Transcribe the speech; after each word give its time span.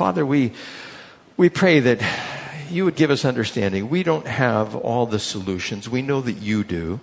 Father, 0.00 0.24
we, 0.24 0.52
we 1.36 1.50
pray 1.50 1.78
that 1.80 2.00
you 2.70 2.86
would 2.86 2.96
give 2.96 3.10
us 3.10 3.26
understanding. 3.26 3.90
We 3.90 4.02
don't 4.02 4.26
have 4.26 4.74
all 4.74 5.04
the 5.04 5.18
solutions. 5.18 5.90
We 5.90 6.00
know 6.00 6.22
that 6.22 6.38
you 6.38 6.64
do. 6.64 7.00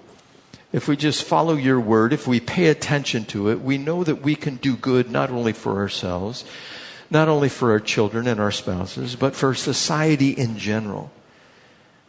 If 0.73 0.87
we 0.87 0.97
just 0.97 1.23
follow 1.23 1.53
your 1.53 1.79
word, 1.79 2.11
if 2.11 2.25
we 2.25 2.39
pay 2.39 2.69
attention 2.69 3.25
to 3.25 3.51
it, 3.51 3.61
we 3.61 3.77
know 3.77 4.03
that 4.03 4.23
we 4.23 4.33
can 4.33 4.55
do 4.55 4.75
good 4.75 5.11
not 5.11 5.29
only 5.29 5.53
for 5.53 5.77
ourselves, 5.77 6.43
not 7.11 7.27
only 7.27 7.49
for 7.49 7.69
our 7.69 7.79
children 7.79 8.25
and 8.25 8.39
our 8.39 8.51
spouses, 8.51 9.15
but 9.15 9.35
for 9.35 9.53
society 9.53 10.31
in 10.31 10.57
general. 10.57 11.11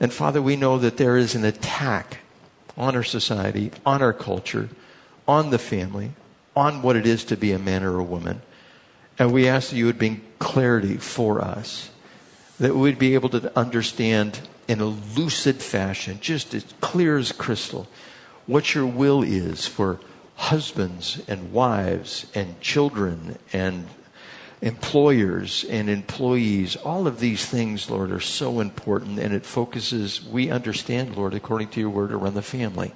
And 0.00 0.10
Father, 0.10 0.40
we 0.40 0.56
know 0.56 0.78
that 0.78 0.96
there 0.96 1.18
is 1.18 1.34
an 1.34 1.44
attack 1.44 2.20
on 2.78 2.96
our 2.96 3.04
society, 3.04 3.72
on 3.84 4.00
our 4.00 4.14
culture, 4.14 4.70
on 5.26 5.50
the 5.50 5.58
family, 5.58 6.12
on 6.56 6.80
what 6.80 6.96
it 6.96 7.06
is 7.06 7.24
to 7.24 7.36
be 7.36 7.52
a 7.52 7.58
man 7.58 7.84
or 7.84 7.98
a 7.98 8.02
woman. 8.02 8.40
And 9.18 9.32
we 9.32 9.48
ask 9.48 9.70
that 9.70 9.76
you 9.76 9.86
would 9.86 9.98
bring 9.98 10.22
clarity 10.38 10.96
for 10.96 11.40
us, 11.40 11.90
that 12.58 12.76
we'd 12.76 12.98
be 12.98 13.14
able 13.14 13.28
to 13.30 13.56
understand 13.58 14.40
in 14.68 14.80
a 14.80 14.86
lucid 14.86 15.56
fashion, 15.56 16.18
just 16.20 16.54
as 16.54 16.64
clear 16.80 17.16
as 17.16 17.32
crystal, 17.32 17.88
what 18.46 18.74
your 18.74 18.86
will 18.86 19.22
is 19.22 19.66
for 19.66 19.98
husbands 20.36 21.20
and 21.26 21.52
wives 21.52 22.26
and 22.34 22.60
children 22.60 23.38
and 23.52 23.88
employers 24.60 25.64
and 25.64 25.88
employees. 25.88 26.76
All 26.76 27.06
of 27.06 27.18
these 27.18 27.46
things, 27.46 27.90
Lord, 27.90 28.12
are 28.12 28.20
so 28.20 28.60
important, 28.60 29.18
and 29.18 29.34
it 29.34 29.44
focuses, 29.44 30.24
we 30.24 30.50
understand, 30.50 31.16
Lord, 31.16 31.34
according 31.34 31.68
to 31.70 31.80
your 31.80 31.90
word, 31.90 32.12
around 32.12 32.34
the 32.34 32.42
family. 32.42 32.92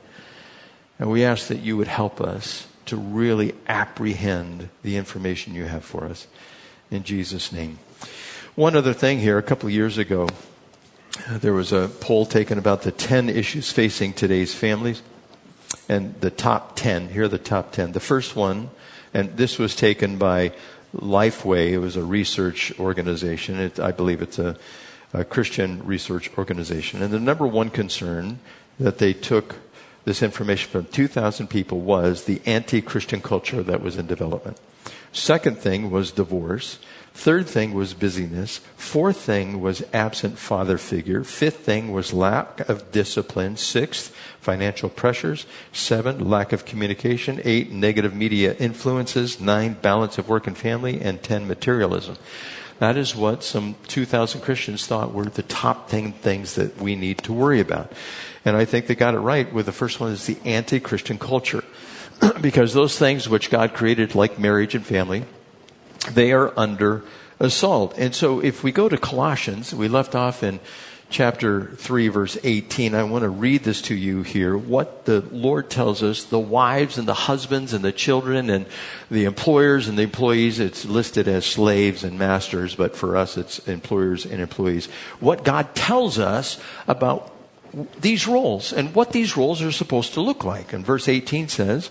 And 0.98 1.10
we 1.10 1.24
ask 1.24 1.48
that 1.48 1.60
you 1.60 1.76
would 1.76 1.88
help 1.88 2.20
us 2.20 2.66
to 2.86 2.96
really 2.96 3.54
apprehend 3.66 4.68
the 4.82 4.96
information 4.96 5.54
you 5.54 5.64
have 5.64 5.84
for 5.84 6.04
us. 6.04 6.26
In 6.90 7.04
Jesus' 7.04 7.52
name. 7.52 7.78
One 8.54 8.76
other 8.76 8.92
thing 8.92 9.18
here, 9.18 9.38
a 9.38 9.42
couple 9.42 9.68
of 9.68 9.74
years 9.74 9.98
ago, 9.98 10.28
there 11.30 11.52
was 11.52 11.72
a 11.72 11.90
poll 12.00 12.26
taken 12.26 12.58
about 12.58 12.82
the 12.82 12.92
10 12.92 13.28
issues 13.28 13.70
facing 13.70 14.12
today's 14.12 14.54
families. 14.54 15.02
And 15.88 16.20
the 16.20 16.30
top 16.30 16.76
10, 16.76 17.08
here 17.08 17.24
are 17.24 17.28
the 17.28 17.38
top 17.38 17.72
10. 17.72 17.92
The 17.92 18.00
first 18.00 18.36
one, 18.36 18.70
and 19.14 19.36
this 19.36 19.58
was 19.58 19.74
taken 19.74 20.18
by 20.18 20.52
Lifeway. 20.94 21.70
It 21.70 21.78
was 21.78 21.96
a 21.96 22.04
research 22.04 22.78
organization. 22.78 23.58
It, 23.58 23.80
I 23.80 23.92
believe 23.92 24.22
it's 24.22 24.38
a, 24.38 24.56
a 25.12 25.24
Christian 25.24 25.84
research 25.84 26.30
organization. 26.36 27.02
And 27.02 27.12
the 27.12 27.20
number 27.20 27.46
one 27.46 27.70
concern 27.70 28.38
that 28.78 28.98
they 28.98 29.12
took 29.12 29.56
this 30.04 30.22
information 30.22 30.70
from 30.70 30.86
2,000 30.86 31.48
people 31.48 31.80
was 31.80 32.24
the 32.24 32.40
anti-Christian 32.46 33.20
culture 33.20 33.62
that 33.62 33.82
was 33.82 33.96
in 33.96 34.06
development. 34.06 34.58
Second 35.12 35.58
thing 35.58 35.90
was 35.90 36.10
divorce. 36.10 36.78
Third 37.14 37.46
thing 37.46 37.74
was 37.74 37.92
busyness. 37.92 38.60
Fourth 38.76 39.18
thing 39.18 39.60
was 39.60 39.84
absent 39.92 40.38
father 40.38 40.78
figure. 40.78 41.22
Fifth 41.22 41.58
thing 41.58 41.92
was 41.92 42.14
lack 42.14 42.66
of 42.68 42.90
discipline. 42.90 43.58
Sixth, 43.58 44.16
financial 44.40 44.88
pressures. 44.88 45.44
Seven, 45.72 46.30
lack 46.30 46.54
of 46.54 46.64
communication. 46.64 47.40
Eight, 47.44 47.70
negative 47.70 48.14
media 48.14 48.54
influences. 48.54 49.40
Nine, 49.40 49.74
balance 49.74 50.16
of 50.16 50.30
work 50.30 50.46
and 50.46 50.56
family. 50.56 51.00
And 51.02 51.22
ten, 51.22 51.46
materialism. 51.46 52.16
That 52.82 52.96
is 52.96 53.14
what 53.14 53.44
some 53.44 53.76
2,000 53.86 54.40
Christians 54.40 54.88
thought 54.88 55.14
were 55.14 55.26
the 55.26 55.44
top 55.44 55.88
thing, 55.88 56.14
things 56.14 56.56
that 56.56 56.78
we 56.78 56.96
need 56.96 57.18
to 57.18 57.32
worry 57.32 57.60
about. 57.60 57.92
And 58.44 58.56
I 58.56 58.64
think 58.64 58.88
they 58.88 58.96
got 58.96 59.14
it 59.14 59.20
right 59.20 59.52
with 59.52 59.66
the 59.66 59.72
first 59.72 60.00
one 60.00 60.10
is 60.10 60.26
the 60.26 60.36
anti-Christian 60.44 61.16
culture. 61.16 61.62
because 62.40 62.74
those 62.74 62.98
things 62.98 63.28
which 63.28 63.50
God 63.50 63.72
created, 63.72 64.16
like 64.16 64.36
marriage 64.36 64.74
and 64.74 64.84
family, 64.84 65.22
they 66.10 66.32
are 66.32 66.52
under 66.58 67.04
assault. 67.38 67.96
And 67.98 68.16
so 68.16 68.40
if 68.40 68.64
we 68.64 68.72
go 68.72 68.88
to 68.88 68.98
Colossians, 68.98 69.72
we 69.72 69.86
left 69.86 70.16
off 70.16 70.42
in 70.42 70.58
chapter 71.12 71.66
3 71.76 72.08
verse 72.08 72.38
18 72.42 72.94
i 72.94 73.02
want 73.02 73.22
to 73.22 73.28
read 73.28 73.62
this 73.64 73.82
to 73.82 73.94
you 73.94 74.22
here. 74.22 74.56
What 74.56 75.04
the 75.04 75.20
lord 75.20 75.68
tells 75.68 76.02
us 76.02 76.24
the 76.24 76.40
wives 76.40 76.96
and 76.96 77.06
the 77.06 77.14
husbands 77.14 77.74
and 77.74 77.84
the 77.84 77.92
children 77.92 78.48
and 78.48 78.64
the 79.10 79.24
employers 79.24 79.88
and 79.88 79.98
the 79.98 80.02
employees 80.02 80.58
it's 80.58 80.86
listed 80.86 81.28
as 81.28 81.44
slaves 81.44 82.02
and 82.02 82.18
masters 82.18 82.74
but 82.74 82.96
for 82.96 83.16
us 83.16 83.36
it's 83.36 83.58
employers 83.68 84.24
and 84.24 84.40
employees. 84.40 84.86
What 85.20 85.44
god 85.44 85.74
tells 85.74 86.18
us 86.18 86.58
about 86.88 87.30
these 88.00 88.26
roles 88.26 88.72
and 88.72 88.94
what 88.94 89.12
these 89.12 89.36
roles 89.36 89.62
are 89.62 89.72
supposed 89.72 90.14
to 90.14 90.20
look 90.20 90.44
like. 90.44 90.72
And 90.72 90.84
verse 90.84 91.08
18 91.08 91.48
says 91.48 91.90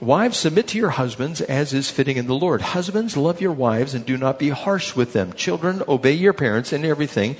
Wives, 0.00 0.36
submit 0.36 0.66
to 0.68 0.78
your 0.78 0.90
husbands 0.90 1.40
as 1.40 1.72
is 1.72 1.88
fitting 1.88 2.16
in 2.16 2.26
the 2.26 2.34
Lord. 2.34 2.60
Husbands, 2.60 3.16
love 3.16 3.40
your 3.40 3.52
wives 3.52 3.94
and 3.94 4.04
do 4.04 4.16
not 4.16 4.40
be 4.40 4.48
harsh 4.48 4.96
with 4.96 5.12
them. 5.12 5.32
Children, 5.34 5.82
obey 5.86 6.12
your 6.12 6.32
parents 6.32 6.72
in 6.72 6.84
everything, 6.84 7.34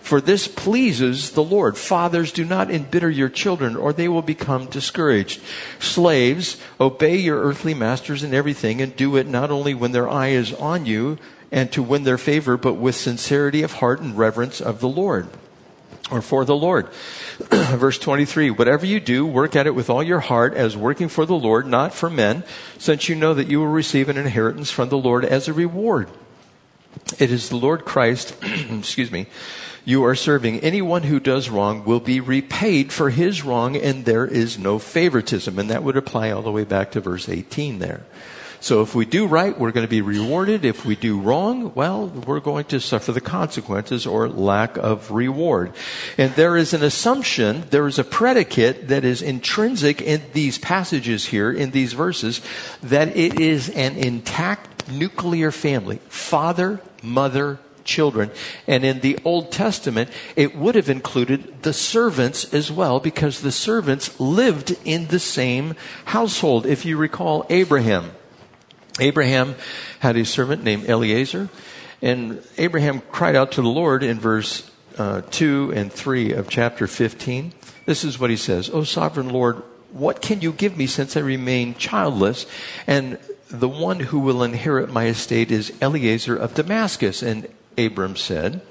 for 0.00 0.20
this 0.20 0.48
pleases 0.48 1.30
the 1.30 1.42
Lord. 1.42 1.78
Fathers, 1.78 2.32
do 2.32 2.44
not 2.44 2.70
embitter 2.70 3.08
your 3.08 3.28
children, 3.28 3.76
or 3.76 3.92
they 3.92 4.08
will 4.08 4.22
become 4.22 4.66
discouraged. 4.66 5.40
Slaves, 5.78 6.60
obey 6.80 7.16
your 7.16 7.42
earthly 7.42 7.74
masters 7.74 8.24
in 8.24 8.34
everything, 8.34 8.82
and 8.82 8.96
do 8.96 9.16
it 9.16 9.28
not 9.28 9.52
only 9.52 9.72
when 9.72 9.92
their 9.92 10.08
eye 10.08 10.28
is 10.28 10.52
on 10.54 10.86
you 10.86 11.16
and 11.52 11.70
to 11.72 11.82
win 11.82 12.02
their 12.02 12.18
favor, 12.18 12.56
but 12.56 12.74
with 12.74 12.96
sincerity 12.96 13.62
of 13.62 13.74
heart 13.74 14.00
and 14.00 14.18
reverence 14.18 14.60
of 14.60 14.80
the 14.80 14.88
Lord 14.88 15.28
or 16.10 16.20
for 16.20 16.44
the 16.44 16.56
Lord. 16.56 16.88
Verse 17.50 17.98
23, 17.98 18.50
whatever 18.50 18.84
you 18.84 19.00
do, 19.00 19.26
work 19.26 19.56
at 19.56 19.66
it 19.66 19.74
with 19.74 19.88
all 19.88 20.02
your 20.02 20.20
heart 20.20 20.54
as 20.54 20.76
working 20.76 21.08
for 21.08 21.24
the 21.24 21.34
Lord, 21.34 21.66
not 21.66 21.94
for 21.94 22.10
men, 22.10 22.44
since 22.78 23.08
you 23.08 23.14
know 23.14 23.34
that 23.34 23.48
you 23.48 23.60
will 23.60 23.68
receive 23.68 24.08
an 24.08 24.16
inheritance 24.16 24.70
from 24.70 24.88
the 24.88 24.98
Lord 24.98 25.24
as 25.24 25.48
a 25.48 25.52
reward. 25.52 26.10
It 27.18 27.30
is 27.30 27.48
the 27.48 27.56
Lord 27.56 27.84
Christ, 27.84 28.36
excuse 28.42 29.10
me, 29.10 29.26
you 29.84 30.04
are 30.04 30.14
serving. 30.14 30.60
Anyone 30.60 31.04
who 31.04 31.18
does 31.18 31.48
wrong 31.48 31.84
will 31.84 32.00
be 32.00 32.20
repaid 32.20 32.92
for 32.92 33.10
his 33.10 33.42
wrong, 33.42 33.76
and 33.76 34.04
there 34.04 34.26
is 34.26 34.58
no 34.58 34.78
favoritism. 34.78 35.58
And 35.58 35.70
that 35.70 35.82
would 35.82 35.96
apply 35.96 36.30
all 36.30 36.42
the 36.42 36.52
way 36.52 36.64
back 36.64 36.92
to 36.92 37.00
verse 37.00 37.28
18 37.28 37.78
there. 37.78 38.04
So 38.60 38.82
if 38.82 38.94
we 38.94 39.06
do 39.06 39.26
right, 39.26 39.58
we're 39.58 39.72
going 39.72 39.86
to 39.86 39.90
be 39.90 40.02
rewarded. 40.02 40.66
If 40.66 40.84
we 40.84 40.94
do 40.94 41.18
wrong, 41.18 41.72
well, 41.74 42.08
we're 42.08 42.40
going 42.40 42.66
to 42.66 42.78
suffer 42.78 43.10
the 43.10 43.20
consequences 43.20 44.06
or 44.06 44.28
lack 44.28 44.76
of 44.76 45.10
reward. 45.10 45.72
And 46.18 46.34
there 46.34 46.58
is 46.58 46.74
an 46.74 46.82
assumption, 46.82 47.64
there 47.70 47.86
is 47.86 47.98
a 47.98 48.04
predicate 48.04 48.88
that 48.88 49.02
is 49.02 49.22
intrinsic 49.22 50.02
in 50.02 50.20
these 50.34 50.58
passages 50.58 51.26
here, 51.26 51.50
in 51.50 51.70
these 51.70 51.94
verses, 51.94 52.42
that 52.82 53.16
it 53.16 53.40
is 53.40 53.70
an 53.70 53.96
intact 53.96 54.90
nuclear 54.90 55.50
family. 55.50 55.96
Father, 56.08 56.82
mother, 57.02 57.58
children. 57.84 58.30
And 58.66 58.84
in 58.84 59.00
the 59.00 59.18
Old 59.24 59.50
Testament, 59.52 60.10
it 60.36 60.54
would 60.54 60.74
have 60.74 60.90
included 60.90 61.62
the 61.62 61.72
servants 61.72 62.52
as 62.52 62.70
well 62.70 63.00
because 63.00 63.40
the 63.40 63.52
servants 63.52 64.20
lived 64.20 64.76
in 64.84 65.06
the 65.06 65.18
same 65.18 65.76
household. 66.04 66.66
If 66.66 66.84
you 66.84 66.98
recall 66.98 67.46
Abraham, 67.48 68.12
Abraham 68.98 69.54
had 70.00 70.16
a 70.16 70.24
servant 70.24 70.64
named 70.64 70.88
Eliezer, 70.88 71.48
and 72.02 72.42
Abraham 72.58 73.00
cried 73.12 73.36
out 73.36 73.52
to 73.52 73.62
the 73.62 73.68
Lord 73.68 74.02
in 74.02 74.18
verse 74.18 74.70
uh, 74.98 75.22
2 75.30 75.72
and 75.74 75.92
3 75.92 76.32
of 76.32 76.48
chapter 76.48 76.86
15. 76.86 77.52
This 77.86 78.04
is 78.04 78.18
what 78.18 78.30
he 78.30 78.36
says 78.36 78.70
O 78.70 78.84
sovereign 78.84 79.30
Lord, 79.30 79.62
what 79.92 80.22
can 80.22 80.40
you 80.40 80.52
give 80.52 80.76
me 80.76 80.86
since 80.86 81.16
I 81.16 81.20
remain 81.20 81.74
childless? 81.74 82.46
And 82.86 83.18
the 83.48 83.68
one 83.68 84.00
who 84.00 84.20
will 84.20 84.42
inherit 84.42 84.90
my 84.90 85.06
estate 85.06 85.50
is 85.50 85.72
Eliezer 85.82 86.36
of 86.36 86.54
Damascus. 86.54 87.22
And 87.22 87.48
Abram 87.76 88.16
said, 88.16 88.62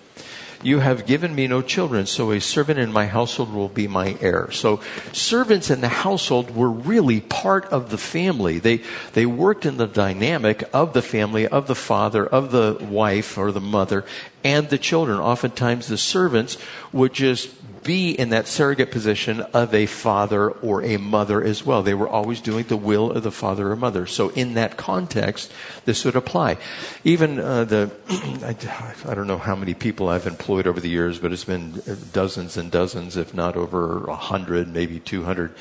you 0.61 0.79
have 0.79 1.05
given 1.05 1.33
me 1.33 1.47
no 1.47 1.61
children, 1.61 2.05
so 2.05 2.31
a 2.31 2.41
servant 2.41 2.79
in 2.79 2.91
my 2.91 3.05
household 3.05 3.53
will 3.53 3.69
be 3.69 3.87
my 3.87 4.17
heir. 4.19 4.51
So 4.51 4.81
servants 5.13 5.69
in 5.69 5.81
the 5.81 5.87
household 5.87 6.55
were 6.55 6.69
really 6.69 7.21
part 7.21 7.65
of 7.65 7.89
the 7.89 7.97
family. 7.97 8.59
They, 8.59 8.81
they 9.13 9.25
worked 9.25 9.65
in 9.65 9.77
the 9.77 9.87
dynamic 9.87 10.63
of 10.73 10.93
the 10.93 11.01
family, 11.01 11.47
of 11.47 11.67
the 11.67 11.75
father, 11.75 12.25
of 12.25 12.51
the 12.51 12.77
wife 12.81 13.37
or 13.37 13.51
the 13.51 13.61
mother, 13.61 14.03
and 14.43 14.69
the 14.69 14.77
children. 14.77 15.19
Oftentimes 15.19 15.87
the 15.87 15.97
servants 15.97 16.57
would 16.91 17.13
just 17.13 17.58
be 17.83 18.11
in 18.11 18.29
that 18.29 18.47
surrogate 18.47 18.91
position 18.91 19.41
of 19.53 19.73
a 19.73 19.85
father 19.85 20.49
or 20.49 20.83
a 20.83 20.97
mother 20.97 21.43
as 21.43 21.65
well. 21.65 21.81
They 21.81 21.93
were 21.93 22.07
always 22.07 22.41
doing 22.41 22.65
the 22.65 22.77
will 22.77 23.11
of 23.11 23.23
the 23.23 23.31
father 23.31 23.71
or 23.71 23.75
mother. 23.75 24.05
So 24.05 24.29
in 24.29 24.53
that 24.55 24.77
context, 24.77 25.51
this 25.85 26.05
would 26.05 26.15
apply. 26.15 26.57
Even 27.03 27.39
uh, 27.39 27.63
the, 27.65 27.91
I, 29.07 29.13
don't 29.13 29.27
know 29.27 29.37
how 29.37 29.55
many 29.55 29.73
people 29.73 30.09
I've 30.09 30.27
employed 30.27 30.67
over 30.67 30.79
the 30.79 30.89
years, 30.89 31.19
but 31.19 31.31
it's 31.31 31.43
been 31.43 31.81
dozens 32.13 32.57
and 32.57 32.71
dozens, 32.71 33.17
if 33.17 33.33
not 33.33 33.55
over 33.55 34.05
a 34.07 34.15
hundred, 34.15 34.67
maybe 34.73 34.99
200 34.99 35.53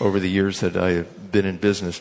over 0.00 0.20
the 0.20 0.30
years 0.30 0.60
that 0.60 0.76
I've 0.76 1.32
been 1.32 1.46
in 1.46 1.56
business. 1.56 2.00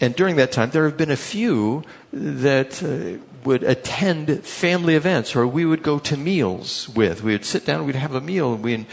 And 0.00 0.14
during 0.16 0.36
that 0.36 0.50
time, 0.50 0.70
there 0.70 0.84
have 0.84 0.96
been 0.96 1.10
a 1.10 1.16
few 1.16 1.84
that 2.12 2.82
uh, 2.82 3.22
would 3.44 3.62
attend 3.62 4.44
family 4.44 4.94
events 4.94 5.36
or 5.36 5.46
we 5.46 5.64
would 5.64 5.82
go 5.82 5.98
to 6.00 6.16
meals 6.16 6.88
with. 6.88 7.22
We 7.22 7.32
would 7.32 7.44
sit 7.44 7.64
down, 7.64 7.86
we'd 7.86 7.94
have 7.94 8.14
a 8.14 8.20
meal, 8.20 8.54
and 8.54 8.64
we'd 8.64 8.86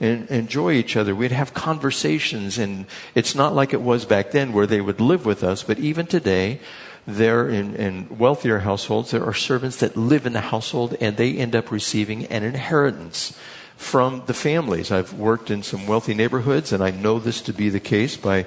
enjoy 0.00 0.72
each 0.72 0.96
other. 0.96 1.14
We'd 1.14 1.32
have 1.32 1.54
conversations, 1.54 2.58
and 2.58 2.86
it's 3.14 3.34
not 3.34 3.54
like 3.54 3.72
it 3.72 3.80
was 3.80 4.04
back 4.04 4.30
then 4.30 4.52
where 4.52 4.66
they 4.66 4.80
would 4.80 5.00
live 5.00 5.26
with 5.26 5.42
us, 5.42 5.62
but 5.62 5.78
even 5.78 6.06
today, 6.06 6.60
there 7.06 7.48
in, 7.48 7.76
in 7.76 8.18
wealthier 8.18 8.60
households, 8.60 9.12
there 9.12 9.24
are 9.24 9.34
servants 9.34 9.76
that 9.78 9.96
live 9.96 10.26
in 10.26 10.32
the 10.32 10.40
household 10.40 10.96
and 11.00 11.16
they 11.16 11.34
end 11.36 11.54
up 11.54 11.70
receiving 11.70 12.26
an 12.26 12.42
inheritance 12.42 13.38
from 13.76 14.22
the 14.26 14.34
families. 14.34 14.90
I've 14.90 15.12
worked 15.12 15.50
in 15.50 15.62
some 15.62 15.86
wealthy 15.86 16.14
neighborhoods 16.14 16.72
and 16.72 16.82
I 16.82 16.90
know 16.90 17.20
this 17.20 17.40
to 17.42 17.52
be 17.52 17.68
the 17.68 17.80
case 17.80 18.16
by 18.16 18.46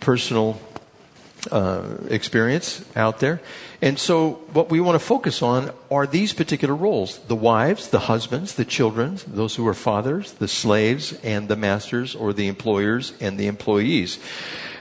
personal 0.00 0.60
uh, 1.52 1.96
experience 2.08 2.84
out 2.96 3.20
there. 3.20 3.40
And 3.82 3.98
so, 3.98 4.34
what 4.52 4.70
we 4.70 4.80
want 4.80 4.94
to 4.94 5.04
focus 5.04 5.42
on 5.42 5.72
are 5.90 6.06
these 6.06 6.32
particular 6.32 6.74
roles 6.74 7.18
the 7.18 7.34
wives, 7.34 7.88
the 7.88 7.98
husbands, 7.98 8.54
the 8.54 8.64
children, 8.64 9.18
those 9.26 9.56
who 9.56 9.66
are 9.66 9.74
fathers, 9.74 10.34
the 10.34 10.46
slaves, 10.46 11.14
and 11.24 11.48
the 11.48 11.56
masters 11.56 12.14
or 12.14 12.32
the 12.32 12.46
employers 12.46 13.12
and 13.20 13.38
the 13.38 13.48
employees. 13.48 14.20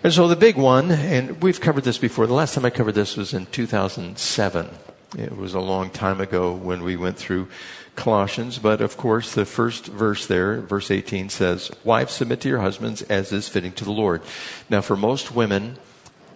And 0.04 0.14
so, 0.14 0.28
the 0.28 0.36
big 0.36 0.56
one, 0.56 0.92
and 0.92 1.42
we've 1.42 1.60
covered 1.60 1.84
this 1.84 1.98
before, 1.98 2.28
the 2.28 2.36
last 2.36 2.54
time 2.54 2.64
I 2.64 2.70
covered 2.70 2.94
this 2.94 3.18
was 3.18 3.34
in 3.34 3.48
2007. 3.48 4.70
It 5.18 5.36
was 5.36 5.56
a 5.56 5.60
long 5.60 5.90
time 5.90 6.22
ago 6.22 6.54
when 6.54 6.84
we 6.84 6.96
went 6.96 7.18
through 7.18 7.48
Colossians, 7.96 8.60
but 8.60 8.82
of 8.82 8.98
course, 8.98 9.34
the 9.34 9.46
first 9.46 9.88
verse 9.88 10.28
there, 10.28 10.62
verse 10.62 10.92
18 10.92 11.30
says, 11.30 11.72
Wives, 11.84 12.14
submit 12.14 12.40
to 12.42 12.50
your 12.50 12.60
husbands 12.60 13.02
as 13.04 13.32
is 13.32 13.50
fitting 13.50 13.74
to 13.74 13.84
the 13.84 13.92
Lord. 13.92 14.22
Now, 14.70 14.82
for 14.82 14.96
most 14.96 15.34
women, 15.34 15.78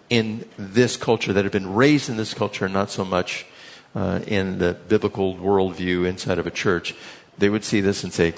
in 0.08 0.48
this 0.56 0.96
culture, 0.96 1.32
that 1.32 1.44
have 1.44 1.52
been 1.52 1.74
raised 1.74 2.08
in 2.08 2.16
this 2.16 2.34
culture, 2.34 2.68
not 2.68 2.90
so 2.90 3.04
much 3.04 3.46
uh, 3.94 4.20
in 4.26 4.58
the 4.58 4.74
biblical 4.88 5.34
worldview 5.34 6.06
inside 6.06 6.38
of 6.38 6.46
a 6.46 6.50
church, 6.50 6.94
they 7.38 7.48
would 7.48 7.64
see 7.64 7.80
this 7.80 8.04
and 8.04 8.12
say, 8.12 8.34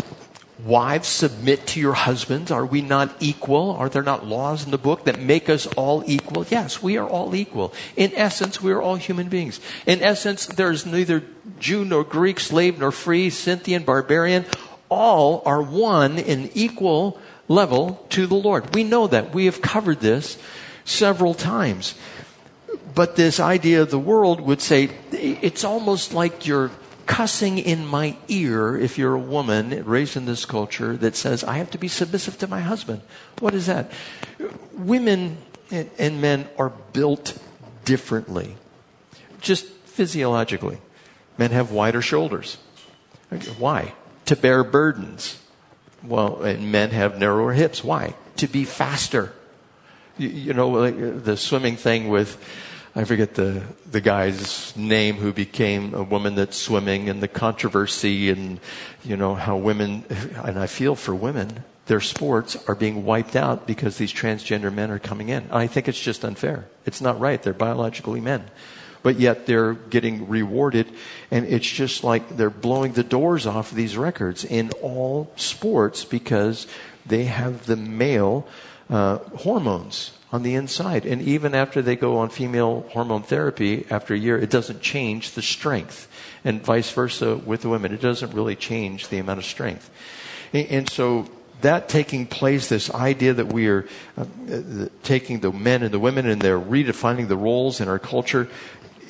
Wives, 0.64 1.06
submit 1.06 1.68
to 1.68 1.80
your 1.80 1.92
husbands. 1.92 2.50
Are 2.50 2.66
we 2.66 2.82
not 2.82 3.14
equal? 3.20 3.70
Are 3.72 3.88
there 3.88 4.02
not 4.02 4.26
laws 4.26 4.64
in 4.64 4.72
the 4.72 4.78
book 4.78 5.04
that 5.04 5.20
make 5.20 5.48
us 5.48 5.68
all 5.76 6.02
equal? 6.04 6.44
Yes, 6.50 6.82
we 6.82 6.96
are 6.96 7.08
all 7.08 7.36
equal. 7.36 7.72
In 7.94 8.12
essence, 8.16 8.60
we 8.60 8.72
are 8.72 8.82
all 8.82 8.96
human 8.96 9.28
beings. 9.28 9.60
In 9.86 10.02
essence, 10.02 10.46
there's 10.46 10.84
neither 10.84 11.22
Jew 11.60 11.84
nor 11.84 12.02
Greek, 12.02 12.40
slave 12.40 12.80
nor 12.80 12.90
free, 12.90 13.30
Scythian, 13.30 13.84
barbarian. 13.84 14.46
All 14.88 15.42
are 15.46 15.62
one 15.62 16.18
in 16.18 16.50
equal 16.54 17.20
level 17.46 18.04
to 18.10 18.26
the 18.26 18.34
Lord. 18.34 18.74
We 18.74 18.82
know 18.82 19.06
that. 19.06 19.32
We 19.32 19.44
have 19.44 19.62
covered 19.62 20.00
this 20.00 20.38
several 20.88 21.34
times. 21.34 21.94
But 22.94 23.16
this 23.16 23.38
idea 23.38 23.82
of 23.82 23.90
the 23.90 23.98
world 23.98 24.40
would 24.40 24.60
say 24.60 24.90
it's 25.12 25.64
almost 25.64 26.12
like 26.14 26.46
you're 26.46 26.70
cussing 27.06 27.58
in 27.58 27.86
my 27.86 28.16
ear 28.28 28.76
if 28.76 28.98
you're 28.98 29.14
a 29.14 29.20
woman 29.20 29.84
raised 29.84 30.16
in 30.16 30.26
this 30.26 30.44
culture 30.44 30.96
that 30.96 31.16
says, 31.16 31.44
I 31.44 31.58
have 31.58 31.70
to 31.70 31.78
be 31.78 31.88
submissive 31.88 32.38
to 32.38 32.46
my 32.46 32.60
husband. 32.60 33.02
What 33.38 33.54
is 33.54 33.66
that? 33.66 33.90
Women 34.74 35.38
and 35.70 36.20
men 36.20 36.48
are 36.58 36.70
built 36.92 37.38
differently, 37.84 38.56
just 39.40 39.66
physiologically. 39.66 40.78
Men 41.36 41.50
have 41.52 41.70
wider 41.70 42.02
shoulders. 42.02 42.58
Why? 43.58 43.94
To 44.26 44.36
bear 44.36 44.64
burdens. 44.64 45.40
Well, 46.02 46.42
and 46.42 46.72
men 46.72 46.90
have 46.90 47.18
narrower 47.18 47.52
hips. 47.52 47.84
Why? 47.84 48.14
To 48.36 48.46
be 48.46 48.64
faster 48.64 49.32
you, 50.18 50.28
you 50.28 50.54
know, 50.54 50.68
like 50.68 50.94
uh, 50.94 51.18
the 51.18 51.36
swimming 51.36 51.76
thing 51.76 52.08
with, 52.08 52.42
I 52.94 53.04
forget 53.04 53.34
the, 53.34 53.62
the 53.90 54.00
guy's 54.00 54.76
name 54.76 55.16
who 55.16 55.32
became 55.32 55.94
a 55.94 56.02
woman 56.02 56.34
that's 56.34 56.56
swimming 56.56 57.08
and 57.08 57.22
the 57.22 57.28
controversy 57.28 58.30
and, 58.30 58.60
you 59.04 59.16
know, 59.16 59.34
how 59.34 59.56
women, 59.56 60.04
and 60.44 60.58
I 60.58 60.66
feel 60.66 60.94
for 60.94 61.14
women, 61.14 61.64
their 61.86 62.00
sports 62.00 62.56
are 62.68 62.74
being 62.74 63.04
wiped 63.04 63.34
out 63.34 63.66
because 63.66 63.96
these 63.96 64.12
transgender 64.12 64.72
men 64.72 64.90
are 64.90 64.98
coming 64.98 65.30
in. 65.30 65.48
I 65.50 65.66
think 65.66 65.88
it's 65.88 66.00
just 66.00 66.24
unfair. 66.24 66.66
It's 66.84 67.00
not 67.00 67.18
right. 67.18 67.42
They're 67.42 67.54
biologically 67.54 68.20
men. 68.20 68.44
But 69.02 69.20
yet 69.20 69.46
they're 69.46 69.74
getting 69.74 70.28
rewarded, 70.28 70.88
and 71.30 71.46
it's 71.46 71.70
just 71.70 72.02
like 72.02 72.36
they're 72.36 72.50
blowing 72.50 72.92
the 72.92 73.04
doors 73.04 73.46
off 73.46 73.70
these 73.70 73.96
records 73.96 74.44
in 74.44 74.70
all 74.82 75.30
sports 75.36 76.04
because 76.04 76.66
they 77.06 77.24
have 77.24 77.66
the 77.66 77.76
male 77.76 78.46
uh, 78.90 79.18
hormones 79.36 80.12
on 80.30 80.42
the 80.42 80.54
inside. 80.54 81.06
And 81.06 81.22
even 81.22 81.54
after 81.54 81.80
they 81.82 81.96
go 81.96 82.18
on 82.18 82.28
female 82.28 82.86
hormone 82.90 83.22
therapy 83.22 83.86
after 83.90 84.14
a 84.14 84.18
year, 84.18 84.38
it 84.38 84.50
doesn't 84.50 84.80
change 84.80 85.32
the 85.32 85.42
strength. 85.42 86.08
And 86.44 86.62
vice 86.62 86.90
versa 86.90 87.36
with 87.36 87.62
the 87.62 87.68
women. 87.68 87.92
It 87.92 88.00
doesn't 88.00 88.34
really 88.34 88.56
change 88.56 89.08
the 89.08 89.18
amount 89.18 89.38
of 89.38 89.44
strength. 89.44 89.90
And, 90.52 90.66
and 90.68 90.90
so 90.90 91.26
that 91.60 91.88
taking 91.88 92.26
place, 92.26 92.68
this 92.68 92.92
idea 92.94 93.34
that 93.34 93.52
we 93.52 93.66
are 93.68 93.86
uh, 94.16 94.24
taking 95.02 95.40
the 95.40 95.50
men 95.50 95.82
and 95.82 95.92
the 95.92 95.98
women 95.98 96.28
and 96.28 96.40
they're 96.40 96.60
redefining 96.60 97.28
the 97.28 97.36
roles 97.36 97.80
in 97.80 97.88
our 97.88 97.98
culture, 97.98 98.48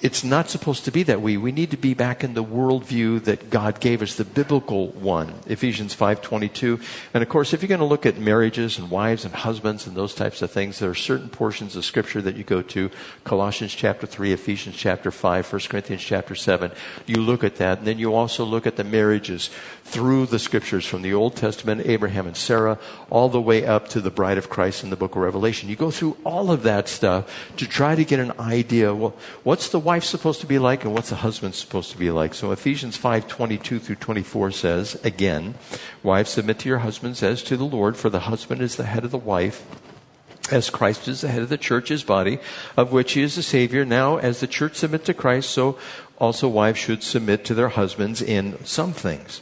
it's 0.03 0.25
not 0.25 0.51
supposed 0.51 0.85
to 0.85 0.91
be 0.91 1.03
that 1.05 1.21
way. 1.21 1.37
We 1.37 1.53
need 1.53 1.71
to 1.71 1.77
be 1.77 1.95
back 1.95 2.23
in 2.23 2.35
the 2.35 2.45
worldview 2.45 3.25
that 3.25 3.51
God 3.51 3.81
gave 3.81 4.03
us, 4.03 4.15
the 4.15 4.25
biblical 4.25 4.89
one, 4.89 5.35
Ephesians 5.47 5.95
5.22. 5.95 6.81
And 7.15 7.23
of 7.23 7.29
course, 7.29 7.53
if 7.53 7.63
you're 7.63 7.69
going 7.69 7.81
to 7.81 7.85
look 7.85 8.07
at 8.07 8.19
marriages 8.19 8.79
and 8.79 8.91
wives 8.91 9.25
and 9.25 9.35
husbands 9.35 9.87
and 9.87 9.97
those 9.97 10.15
types 10.15 10.43
of 10.43 10.51
things, 10.51 10.79
there 10.79 10.91
are 10.91 10.95
certain 10.95 11.29
portions 11.29 11.77
of 11.77 11.85
scripture 11.85 12.23
that 12.23 12.37
you 12.37 12.45
go 12.45 12.63
to, 12.63 12.91
Colossians 13.25 13.75
chapter 13.75 14.07
3, 14.07 14.33
Ephesians 14.33 14.77
chapter 14.77 15.11
5, 15.11 15.53
1 15.53 15.61
Corinthians 15.69 16.03
chapter 16.03 16.35
7. 16.35 16.71
You 17.07 17.17
look 17.17 17.45
at 17.45 17.57
that, 17.57 17.79
and 17.79 17.87
then 17.87 17.99
you 17.99 18.15
also 18.15 18.45
look 18.45 18.67
at 18.67 18.77
the 18.77 18.85
marriages 18.85 19.51
through 19.89 20.27
the 20.27 20.39
scriptures 20.39 20.85
from 20.85 21.03
the 21.03 21.15
Old 21.15 21.35
Testament, 21.35 21.87
Abraham 21.87 22.27
and 22.27 22.37
Sarah, 22.37 22.79
all 23.09 23.29
the 23.29 23.41
way 23.41 23.65
up 23.65 23.89
to 23.89 24.01
the 24.01 24.11
bride 24.11 24.37
of 24.37 24.51
Christ 24.51 24.85
in 24.85 24.91
the 24.91 24.97
book 24.97 25.17
of 25.17 25.23
Revelation. 25.23 25.69
You 25.69 25.77
go 25.77 25.91
through 25.91 26.17
all 26.25 26.51
of 26.51 26.63
that 26.65 26.89
stuff 26.89 27.53
to 27.57 27.67
try 27.67 27.95
to 27.95 28.05
get 28.05 28.21
an 28.21 28.33
idea, 28.39 28.95
well, 28.95 29.17
what's 29.45 29.71
the 29.71 29.79
wife 29.79 30.05
supposed 30.05 30.41
to 30.43 30.47
be 30.47 30.59
like 30.59 30.85
and 30.85 30.93
what's 30.93 31.09
the 31.09 31.17
husband 31.17 31.55
supposed 31.55 31.91
to 31.93 31.99
be 31.99 32.11
like? 32.11 32.35
So 32.35 32.53
Ephesians 32.53 32.97
5, 32.99 33.27
22 33.27 33.79
through 33.79 33.97
24 33.97 34.51
says, 34.51 34.95
again, 35.05 35.55
wives 36.03 36.31
submit 36.31 36.59
to 36.61 36.69
your 36.69 36.79
husbands 36.79 37.23
as 37.23 37.43
to 37.45 37.57
the 37.57 37.65
Lord, 37.65 37.97
for 37.97 38.11
the 38.11 38.21
husband 38.21 38.61
is 38.61 38.77
the 38.77 38.85
head 38.85 39.05
of 39.05 39.11
the 39.11 39.19
wife 39.19 39.65
as 40.51 40.71
Christ 40.71 41.09
is 41.09 41.21
the 41.21 41.29
head 41.29 41.43
of 41.43 41.49
the 41.49 41.59
church, 41.59 41.89
his 41.89 42.03
body, 42.03 42.39
of 42.77 42.93
which 42.93 43.13
he 43.13 43.23
is 43.23 43.37
the 43.37 43.43
Savior. 43.43 43.85
Now, 43.85 44.17
as 44.17 44.41
the 44.41 44.47
church 44.47 44.77
submit 44.77 45.05
to 45.05 45.15
Christ, 45.15 45.51
so 45.51 45.79
also 46.19 46.49
wives 46.49 46.79
should 46.79 47.03
submit 47.03 47.45
to 47.45 47.55
their 47.55 47.69
husbands 47.69 48.23
in 48.23 48.65
some 48.65 48.93
things. 48.93 49.41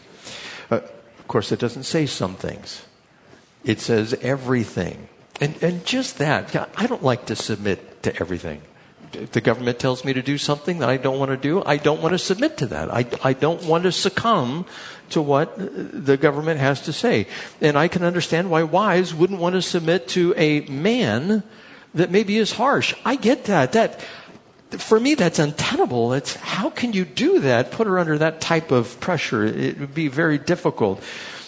Of 1.27 1.29
course, 1.29 1.51
it 1.51 1.59
doesn't 1.59 1.83
say 1.83 2.07
some 2.07 2.37
things. 2.37 2.87
It 3.65 3.81
says 3.81 4.15
everything. 4.23 5.09
And, 5.41 5.61
and 5.61 5.85
just 5.85 6.19
that, 6.19 6.71
I 6.77 6.87
don't 6.87 7.03
like 7.03 7.27
to 7.27 7.35
submit 7.35 8.05
to 8.05 8.15
everything 8.21 8.63
if 9.17 9.33
the 9.33 9.41
government 9.41 9.79
tells 9.79 10.05
me 10.05 10.13
to 10.13 10.23
do 10.23 10.39
something 10.39 10.79
that 10.79 10.89
I 10.89 10.97
don't 10.97 11.19
want 11.19 11.31
to 11.31 11.37
do, 11.37 11.63
I 11.65 11.77
don't 11.77 12.03
want 12.03 12.13
to 12.13 12.19
submit 12.19 12.59
to 12.59 12.67
that. 12.67 12.93
I, 12.93 13.07
I 13.23 13.33
don't 13.33 13.65
want 13.65 13.85
to 13.85 13.93
succumb 13.93 14.67
to 15.11 15.23
what 15.23 15.55
the 15.57 16.17
government 16.17 16.61
has 16.61 16.83
to 16.83 16.93
say. 16.93 17.27
And 17.61 17.77
I 17.79 17.89
can 17.89 18.03
understand 18.03 18.51
why 18.51 18.63
wives 18.63 19.15
wouldn't 19.15 19.41
want 19.41 19.55
to 19.55 19.63
submit 19.63 20.09
to 20.09 20.35
a 20.37 20.61
man 20.61 21.43
that 21.95 22.11
maybe 22.11 22.37
is 22.37 22.53
harsh. 22.53 22.95
I 23.05 23.17
get 23.17 23.45
that. 23.45 23.73
That 23.73 24.05
for 24.71 24.99
me 24.99 25.15
that's 25.15 25.39
untenable. 25.39 26.13
It's 26.13 26.35
how 26.35 26.71
can 26.71 26.93
you 26.93 27.05
do 27.05 27.41
that? 27.41 27.71
Put 27.71 27.87
her 27.87 27.99
under 27.99 28.19
that 28.19 28.41
type 28.41 28.71
of 28.71 28.99
pressure. 29.01 29.45
It 29.45 29.79
would 29.79 29.95
be 29.95 30.09
very 30.09 30.39
difficult. 30.39 31.03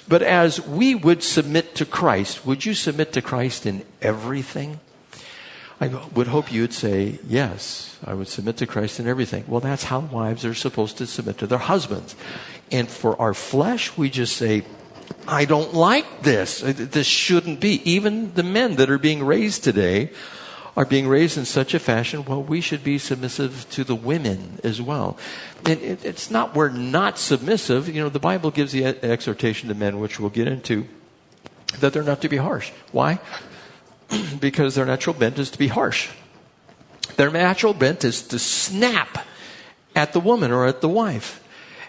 But 0.07 0.23
as 0.23 0.65
we 0.65 0.95
would 0.95 1.23
submit 1.23 1.75
to 1.77 1.85
Christ, 1.85 2.47
would 2.47 2.65
you 2.65 2.75
submit 2.75 3.13
to 3.13 3.23
Christ 3.23 3.67
in 3.67 3.85
everything? 4.01 4.81
I 5.81 5.89
would 5.89 6.27
hope 6.27 6.51
you 6.51 6.63
would 6.63 6.73
say, 6.73 7.21
yes, 7.27 7.99
I 8.05 8.15
would 8.15 8.27
submit 8.27 8.57
to 8.57 8.67
Christ 8.67 8.99
in 8.99 9.07
everything. 9.07 9.45
Well, 9.47 9.61
that's 9.61 9.85
how 9.85 10.01
wives 10.01 10.45
are 10.45 10.55
supposed 10.55 10.99
to 10.99 11.07
submit 11.07 11.39
to 11.39 11.47
their 11.47 11.59
husbands. 11.59 12.17
And 12.73 12.89
for 12.89 13.21
our 13.21 13.35
flesh, 13.35 13.97
we 13.97 14.11
just 14.11 14.37
say, 14.37 14.65
I 15.27 15.45
don't 15.45 15.75
like 15.75 16.23
this. 16.23 16.61
This 16.61 17.07
shouldn't 17.07 17.61
be. 17.61 17.81
Even 17.89 18.35
the 18.35 18.43
men 18.43 18.77
that 18.77 18.91
are 18.91 18.99
being 18.99 19.25
raised 19.25 19.63
today 19.63 20.11
are 20.79 20.85
being 20.85 21.09
raised 21.09 21.37
in 21.37 21.45
such 21.45 21.75
a 21.75 21.79
fashion, 21.81 22.25
well, 22.25 22.41
we 22.41 22.61
should 22.61 22.85
be 22.85 22.99
submissive 22.99 23.67
to 23.69 23.83
the 23.83 23.97
women 23.97 24.61
as 24.63 24.81
well. 24.81 25.19
And 25.67 25.83
it's 25.83 26.31
not 26.31 26.55
we're 26.55 26.69
not 26.69 27.19
submissive. 27.19 27.89
You 27.89 28.01
know, 28.01 28.09
the 28.09 28.21
Bible 28.21 28.53
gives 28.53 28.71
the 28.71 28.85
exhortation 28.85 29.69
to 29.71 29.75
men, 29.75 29.99
which 29.99 30.21
we'll 30.21 30.31
get 30.31 30.47
into, 30.47 30.87
that 31.81 31.93
they're 31.93 32.05
not 32.05 32.23
to 32.23 32.29
be 32.29 32.37
harsh. 32.37 32.71
Why? 32.93 33.19
because 34.41 34.77
their 34.77 34.87
natural 34.87 35.15
bent 35.15 35.41
is 35.41 35.51
to 35.51 35.59
be 35.59 35.67
harsh. 35.67 36.11
Their 37.17 37.33
natural 37.33 37.75
bent 37.75 38.05
is 38.05 38.23
to 38.29 38.39
snap 38.39 39.27
at 39.97 40.13
the 40.13 40.21
woman 40.21 40.53
or 40.53 40.65
at 40.65 40.81
the 40.81 40.89
wife. 40.89 41.43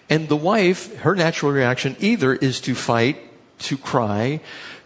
And 0.10 0.27
the 0.29 0.36
wife, 0.36 0.96
her 1.01 1.13
natural 1.13 1.51
reaction 1.51 1.96
either 2.00 2.34
is 2.34 2.60
to 2.62 2.74
fight, 2.74 3.19
to 3.60 3.77
cry, 3.77 4.41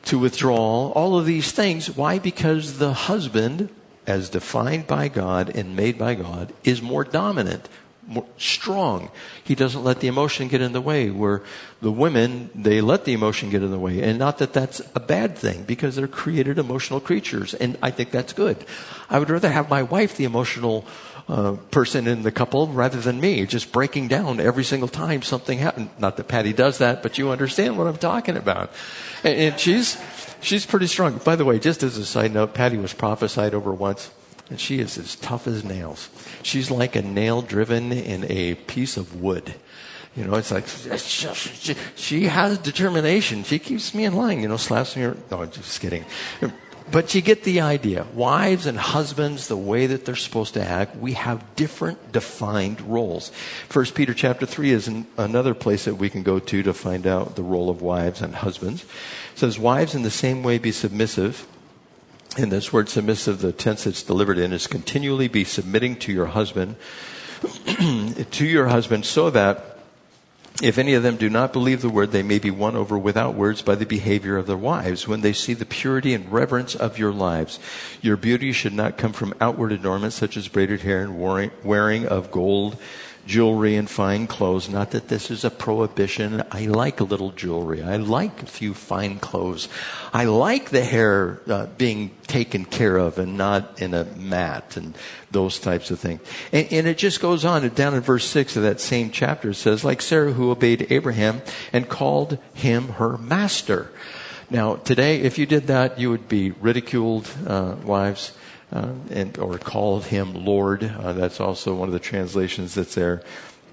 to 0.07 0.19
withdraw, 0.19 0.91
all 0.91 1.17
of 1.17 1.25
these 1.25 1.53
things. 1.53 1.95
Why? 1.95 2.19
Because 2.19 2.79
the 2.79 2.91
husband, 2.91 3.69
as 4.05 4.29
defined 4.29 4.87
by 4.87 5.07
God 5.07 5.55
and 5.55 5.75
made 5.75 5.97
by 5.97 6.15
God, 6.15 6.53
is 6.63 6.81
more 6.81 7.03
dominant. 7.03 7.69
more 8.07 8.25
strong. 8.37 9.09
He 9.43 9.55
doesn't 9.55 9.83
let 9.83 9.99
the 9.99 10.07
emotion 10.07 10.47
get 10.47 10.61
in 10.61 10.73
the 10.73 10.81
way. 10.81 11.09
Where 11.09 11.41
the 11.81 11.91
women, 11.91 12.49
they 12.55 12.81
let 12.81 13.05
the 13.05 13.13
emotion 13.13 13.49
get 13.49 13.63
in 13.63 13.71
the 13.71 13.79
way. 13.79 14.01
And 14.01 14.19
not 14.19 14.37
that 14.39 14.53
that's 14.53 14.81
a 14.95 14.99
bad 14.99 15.37
thing 15.37 15.63
because 15.63 15.95
they're 15.95 16.07
created 16.07 16.57
emotional 16.57 16.99
creatures. 16.99 17.53
And 17.53 17.77
I 17.81 17.91
think 17.91 18.11
that's 18.11 18.33
good. 18.33 18.65
I 19.09 19.19
would 19.19 19.29
rather 19.29 19.49
have 19.49 19.69
my 19.69 19.83
wife 19.83 20.17
the 20.17 20.25
emotional 20.25 20.85
uh, 21.29 21.53
person 21.71 22.05
in 22.07 22.23
the 22.23 22.31
couple 22.31 22.67
rather 22.67 22.99
than 22.99 23.21
me, 23.21 23.45
just 23.45 23.71
breaking 23.71 24.09
down 24.09 24.41
every 24.41 24.65
single 24.65 24.89
time 24.89 25.21
something 25.21 25.57
happened. 25.57 25.89
Not 25.97 26.17
that 26.17 26.27
Patty 26.27 26.51
does 26.51 26.79
that, 26.79 27.01
but 27.01 27.17
you 27.17 27.29
understand 27.29 27.77
what 27.77 27.87
I'm 27.87 27.97
talking 27.97 28.35
about. 28.35 28.71
And, 29.23 29.39
and 29.39 29.59
she's, 29.59 29.95
she's 30.43 30.65
pretty 30.65 30.87
strong. 30.87 31.17
By 31.19 31.35
the 31.35 31.45
way, 31.45 31.59
just 31.59 31.83
as 31.83 31.97
a 31.97 32.05
side 32.05 32.33
note, 32.33 32.53
Patty 32.53 32.77
was 32.77 32.93
prophesied 32.93 33.53
over 33.53 33.71
once 33.71 34.11
and 34.49 34.59
she 34.59 34.79
is 34.79 34.97
as 34.97 35.15
tough 35.15 35.47
as 35.47 35.63
nails. 35.63 36.09
She's 36.43 36.69
like 36.69 36.95
a 36.95 37.01
nail 37.01 37.41
driven 37.41 37.91
in 37.91 38.25
a 38.29 38.55
piece 38.55 38.97
of 38.97 39.21
wood. 39.21 39.55
You 40.15 40.25
know, 40.25 40.35
it's 40.35 40.51
like 40.51 40.67
she, 41.95 42.25
has 42.25 42.59
determination. 42.59 43.43
She 43.43 43.57
keeps 43.57 43.95
me 43.95 44.05
in 44.05 44.13
line. 44.13 44.41
You 44.41 44.47
know, 44.47 44.57
slaps 44.57 44.95
me. 44.95 45.11
No, 45.31 45.41
I'm 45.41 45.49
just 45.49 45.81
kidding. 45.81 46.05
But 46.91 47.15
you 47.15 47.21
get 47.21 47.43
the 47.43 47.61
idea. 47.61 48.05
Wives 48.13 48.67
and 48.67 48.77
husbands, 48.77 49.47
the 49.47 49.57
way 49.57 49.87
that 49.87 50.05
they're 50.05 50.15
supposed 50.15 50.53
to 50.55 50.61
act, 50.61 50.95
we 50.97 51.13
have 51.13 51.55
different 51.55 52.11
defined 52.11 52.81
roles. 52.81 53.31
First 53.69 53.95
Peter 53.95 54.13
chapter 54.13 54.45
three 54.45 54.69
is 54.71 54.87
an, 54.87 55.07
another 55.17 55.55
place 55.55 55.85
that 55.85 55.95
we 55.95 56.09
can 56.09 56.21
go 56.21 56.37
to 56.37 56.61
to 56.61 56.73
find 56.73 57.07
out 57.07 57.35
the 57.35 57.41
role 57.41 57.71
of 57.71 57.81
wives 57.81 58.21
and 58.21 58.35
husbands. 58.35 58.85
Says, 59.43 59.59
"Wives, 59.59 59.93
in 59.93 60.03
the 60.03 60.09
same 60.09 60.41
way, 60.41 60.57
be 60.57 60.71
submissive." 60.71 61.45
And 62.37 62.49
this 62.49 62.71
word 62.71 62.87
submissive, 62.87 63.41
the 63.41 63.51
tense 63.51 63.85
it's 63.85 64.01
delivered 64.01 64.37
in, 64.37 64.53
is 64.53 64.67
continually 64.67 65.27
be 65.27 65.43
submitting 65.43 65.97
to 65.97 66.13
your 66.13 66.27
husband, 66.27 66.77
to 68.31 68.45
your 68.45 68.67
husband, 68.67 69.03
so 69.05 69.29
that 69.31 69.79
if 70.61 70.77
any 70.77 70.93
of 70.93 71.03
them 71.03 71.17
do 71.17 71.29
not 71.29 71.51
believe 71.51 71.81
the 71.81 71.89
word, 71.89 72.13
they 72.13 72.23
may 72.23 72.39
be 72.39 72.51
won 72.51 72.77
over 72.77 72.97
without 72.97 73.35
words 73.35 73.61
by 73.61 73.75
the 73.75 73.85
behavior 73.85 74.37
of 74.37 74.47
their 74.47 74.55
wives 74.55 75.09
when 75.09 75.19
they 75.19 75.33
see 75.33 75.53
the 75.53 75.65
purity 75.65 76.13
and 76.13 76.31
reverence 76.31 76.73
of 76.73 76.97
your 76.97 77.11
lives. 77.11 77.59
Your 78.01 78.15
beauty 78.15 78.53
should 78.53 78.71
not 78.71 78.97
come 78.97 79.11
from 79.11 79.33
outward 79.41 79.73
adornments 79.73 80.15
such 80.15 80.37
as 80.37 80.47
braided 80.47 80.83
hair 80.83 81.01
and 81.01 81.19
wearing 81.65 82.05
of 82.05 82.31
gold 82.31 82.77
jewelry 83.25 83.75
and 83.75 83.89
fine 83.89 84.27
clothes. 84.27 84.69
Not 84.69 84.91
that 84.91 85.07
this 85.07 85.31
is 85.31 85.43
a 85.43 85.49
prohibition. 85.49 86.43
I 86.51 86.65
like 86.65 86.99
a 86.99 87.03
little 87.03 87.31
jewelry. 87.31 87.81
I 87.81 87.97
like 87.97 88.43
a 88.43 88.45
few 88.45 88.73
fine 88.73 89.19
clothes. 89.19 89.69
I 90.13 90.25
like 90.25 90.69
the 90.69 90.83
hair 90.83 91.41
uh, 91.47 91.67
being 91.77 92.11
taken 92.27 92.65
care 92.65 92.97
of 92.97 93.17
and 93.19 93.37
not 93.37 93.81
in 93.81 93.93
a 93.93 94.05
mat 94.05 94.77
and 94.77 94.95
those 95.31 95.59
types 95.59 95.91
of 95.91 95.99
things. 95.99 96.21
And, 96.51 96.67
and 96.71 96.87
it 96.87 96.97
just 96.97 97.21
goes 97.21 97.45
on. 97.45 97.67
Down 97.69 97.93
in 97.93 98.01
verse 98.01 98.25
6 98.25 98.57
of 98.57 98.63
that 98.63 98.81
same 98.81 99.11
chapter, 99.11 99.51
it 99.51 99.55
says, 99.55 99.83
like 99.83 100.01
Sarah 100.01 100.33
who 100.33 100.51
obeyed 100.51 100.87
Abraham 100.89 101.41
and 101.71 101.87
called 101.87 102.37
him 102.53 102.89
her 102.89 103.17
master. 103.17 103.91
Now, 104.49 104.75
today, 104.75 105.21
if 105.21 105.39
you 105.39 105.45
did 105.45 105.67
that, 105.67 105.99
you 105.99 106.09
would 106.09 106.27
be 106.27 106.51
ridiculed, 106.51 107.29
uh, 107.47 107.75
wives 107.83 108.33
uh, 108.73 108.89
and, 109.11 109.37
or 109.37 109.57
called 109.59 110.05
him 110.05 110.33
Lord. 110.33 110.83
Uh, 110.83 111.13
that's 111.13 111.39
also 111.39 111.75
one 111.75 111.87
of 111.87 111.93
the 111.93 111.99
translations 111.99 112.73
that's 112.73 112.95
there. 112.95 113.21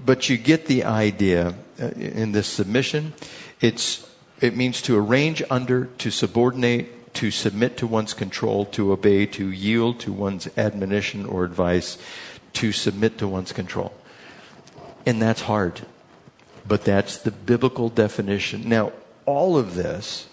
But 0.04 0.28
you 0.28 0.36
get 0.36 0.66
the 0.66 0.84
idea 0.84 1.54
uh, 1.80 1.88
in 1.88 2.32
this 2.32 2.46
submission. 2.46 3.14
It's, 3.60 4.08
it 4.40 4.54
means 4.54 4.82
to 4.82 4.98
arrange 4.98 5.42
under, 5.50 5.86
to 5.86 6.10
subordinate, 6.10 7.14
to 7.14 7.30
submit 7.30 7.78
to 7.78 7.86
one's 7.86 8.12
control, 8.12 8.66
to 8.66 8.92
obey, 8.92 9.26
to 9.26 9.50
yield 9.50 10.00
to 10.00 10.12
one's 10.12 10.48
admonition 10.58 11.24
or 11.24 11.44
advice, 11.44 11.96
to 12.54 12.70
submit 12.70 13.18
to 13.18 13.26
one's 13.26 13.52
control. 13.52 13.94
And 15.06 15.20
that's 15.20 15.42
hard. 15.42 15.80
But 16.68 16.84
that's 16.84 17.16
the 17.16 17.30
biblical 17.30 17.88
definition. 17.88 18.68
Now, 18.68 18.92
all 19.24 19.56
of 19.56 19.74
this 19.74 20.28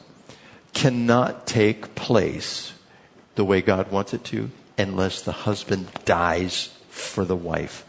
cannot 0.73 1.47
take 1.47 1.95
place 1.95 2.73
the 3.35 3.45
way 3.45 3.61
God 3.61 3.91
wants 3.91 4.13
it 4.13 4.23
to 4.25 4.51
unless 4.77 5.21
the 5.21 5.31
husband 5.31 5.87
dies 6.05 6.69
for 6.89 7.25
the 7.25 7.35
wife. 7.35 7.85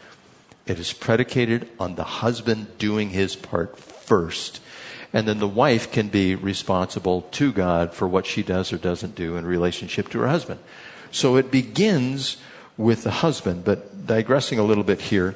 It 0.67 0.79
is 0.79 0.93
predicated 0.93 1.69
on 1.81 1.95
the 1.95 2.05
husband 2.05 2.79
doing 2.79 3.11
his 3.11 3.37
part 3.37 3.79
first. 3.79 4.61
And 5.13 5.27
then 5.27 5.39
the 5.39 5.49
wife 5.49 5.91
can 5.91 6.09
be 6.09 6.35
responsible 6.35 7.23
to 7.33 7.53
God 7.53 7.95
for 7.95 8.07
what 8.07 8.27
she 8.27 8.43
does 8.43 8.73
or 8.73 8.77
doesn't 8.77 9.15
do 9.15 9.37
in 9.37 9.47
relationship 9.47 10.11
to 10.11 10.21
her 10.21 10.29
husband. 10.29 10.61
So 11.11 11.37
it 11.37 11.51
begins 11.51 12.37
with 12.77 13.05
the 13.05 13.11
husband. 13.11 13.65
But 13.65 14.07
digressing 14.07 14.59
a 14.59 14.65
little 14.65 14.85
bit 14.85 15.01
here, 15.01 15.35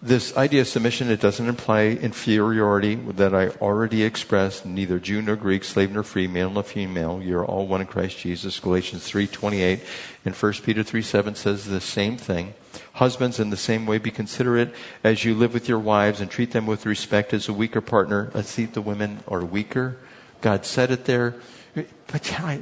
this 0.00 0.36
idea 0.36 0.60
of 0.60 0.68
submission, 0.68 1.10
it 1.10 1.20
doesn't 1.20 1.48
imply 1.48 1.86
inferiority 1.86 2.94
that 2.94 3.34
I 3.34 3.48
already 3.48 4.04
expressed, 4.04 4.64
neither 4.64 5.00
Jew 5.00 5.20
nor 5.20 5.34
Greek, 5.34 5.64
slave 5.64 5.90
nor 5.90 6.04
free, 6.04 6.28
male 6.28 6.50
nor 6.50 6.62
female. 6.62 7.20
You're 7.20 7.44
all 7.44 7.66
one 7.66 7.80
in 7.80 7.88
Christ 7.88 8.18
Jesus. 8.18 8.60
Galatians 8.60 9.10
3.28 9.10 9.80
and 10.24 10.36
1 10.36 10.52
Peter 10.64 10.84
3.7 10.84 11.36
says 11.36 11.64
the 11.64 11.80
same 11.80 12.16
thing. 12.16 12.54
Husbands, 12.94 13.40
in 13.40 13.50
the 13.50 13.56
same 13.56 13.86
way, 13.86 13.98
be 13.98 14.12
considerate 14.12 14.72
as 15.02 15.24
you 15.24 15.34
live 15.34 15.52
with 15.52 15.68
your 15.68 15.80
wives 15.80 16.20
and 16.20 16.30
treat 16.30 16.52
them 16.52 16.66
with 16.66 16.86
respect 16.86 17.34
as 17.34 17.48
a 17.48 17.52
weaker 17.52 17.80
partner. 17.80 18.30
Let's 18.34 18.50
see 18.50 18.66
the 18.66 18.80
women 18.80 19.24
are 19.26 19.44
weaker. 19.44 19.98
God 20.40 20.64
said 20.64 20.92
it 20.92 21.06
there. 21.06 21.34
But 21.74 22.40
I, 22.40 22.60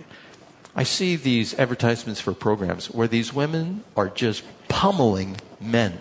I 0.75 0.85
see 0.85 1.17
these 1.17 1.53
advertisements 1.59 2.21
for 2.21 2.33
programs 2.33 2.91
where 2.91 3.09
these 3.09 3.35
women 3.35 3.85
are 3.95 4.09
just 4.09 4.43
pummeling 4.69 5.37
men 5.61 5.99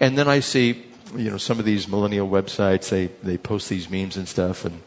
and 0.00 0.16
then 0.16 0.28
I 0.28 0.40
see, 0.40 0.84
you 1.14 1.30
know, 1.30 1.38
some 1.38 1.58
of 1.58 1.64
these 1.64 1.88
millennial 1.88 2.28
websites, 2.28 2.90
they, 2.90 3.06
they 3.22 3.38
post 3.38 3.68
these 3.68 3.88
memes 3.88 4.16
and 4.16 4.28
stuff, 4.28 4.64
and 4.64 4.80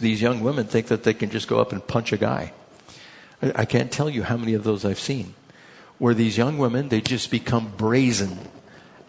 these 0.00 0.22
young 0.22 0.40
women 0.40 0.66
think 0.66 0.86
that 0.86 1.02
they 1.02 1.14
can 1.14 1.30
just 1.30 1.48
go 1.48 1.60
up 1.60 1.72
and 1.72 1.86
punch 1.86 2.12
a 2.12 2.16
guy. 2.16 2.52
I, 3.42 3.52
I 3.56 3.64
can't 3.64 3.92
tell 3.92 4.08
you 4.08 4.22
how 4.22 4.36
many 4.36 4.54
of 4.54 4.64
those 4.64 4.84
I've 4.84 5.00
seen. 5.00 5.34
Where 5.98 6.14
these 6.14 6.38
young 6.38 6.56
women, 6.56 6.88
they 6.88 7.00
just 7.00 7.30
become 7.30 7.72
brazen. 7.76 8.38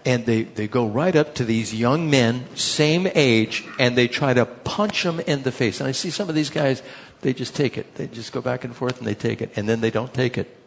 And 0.03 0.25
they, 0.25 0.43
they 0.43 0.67
go 0.67 0.87
right 0.87 1.15
up 1.15 1.35
to 1.35 1.45
these 1.45 1.73
young 1.73 2.09
men, 2.09 2.45
same 2.55 3.07
age, 3.13 3.63
and 3.79 3.95
they 3.95 4.07
try 4.07 4.33
to 4.33 4.45
punch 4.45 5.03
them 5.03 5.19
in 5.21 5.43
the 5.43 5.51
face. 5.51 5.79
And 5.79 5.87
I 5.87 5.91
see 5.91 6.09
some 6.09 6.27
of 6.27 6.35
these 6.35 6.49
guys, 6.49 6.81
they 7.21 7.33
just 7.33 7.55
take 7.55 7.77
it. 7.77 7.95
They 7.95 8.07
just 8.07 8.33
go 8.33 8.41
back 8.41 8.63
and 8.63 8.75
forth 8.75 8.97
and 8.97 9.07
they 9.07 9.13
take 9.13 9.41
it. 9.41 9.51
And 9.55 9.69
then 9.69 9.79
they 9.79 9.91
don't 9.91 10.13
take 10.13 10.37
it. 10.37 10.57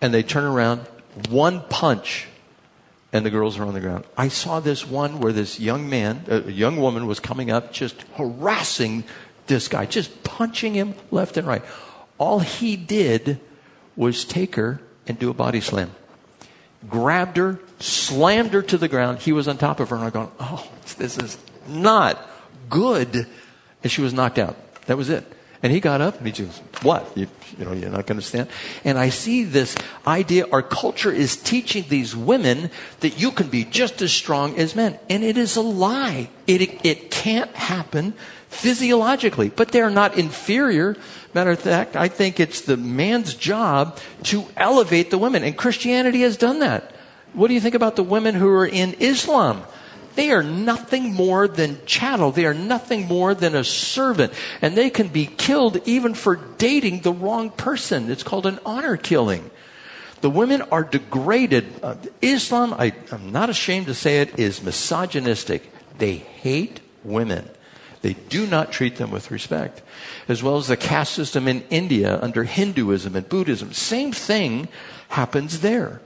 And 0.00 0.12
they 0.12 0.22
turn 0.22 0.44
around, 0.44 0.80
one 1.28 1.62
punch, 1.70 2.26
and 3.12 3.26
the 3.26 3.30
girls 3.30 3.58
are 3.58 3.64
on 3.64 3.74
the 3.74 3.80
ground. 3.80 4.04
I 4.16 4.28
saw 4.28 4.60
this 4.60 4.86
one 4.86 5.20
where 5.20 5.32
this 5.32 5.58
young 5.58 5.88
man, 5.88 6.24
a 6.28 6.50
young 6.50 6.76
woman 6.76 7.06
was 7.06 7.20
coming 7.20 7.50
up 7.50 7.72
just 7.72 8.02
harassing 8.14 9.04
this 9.46 9.68
guy, 9.68 9.86
just 9.86 10.22
punching 10.22 10.74
him 10.74 10.94
left 11.10 11.36
and 11.36 11.46
right. 11.46 11.62
All 12.18 12.40
he 12.40 12.76
did 12.76 13.40
was 13.96 14.24
take 14.24 14.54
her 14.54 14.80
and 15.06 15.18
do 15.18 15.30
a 15.30 15.34
body 15.34 15.60
slam. 15.60 15.90
Grabbed 16.88 17.36
her, 17.36 17.58
slammed 17.78 18.52
her 18.52 18.62
to 18.62 18.78
the 18.78 18.88
ground. 18.88 19.18
He 19.18 19.32
was 19.32 19.48
on 19.48 19.58
top 19.58 19.80
of 19.80 19.90
her 19.90 19.96
and 19.96 20.04
I 20.04 20.10
go, 20.10 20.30
oh, 20.38 20.70
this 20.98 21.18
is 21.18 21.36
not 21.66 22.18
good. 22.68 23.26
And 23.82 23.90
she 23.90 24.00
was 24.00 24.14
knocked 24.14 24.38
out. 24.38 24.56
That 24.86 24.96
was 24.96 25.10
it. 25.10 25.24
And 25.62 25.70
he 25.70 25.80
got 25.80 26.00
up 26.00 26.16
and 26.16 26.26
he 26.26 26.32
just, 26.32 26.58
what? 26.82 27.06
You, 27.14 27.26
you 27.58 27.64
know, 27.66 27.72
you're 27.72 27.90
not 27.90 28.06
going 28.06 28.18
to 28.18 28.26
stand. 28.26 28.48
And 28.82 28.98
I 28.98 29.10
see 29.10 29.44
this 29.44 29.76
idea, 30.06 30.46
our 30.50 30.62
culture 30.62 31.12
is 31.12 31.36
teaching 31.36 31.84
these 31.88 32.16
women 32.16 32.70
that 33.00 33.20
you 33.20 33.30
can 33.30 33.48
be 33.48 33.64
just 33.64 34.00
as 34.00 34.10
strong 34.10 34.56
as 34.58 34.74
men. 34.74 34.98
And 35.10 35.22
it 35.22 35.36
is 35.36 35.56
a 35.56 35.60
lie. 35.60 36.30
It, 36.46 36.84
it 36.84 37.10
can't 37.10 37.54
happen 37.54 38.14
physiologically, 38.48 39.50
but 39.50 39.70
they're 39.70 39.90
not 39.90 40.16
inferior. 40.16 40.96
Matter 41.34 41.50
of 41.50 41.60
fact, 41.60 41.94
I 41.94 42.08
think 42.08 42.40
it's 42.40 42.62
the 42.62 42.78
man's 42.78 43.34
job 43.34 43.98
to 44.24 44.46
elevate 44.56 45.10
the 45.10 45.18
women. 45.18 45.44
And 45.44 45.56
Christianity 45.56 46.22
has 46.22 46.38
done 46.38 46.60
that. 46.60 46.94
What 47.34 47.48
do 47.48 47.54
you 47.54 47.60
think 47.60 47.74
about 47.74 47.96
the 47.96 48.02
women 48.02 48.34
who 48.34 48.48
are 48.48 48.66
in 48.66 48.94
Islam? 48.94 49.62
They 50.14 50.30
are 50.30 50.42
nothing 50.42 51.14
more 51.14 51.48
than 51.48 51.84
chattel. 51.86 52.32
They 52.32 52.46
are 52.46 52.54
nothing 52.54 53.06
more 53.06 53.34
than 53.34 53.54
a 53.54 53.64
servant. 53.64 54.32
And 54.60 54.76
they 54.76 54.90
can 54.90 55.08
be 55.08 55.26
killed 55.26 55.86
even 55.86 56.14
for 56.14 56.36
dating 56.36 57.00
the 57.00 57.12
wrong 57.12 57.50
person. 57.50 58.10
It's 58.10 58.22
called 58.22 58.46
an 58.46 58.58
honor 58.64 58.96
killing. 58.96 59.50
The 60.20 60.30
women 60.30 60.62
are 60.62 60.84
degraded. 60.84 61.66
Uh, 61.82 61.94
Islam, 62.20 62.74
I, 62.74 62.92
I'm 63.10 63.32
not 63.32 63.50
ashamed 63.50 63.86
to 63.86 63.94
say 63.94 64.20
it, 64.20 64.38
is 64.38 64.62
misogynistic. 64.62 65.70
They 65.98 66.16
hate 66.16 66.80
women. 67.04 67.48
They 68.02 68.14
do 68.14 68.46
not 68.46 68.72
treat 68.72 68.96
them 68.96 69.10
with 69.10 69.30
respect. 69.30 69.82
As 70.28 70.42
well 70.42 70.56
as 70.56 70.68
the 70.68 70.76
caste 70.76 71.12
system 71.12 71.48
in 71.48 71.62
India 71.70 72.18
under 72.20 72.44
Hinduism 72.44 73.14
and 73.16 73.28
Buddhism. 73.28 73.72
Same 73.72 74.12
thing 74.12 74.68
happens 75.08 75.60
there. 75.60 76.00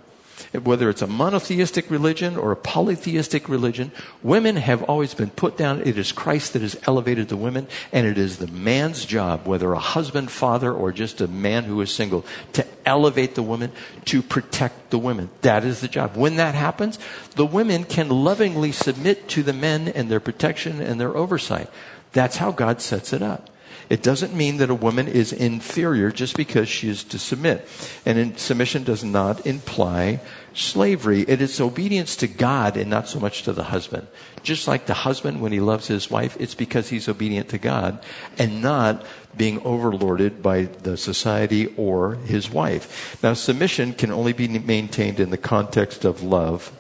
Whether 0.62 0.88
it's 0.88 1.02
a 1.02 1.06
monotheistic 1.06 1.90
religion 1.90 2.37
or 2.37 2.52
a 2.52 2.56
polytheistic 2.56 3.49
religion, 3.49 3.90
women 4.23 4.56
have 4.56 4.82
always 4.84 5.12
been 5.14 5.30
put 5.30 5.56
down. 5.56 5.82
It 5.84 5.99
is 5.99 6.12
Christ 6.12 6.52
that 6.52 6.62
has 6.62 6.76
elevated 6.87 7.28
the 7.28 7.37
women, 7.37 7.66
and 7.92 8.06
it 8.06 8.18
is 8.18 8.38
the 8.38 8.46
man's 8.46 9.04
job, 9.04 9.46
whether 9.46 9.73
a 9.73 9.78
husband, 9.78 10.30
father, 10.30 10.73
or 10.73 10.92
just 10.92 11.20
a 11.20 11.26
man 11.26 11.64
who 11.64 11.80
is 11.80 11.90
single, 11.90 12.25
to 12.52 12.64
elevate 12.87 13.34
the 13.34 13.42
woman, 13.42 13.73
to 14.06 14.23
protect 14.23 14.90
the 14.90 14.99
women. 14.99 15.30
That 15.42 15.64
is 15.64 15.80
the 15.80 15.88
job. 15.88 16.16
When 16.16 16.37
that 16.37 16.54
happens, 16.54 16.99
the 17.34 17.46
women 17.46 17.84
can 17.84 18.08
lovingly 18.08 18.73
submit 18.73 19.28
to 19.30 19.42
the 19.42 19.52
men 19.52 19.88
and 19.88 20.08
their 20.08 20.20
protection 20.20 20.80
and 20.80 21.00
their 21.00 21.16
oversight. 21.16 21.68
That's 22.12 22.37
how 22.37 22.52
God 22.52 22.80
sets 22.80 23.12
it 23.12 23.23
up. 23.23 23.50
It 23.90 24.02
doesn't 24.02 24.34
mean 24.34 24.56
that 24.58 24.70
a 24.70 24.74
woman 24.74 25.08
is 25.08 25.32
inferior 25.32 26.10
just 26.10 26.36
because 26.36 26.68
she 26.68 26.88
is 26.88 27.04
to 27.04 27.18
submit. 27.18 27.66
And 28.06 28.38
submission 28.38 28.84
does 28.84 29.04
not 29.04 29.46
imply 29.46 30.20
slavery. 30.54 31.22
It 31.22 31.42
is 31.42 31.60
obedience 31.60 32.16
to 32.16 32.26
God 32.26 32.76
and 32.76 32.88
not 32.88 33.08
so 33.08 33.20
much 33.20 33.42
to 33.42 33.52
the 33.52 33.64
husband. 33.64 34.06
Just 34.42 34.66
like 34.68 34.86
the 34.86 34.94
husband, 34.94 35.40
when 35.40 35.52
he 35.52 35.60
loves 35.60 35.86
his 35.86 36.10
wife, 36.10 36.36
it's 36.40 36.54
because 36.54 36.88
he's 36.88 37.08
obedient 37.08 37.48
to 37.50 37.58
God 37.58 38.02
and 38.38 38.62
not 38.62 39.04
being 39.36 39.60
overlorded 39.60 40.42
by 40.42 40.62
the 40.62 40.96
society 40.96 41.66
or 41.76 42.14
his 42.14 42.50
wife. 42.50 43.22
Now, 43.22 43.34
submission 43.34 43.92
can 43.94 44.12
only 44.12 44.32
be 44.32 44.46
maintained 44.46 45.20
in 45.20 45.30
the 45.30 45.38
context 45.38 46.04
of 46.04 46.22
love. 46.22 46.72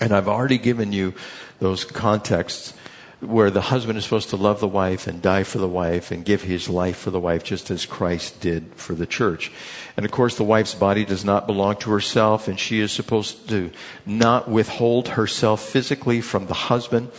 And 0.00 0.12
I've 0.12 0.28
already 0.28 0.58
given 0.58 0.92
you 0.92 1.14
those 1.58 1.84
contexts 1.84 2.74
where 3.20 3.50
the 3.50 3.60
husband 3.60 3.98
is 3.98 4.04
supposed 4.04 4.30
to 4.30 4.36
love 4.36 4.60
the 4.60 4.68
wife 4.68 5.06
and 5.06 5.20
die 5.20 5.42
for 5.42 5.58
the 5.58 5.68
wife 5.68 6.10
and 6.10 6.24
give 6.24 6.42
his 6.42 6.68
life 6.68 6.96
for 6.96 7.10
the 7.10 7.20
wife 7.20 7.44
just 7.44 7.70
as 7.70 7.84
Christ 7.84 8.40
did 8.40 8.74
for 8.74 8.94
the 8.94 9.06
church. 9.06 9.52
And 9.96 10.06
of 10.06 10.12
course, 10.12 10.36
the 10.36 10.44
wife's 10.44 10.74
body 10.74 11.04
does 11.04 11.24
not 11.24 11.46
belong 11.46 11.76
to 11.76 11.90
herself 11.90 12.48
and 12.48 12.58
she 12.58 12.80
is 12.80 12.92
supposed 12.92 13.48
to 13.50 13.70
not 14.06 14.48
withhold 14.48 15.08
herself 15.08 15.60
physically 15.60 16.22
from 16.22 16.46
the 16.46 16.54
husband. 16.54 17.10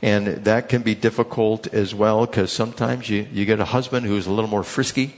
And 0.00 0.44
that 0.44 0.68
can 0.68 0.82
be 0.82 0.94
difficult 0.94 1.66
as 1.74 1.92
well 1.92 2.24
because 2.24 2.52
sometimes 2.52 3.10
you, 3.10 3.26
you 3.32 3.44
get 3.44 3.58
a 3.58 3.64
husband 3.64 4.06
who's 4.06 4.28
a 4.28 4.32
little 4.32 4.50
more 4.50 4.62
frisky 4.62 5.16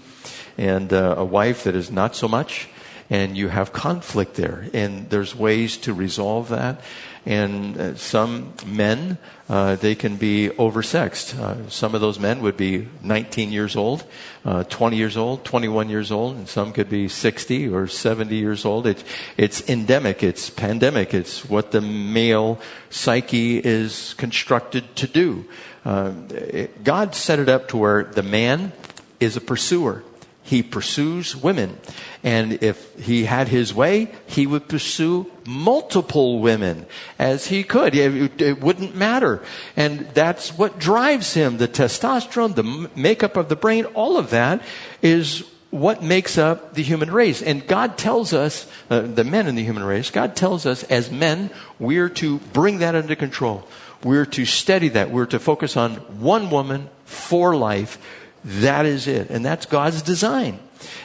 and 0.57 0.91
uh, 0.91 1.17
a 1.19 1.25
wife 1.25 1.65
that 1.65 1.75
is 1.75 1.91
not 1.91 2.17
so 2.17 2.29
much 2.29 2.69
and 3.11 3.37
you 3.37 3.49
have 3.49 3.73
conflict 3.73 4.37
there. 4.37 4.69
And 4.73 5.11
there's 5.11 5.35
ways 5.35 5.77
to 5.79 5.93
resolve 5.93 6.49
that. 6.51 6.81
And 7.27 7.77
uh, 7.77 7.95
some 7.97 8.55
men, 8.65 9.19
uh, 9.49 9.77
they 9.77 9.95
can 9.95 10.17
be 10.17 10.49
oversexed. 10.49 11.39
Uh, 11.39 11.69
some 11.69 11.95
of 11.95 12.01
those 12.01 12.19
men 12.19 12.41
would 12.41 12.57
be 12.57 12.89
19 13.03 13.53
years 13.53 13.77
old, 13.77 14.05
uh, 14.45 14.65
20 14.65 14.97
years 14.97 15.17
old, 15.17 15.45
21 15.45 15.91
years 15.91 16.11
old, 16.11 16.37
and 16.37 16.49
some 16.49 16.73
could 16.73 16.89
be 16.89 17.09
60 17.09 17.69
or 17.69 17.87
70 17.87 18.35
years 18.35 18.65
old. 18.65 18.87
It, 18.87 19.05
it's 19.37 19.69
endemic. 19.69 20.23
It's 20.23 20.49
pandemic. 20.49 21.13
It's 21.13 21.45
what 21.45 21.73
the 21.73 21.83
male 21.83 22.59
psyche 22.89 23.59
is 23.59 24.15
constructed 24.15 24.97
to 24.97 25.07
do. 25.07 25.45
Uh, 25.85 26.13
it, 26.31 26.83
God 26.85 27.15
set 27.15 27.39
it 27.39 27.49
up 27.49 27.69
to 27.69 27.77
where 27.77 28.05
the 28.05 28.23
man 28.23 28.73
is 29.19 29.37
a 29.37 29.41
pursuer 29.41 30.03
he 30.43 30.63
pursues 30.63 31.37
women. 31.37 31.79
And 32.23 32.63
if 32.63 32.99
he 32.99 33.25
had 33.25 33.49
his 33.49 33.73
way, 33.75 34.13
he 34.27 34.47
would 34.47 34.69
pursue 34.69 35.31
multiple 35.47 36.41
women 36.41 36.87
as 37.19 37.47
he 37.47 37.63
could. 37.63 37.95
It, 37.95 38.61
wouldn't 38.61 38.95
matter. 38.95 39.43
And 39.77 40.09
that's 40.15 40.57
what 40.57 40.79
drives 40.79 41.35
him. 41.35 41.59
The 41.59 41.69
testosterone, 41.69 42.55
the 42.55 42.91
makeup 42.95 43.37
of 43.37 43.49
the 43.49 43.57
brain, 43.57 43.85
all 43.87 44.17
of 44.17 44.31
that 44.31 44.63
is 45.03 45.45
what 45.71 46.03
makes 46.03 46.37
up 46.37 46.75
the 46.75 46.83
human 46.83 47.13
race. 47.13 47.43
And 47.43 47.67
God 47.67 47.97
tells 47.97 48.33
us, 48.33 48.67
uh, 48.89 49.03
the 49.03 49.25
men 49.25 49.47
in 49.47 49.55
the 49.55 49.65
human 49.65 49.85
race, 49.85 50.11
God 50.11 50.35
tells 50.35 50.67
us 50.67 50.83
as 50.85 51.11
men, 51.11 51.51
we're 51.79 52.09
to 52.09 52.39
bring 52.53 52.79
that 52.79 52.95
under 52.95 53.15
control. 53.15 53.69
We're 54.03 54.27
to 54.27 54.45
steady 54.45 54.89
that. 54.89 55.11
We're 55.11 55.27
to 55.27 55.39
focus 55.39 55.77
on 55.77 55.97
one 56.21 56.51
woman 56.51 56.89
for 57.05 57.55
life 57.55 57.99
that 58.45 58.87
is 58.87 59.07
it. 59.07 59.31
And 59.31 59.45
that's 59.45 59.67
God's 59.67 60.03
design. 60.03 60.59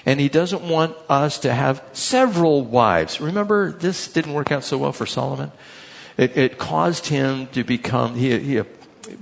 And 0.05 0.19
He 0.19 0.29
doesn't 0.29 0.61
want 0.61 0.95
us 1.09 1.39
to 1.39 1.53
have 1.53 1.83
several 1.93 2.63
wives. 2.63 3.19
Remember, 3.19 3.71
this 3.71 4.07
didn't 4.11 4.33
work 4.33 4.51
out 4.51 4.63
so 4.63 4.77
well 4.77 4.93
for 4.93 5.05
Solomon. 5.05 5.51
It, 6.17 6.37
it 6.37 6.57
caused 6.57 7.07
him 7.07 7.47
to 7.47 7.63
become, 7.63 8.15
he, 8.15 8.39
he 8.39 8.61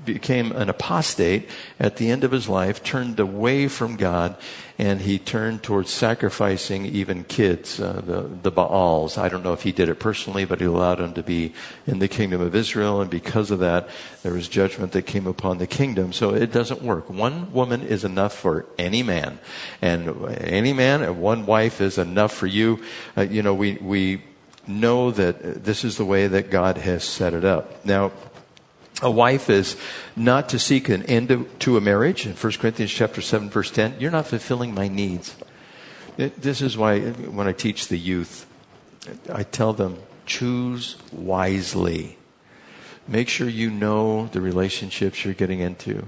became 0.06 0.52
an 0.52 0.70
apostate 0.70 1.50
at 1.80 1.98
the 1.98 2.10
end 2.12 2.24
of 2.24 2.32
his 2.32 2.48
life, 2.48 2.84
turned 2.84 3.20
away 3.20 3.68
from 3.68 3.96
God, 3.96 4.36
and 4.84 5.00
he 5.00 5.18
turned 5.18 5.64
towards 5.64 5.90
sacrificing 5.90 6.86
even 6.86 7.24
kids, 7.24 7.80
uh, 7.80 8.02
the, 8.06 8.24
the 8.24 8.52
Baals. 8.52 9.18
I 9.18 9.30
don't 9.30 9.42
know 9.42 9.54
if 9.54 9.64
he 9.64 9.72
did 9.72 9.88
it 9.88 9.96
personally, 9.96 10.44
but 10.44 10.60
he 10.60 10.66
allowed 10.66 10.96
them 10.96 11.14
to 11.14 11.24
be 11.24 11.54
in 11.88 12.00
the 12.00 12.10
kingdom 12.10 12.42
of 12.42 12.54
Israel, 12.54 13.00
and 13.00 13.10
because 13.10 13.50
of 13.50 13.60
that, 13.60 13.88
there 14.24 14.34
was 14.34 14.50
judgment 14.50 14.92
that 14.92 15.04
came 15.04 15.26
upon 15.26 15.58
the 15.58 15.68
kingdom. 15.68 16.12
So 16.12 16.32
it 16.32 16.52
doesn't 16.52 16.82
work. 16.82 17.10
One 17.10 17.54
woman 17.54 17.82
is 17.82 18.04
enough 18.04 18.36
for 18.36 18.66
any 18.78 19.04
man, 19.04 19.40
and 19.82 20.10
any 20.42 20.74
man, 20.74 21.02
and 21.02 21.22
one 21.22 21.46
wife 21.46 21.80
is 21.80 21.98
enough 21.98 22.34
for 22.34 22.48
you. 22.48 22.84
Uh, 23.16 23.22
you 23.22 23.42
know, 23.42 23.54
we, 23.54 23.76
we 23.76 24.22
know 24.68 25.12
that 25.12 25.64
this 25.64 25.86
is 25.86 25.96
the 25.96 26.04
way 26.04 26.28
that 26.28 26.52
God 26.52 26.78
has 26.78 27.06
set 27.06 27.34
it 27.34 27.46
up. 27.46 27.86
Now, 27.86 28.12
a 29.02 29.12
wife 29.12 29.50
is 29.50 29.76
not 30.16 30.50
to 30.50 30.60
seek 30.60 30.90
an 30.90 31.04
end 31.04 31.48
to 31.60 31.78
a 31.78 31.82
marriage. 31.82 32.26
In 32.26 32.34
1 32.34 32.54
Corinthians 32.54 32.92
chapter 32.92 33.22
7 33.22 33.50
verse 33.50 33.72
10, 33.72 33.96
you're 34.00 34.12
not 34.12 34.28
fulfilling 34.28 34.74
my 34.74 34.88
needs. 34.88 35.36
This 36.18 36.62
is 36.62 36.78
why 36.78 37.00
when 37.00 37.48
I 37.48 37.54
teach 37.54 37.88
the 37.88 37.98
youth, 37.98 38.46
I 39.32 39.44
tell 39.44 39.74
them, 39.74 39.98
choose 40.26 40.96
wisely. 41.12 42.18
Make 43.08 43.30
sure 43.30 43.50
you 43.50 43.70
know 43.70 44.28
the 44.28 44.42
relationships 44.42 45.26
you're 45.26 45.34
getting 45.34 45.60
into. 45.60 46.08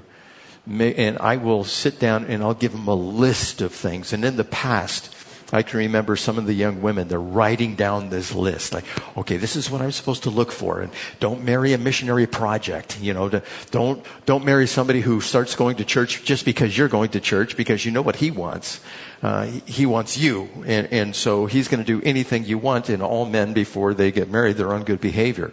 And 0.68 1.18
I 1.20 1.38
will 1.38 1.64
sit 1.64 2.00
down 2.00 2.26
and 2.26 2.44
I'll 2.44 2.54
give 2.54 2.72
them 2.72 2.88
a 2.88 2.96
list 2.96 3.62
of 3.62 3.74
things. 3.74 4.14
And 4.14 4.24
in 4.24 4.38
the 4.38 4.44
past, 4.44 5.14
I 5.52 5.62
can 5.62 5.80
remember 5.80 6.16
some 6.16 6.38
of 6.38 6.46
the 6.46 6.54
young 6.54 6.82
women, 6.82 7.08
they're 7.08 7.20
writing 7.20 7.76
down 7.76 8.10
this 8.10 8.34
list. 8.34 8.74
Like, 8.74 8.86
okay, 9.18 9.38
this 9.38 9.56
is 9.56 9.70
what 9.70 9.82
I'm 9.82 9.92
supposed 9.92 10.24
to 10.24 10.30
look 10.30 10.52
for. 10.52 10.82
And 10.82 10.92
don't 11.20 11.44
marry 11.44 11.74
a 11.74 11.78
missionary 11.78 12.28
project. 12.28 13.00
You 13.00 13.14
know, 13.14 13.42
don't, 13.72 14.06
don't 14.26 14.44
marry 14.44 14.68
somebody 14.68 15.02
who 15.02 15.22
starts 15.22 15.56
going 15.56 15.78
to 15.78 15.86
church 15.86 16.24
just 16.24 16.46
because 16.46 16.78
you're 16.78 16.90
going 16.90 17.10
to 17.10 17.20
church 17.20 17.56
because 17.56 17.86
you 17.86 17.92
know 17.92 18.02
what 18.02 18.18
he 18.18 18.32
wants. 18.32 18.80
Uh, 19.24 19.46
he 19.66 19.86
wants 19.86 20.18
you. 20.18 20.50
And, 20.66 20.92
and 20.92 21.16
so 21.16 21.46
he's 21.46 21.68
going 21.68 21.84
to 21.84 21.86
do 21.86 22.06
anything 22.06 22.46
you 22.46 22.58
want. 22.58 22.90
And 22.90 23.02
all 23.02 23.26
men, 23.26 23.54
before 23.54 23.94
they 23.94 24.12
get 24.12 24.30
married, 24.30 24.58
they're 24.58 24.74
on 24.74 24.84
good 24.84 25.02
behavior. 25.02 25.52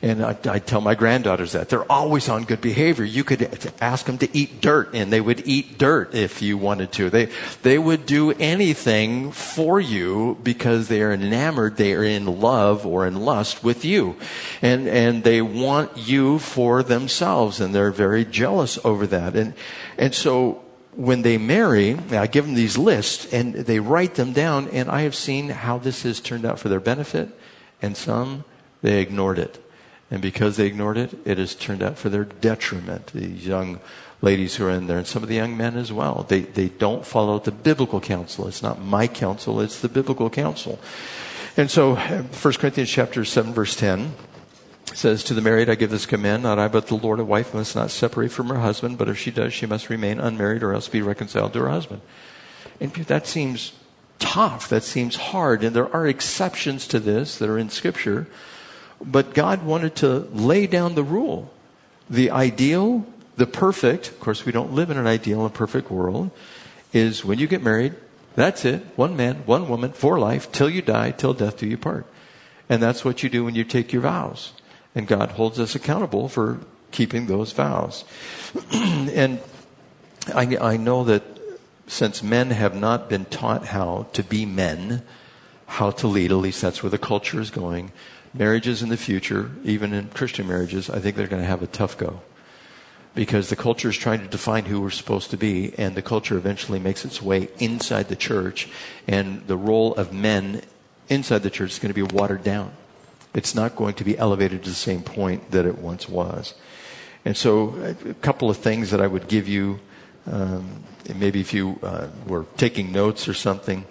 And 0.00 0.24
I, 0.24 0.36
I 0.44 0.58
tell 0.58 0.80
my 0.80 0.96
granddaughters 0.96 1.52
that. 1.52 1.68
They're 1.68 1.90
always 1.90 2.28
on 2.28 2.44
good 2.44 2.60
behavior. 2.60 3.04
You 3.04 3.22
could 3.22 3.72
ask 3.80 4.06
them 4.06 4.18
to 4.18 4.36
eat 4.36 4.60
dirt, 4.60 4.94
and 4.94 5.12
they 5.12 5.20
would 5.20 5.46
eat 5.46 5.78
dirt 5.78 6.14
if 6.14 6.42
you 6.42 6.58
wanted 6.58 6.90
to. 6.92 7.08
They, 7.08 7.28
they 7.62 7.78
would 7.78 8.04
do 8.04 8.32
anything 8.32 9.30
for 9.30 9.80
you 9.80 10.38
because 10.42 10.88
they 10.88 11.02
are 11.02 11.12
enamored, 11.12 11.76
they 11.76 11.92
are 11.94 12.02
in 12.02 12.40
love 12.40 12.84
or 12.84 13.06
in 13.06 13.14
lust 13.14 13.62
with 13.62 13.84
you. 13.84 14.16
And, 14.60 14.88
and 14.88 15.22
they 15.22 15.40
want 15.40 15.96
you 15.96 16.40
for 16.40 16.82
themselves, 16.82 17.60
and 17.60 17.72
they're 17.72 17.92
very 17.92 18.24
jealous 18.24 18.78
over 18.84 19.06
that. 19.06 19.36
And, 19.36 19.54
and 19.96 20.12
so 20.12 20.62
when 20.94 21.22
they 21.22 21.38
marry, 21.38 21.96
I 22.10 22.26
give 22.26 22.44
them 22.44 22.54
these 22.54 22.76
lists 22.76 23.32
and 23.32 23.54
they 23.54 23.80
write 23.80 24.14
them 24.14 24.32
down, 24.32 24.68
and 24.68 24.90
I 24.90 25.02
have 25.02 25.14
seen 25.14 25.48
how 25.48 25.78
this 25.78 26.02
has 26.02 26.20
turned 26.20 26.44
out 26.44 26.58
for 26.58 26.68
their 26.68 26.80
benefit, 26.80 27.30
and 27.80 27.96
some 27.96 28.44
they 28.82 29.00
ignored 29.00 29.38
it. 29.38 29.58
And 30.10 30.20
because 30.20 30.56
they 30.56 30.66
ignored 30.66 30.98
it, 30.98 31.14
it 31.24 31.38
has 31.38 31.54
turned 31.54 31.82
out 31.82 31.96
for 31.96 32.10
their 32.10 32.24
detriment. 32.24 33.12
These 33.14 33.46
young 33.46 33.80
ladies 34.20 34.56
who 34.56 34.66
are 34.66 34.70
in 34.70 34.86
there, 34.86 34.98
and 34.98 35.06
some 35.06 35.22
of 35.22 35.28
the 35.28 35.36
young 35.36 35.56
men 35.56 35.76
as 35.76 35.92
well, 35.92 36.26
they, 36.28 36.40
they 36.40 36.68
don't 36.68 37.06
follow 37.06 37.38
the 37.38 37.50
biblical 37.50 38.00
counsel. 38.00 38.46
It's 38.46 38.62
not 38.62 38.80
my 38.80 39.06
counsel, 39.06 39.60
it's 39.60 39.80
the 39.80 39.88
biblical 39.88 40.28
counsel. 40.28 40.78
And 41.56 41.70
so, 41.70 41.92
uh, 41.92 42.22
1 42.22 42.54
Corinthians 42.54 42.90
chapter 42.90 43.24
7, 43.24 43.52
verse 43.54 43.76
10 43.76 44.12
says, 44.94 45.24
To 45.24 45.34
the 45.34 45.40
married 45.40 45.70
I 45.70 45.74
give 45.74 45.90
this 45.90 46.06
command, 46.06 46.42
not 46.42 46.58
I, 46.58 46.68
but 46.68 46.86
the 46.86 46.96
Lord, 46.96 47.20
a 47.20 47.24
wife 47.24 47.54
must 47.54 47.74
not 47.74 47.90
separate 47.90 48.32
from 48.32 48.48
her 48.48 48.60
husband, 48.60 48.98
but 48.98 49.08
if 49.08 49.18
she 49.18 49.30
does, 49.30 49.52
she 49.52 49.66
must 49.66 49.90
remain 49.90 50.20
unmarried 50.20 50.62
or 50.62 50.74
else 50.74 50.88
be 50.88 51.02
reconciled 51.02 51.52
to 51.54 51.60
her 51.60 51.70
husband. 51.70 52.02
And 52.80 52.92
that 52.92 53.26
seems 53.26 53.72
tough. 54.18 54.68
That 54.68 54.82
seems 54.82 55.16
hard. 55.16 55.62
And 55.64 55.74
there 55.74 55.94
are 55.94 56.06
exceptions 56.06 56.86
to 56.88 57.00
this 57.00 57.38
that 57.38 57.48
are 57.48 57.58
in 57.58 57.70
Scripture. 57.70 58.26
But 59.00 59.34
God 59.34 59.64
wanted 59.64 59.96
to 59.96 60.28
lay 60.32 60.66
down 60.66 60.94
the 60.94 61.02
rule. 61.02 61.52
The 62.08 62.30
ideal, 62.30 63.06
the 63.36 63.46
perfect, 63.46 64.08
of 64.08 64.20
course, 64.20 64.44
we 64.44 64.52
don't 64.52 64.72
live 64.72 64.90
in 64.90 64.96
an 64.96 65.06
ideal 65.06 65.44
and 65.44 65.54
perfect 65.54 65.90
world, 65.90 66.30
is 66.92 67.24
when 67.24 67.38
you 67.38 67.46
get 67.46 67.62
married, 67.62 67.94
that's 68.34 68.64
it. 68.64 68.82
One 68.96 69.16
man, 69.16 69.42
one 69.46 69.68
woman, 69.68 69.92
for 69.92 70.18
life, 70.18 70.52
till 70.52 70.70
you 70.70 70.82
die, 70.82 71.10
till 71.10 71.34
death 71.34 71.58
do 71.58 71.66
you 71.66 71.76
part. 71.76 72.06
And 72.68 72.82
that's 72.82 73.04
what 73.04 73.22
you 73.22 73.28
do 73.28 73.44
when 73.44 73.54
you 73.54 73.64
take 73.64 73.92
your 73.92 74.02
vows. 74.02 74.52
And 74.94 75.06
God 75.06 75.32
holds 75.32 75.58
us 75.58 75.74
accountable 75.74 76.28
for 76.28 76.60
keeping 76.90 77.26
those 77.26 77.52
vows. 77.52 78.04
and 78.72 79.40
I, 80.34 80.56
I 80.60 80.76
know 80.76 81.04
that 81.04 81.22
since 81.86 82.22
men 82.22 82.50
have 82.50 82.74
not 82.74 83.08
been 83.08 83.24
taught 83.24 83.66
how 83.66 84.06
to 84.12 84.22
be 84.22 84.46
men, 84.46 85.02
how 85.66 85.90
to 85.90 86.06
lead. 86.06 86.30
At 86.30 86.36
least 86.36 86.62
that's 86.62 86.82
where 86.82 86.90
the 86.90 86.98
culture 86.98 87.40
is 87.40 87.50
going. 87.50 87.92
Marriages 88.34 88.82
in 88.82 88.88
the 88.88 88.96
future, 88.96 89.50
even 89.64 89.92
in 89.92 90.08
Christian 90.08 90.46
marriages, 90.46 90.88
I 90.88 91.00
think 91.00 91.16
they're 91.16 91.26
going 91.26 91.42
to 91.42 91.48
have 91.48 91.62
a 91.62 91.66
tough 91.66 91.98
go. 91.98 92.20
Because 93.14 93.50
the 93.50 93.56
culture 93.56 93.90
is 93.90 93.96
trying 93.96 94.20
to 94.20 94.26
define 94.26 94.64
who 94.64 94.80
we're 94.80 94.90
supposed 94.90 95.30
to 95.30 95.36
be, 95.36 95.74
and 95.76 95.94
the 95.94 96.02
culture 96.02 96.36
eventually 96.36 96.78
makes 96.78 97.04
its 97.04 97.20
way 97.20 97.48
inside 97.58 98.08
the 98.08 98.16
church, 98.16 98.68
and 99.06 99.46
the 99.46 99.56
role 99.56 99.94
of 99.96 100.14
men 100.14 100.62
inside 101.10 101.42
the 101.42 101.50
church 101.50 101.72
is 101.72 101.78
going 101.78 101.92
to 101.92 102.06
be 102.06 102.14
watered 102.14 102.42
down. 102.42 102.72
It's 103.34 103.54
not 103.54 103.76
going 103.76 103.94
to 103.94 104.04
be 104.04 104.16
elevated 104.18 104.64
to 104.64 104.70
the 104.70 104.76
same 104.76 105.02
point 105.02 105.50
that 105.50 105.64
it 105.64 105.78
once 105.78 106.08
was. 106.08 106.54
And 107.24 107.36
so, 107.36 107.74
a 108.04 108.14
couple 108.14 108.50
of 108.50 108.56
things 108.56 108.90
that 108.90 109.00
I 109.00 109.06
would 109.06 109.28
give 109.28 109.48
you, 109.48 109.80
um, 110.30 110.82
maybe 111.14 111.40
if 111.40 111.54
you 111.54 111.78
uh, 111.82 112.08
were 112.26 112.46
taking 112.56 112.92
notes 112.92 113.28
or 113.28 113.34
something, 113.34 113.84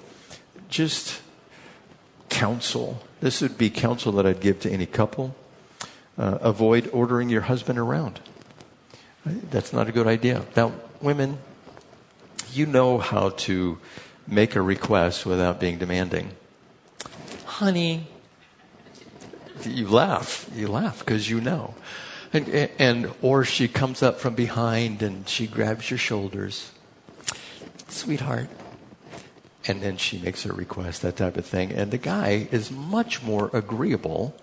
just 0.70 1.22
counsel. 2.30 3.02
This 3.22 3.42
would 3.42 3.58
be 3.58 3.70
counsel 3.70 4.12
that 4.14 4.26
I'd 4.26 4.42
give 4.42 4.60
to 4.62 4.70
any 4.70 4.86
couple. 4.86 5.36
Uh, 6.18 6.38
avoid 6.42 6.90
ordering 6.92 7.30
your 7.30 7.42
husband 7.42 7.80
around. 7.80 8.20
That's 9.26 9.72
not 9.72 9.88
a 9.88 9.92
good 9.92 10.08
idea. 10.08 10.46
Now, 10.56 10.74
women, 11.00 11.38
you 12.52 12.66
know 12.66 12.98
how 12.98 13.30
to 13.30 13.78
make 14.28 14.56
a 14.56 14.62
request 14.62 15.26
without 15.26 15.60
being 15.60 15.78
demanding. 15.78 16.32
Honey, 17.46 18.08
you 19.66 19.88
laugh. 19.88 20.50
You 20.56 20.68
laugh 20.68 21.00
because 21.00 21.30
you 21.30 21.42
know. 21.42 21.76
And, 22.34 22.48
and, 22.80 23.12
or 23.22 23.44
she 23.44 23.68
comes 23.68 24.02
up 24.02 24.20
from 24.20 24.36
behind 24.36 25.02
and 25.02 25.28
she 25.28 25.48
grabs 25.48 25.90
your 25.92 25.98
shoulders. 25.98 26.72
Sweetheart, 27.90 28.48
and 29.68 29.82
then 29.82 29.98
she 29.98 30.18
makes 30.18 30.44
her 30.44 30.54
request, 30.54 31.02
that 31.02 31.18
type 31.18 31.38
of 31.38 31.46
thing. 31.46 31.72
And 31.72 31.92
the 31.92 31.98
guy 31.98 32.48
is 32.52 32.72
much 32.72 33.22
more 33.22 33.50
agreeable. 33.54 34.34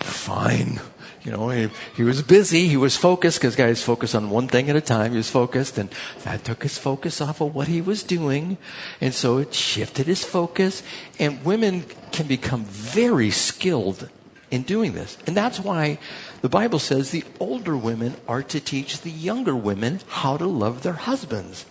Fine. 0.00 0.80
You 1.22 1.32
know, 1.32 1.48
he, 1.48 1.68
he 1.96 2.02
was 2.04 2.22
busy. 2.22 2.68
He 2.68 2.76
was 2.76 2.96
focused 2.96 3.40
because 3.40 3.56
guys 3.56 3.82
focus 3.82 4.14
on 4.14 4.30
one 4.30 4.46
thing 4.46 4.70
at 4.70 4.76
a 4.76 4.80
time. 4.80 5.12
He 5.12 5.16
was 5.16 5.30
focused 5.30 5.78
and 5.78 5.90
that 6.22 6.44
took 6.44 6.62
his 6.62 6.78
focus 6.78 7.20
off 7.20 7.40
of 7.40 7.54
what 7.54 7.66
he 7.66 7.80
was 7.80 8.02
doing. 8.02 8.58
And 9.00 9.12
so 9.12 9.38
it 9.38 9.52
shifted 9.54 10.06
his 10.06 10.24
focus. 10.24 10.82
And 11.18 11.44
women 11.44 11.84
can 12.12 12.26
become 12.26 12.64
very 12.64 13.30
skilled 13.30 14.08
in 14.50 14.62
doing 14.62 14.92
this. 14.92 15.18
And 15.26 15.36
that's 15.36 15.60
why 15.60 15.98
the 16.40 16.48
Bible 16.48 16.78
says 16.78 17.10
the 17.10 17.24
older 17.40 17.76
women 17.76 18.14
are 18.28 18.42
to 18.44 18.60
teach 18.60 19.00
the 19.00 19.10
younger 19.10 19.56
women 19.56 20.00
how 20.08 20.36
to 20.36 20.46
love 20.46 20.82
their 20.82 20.92
husbands. 20.92 21.66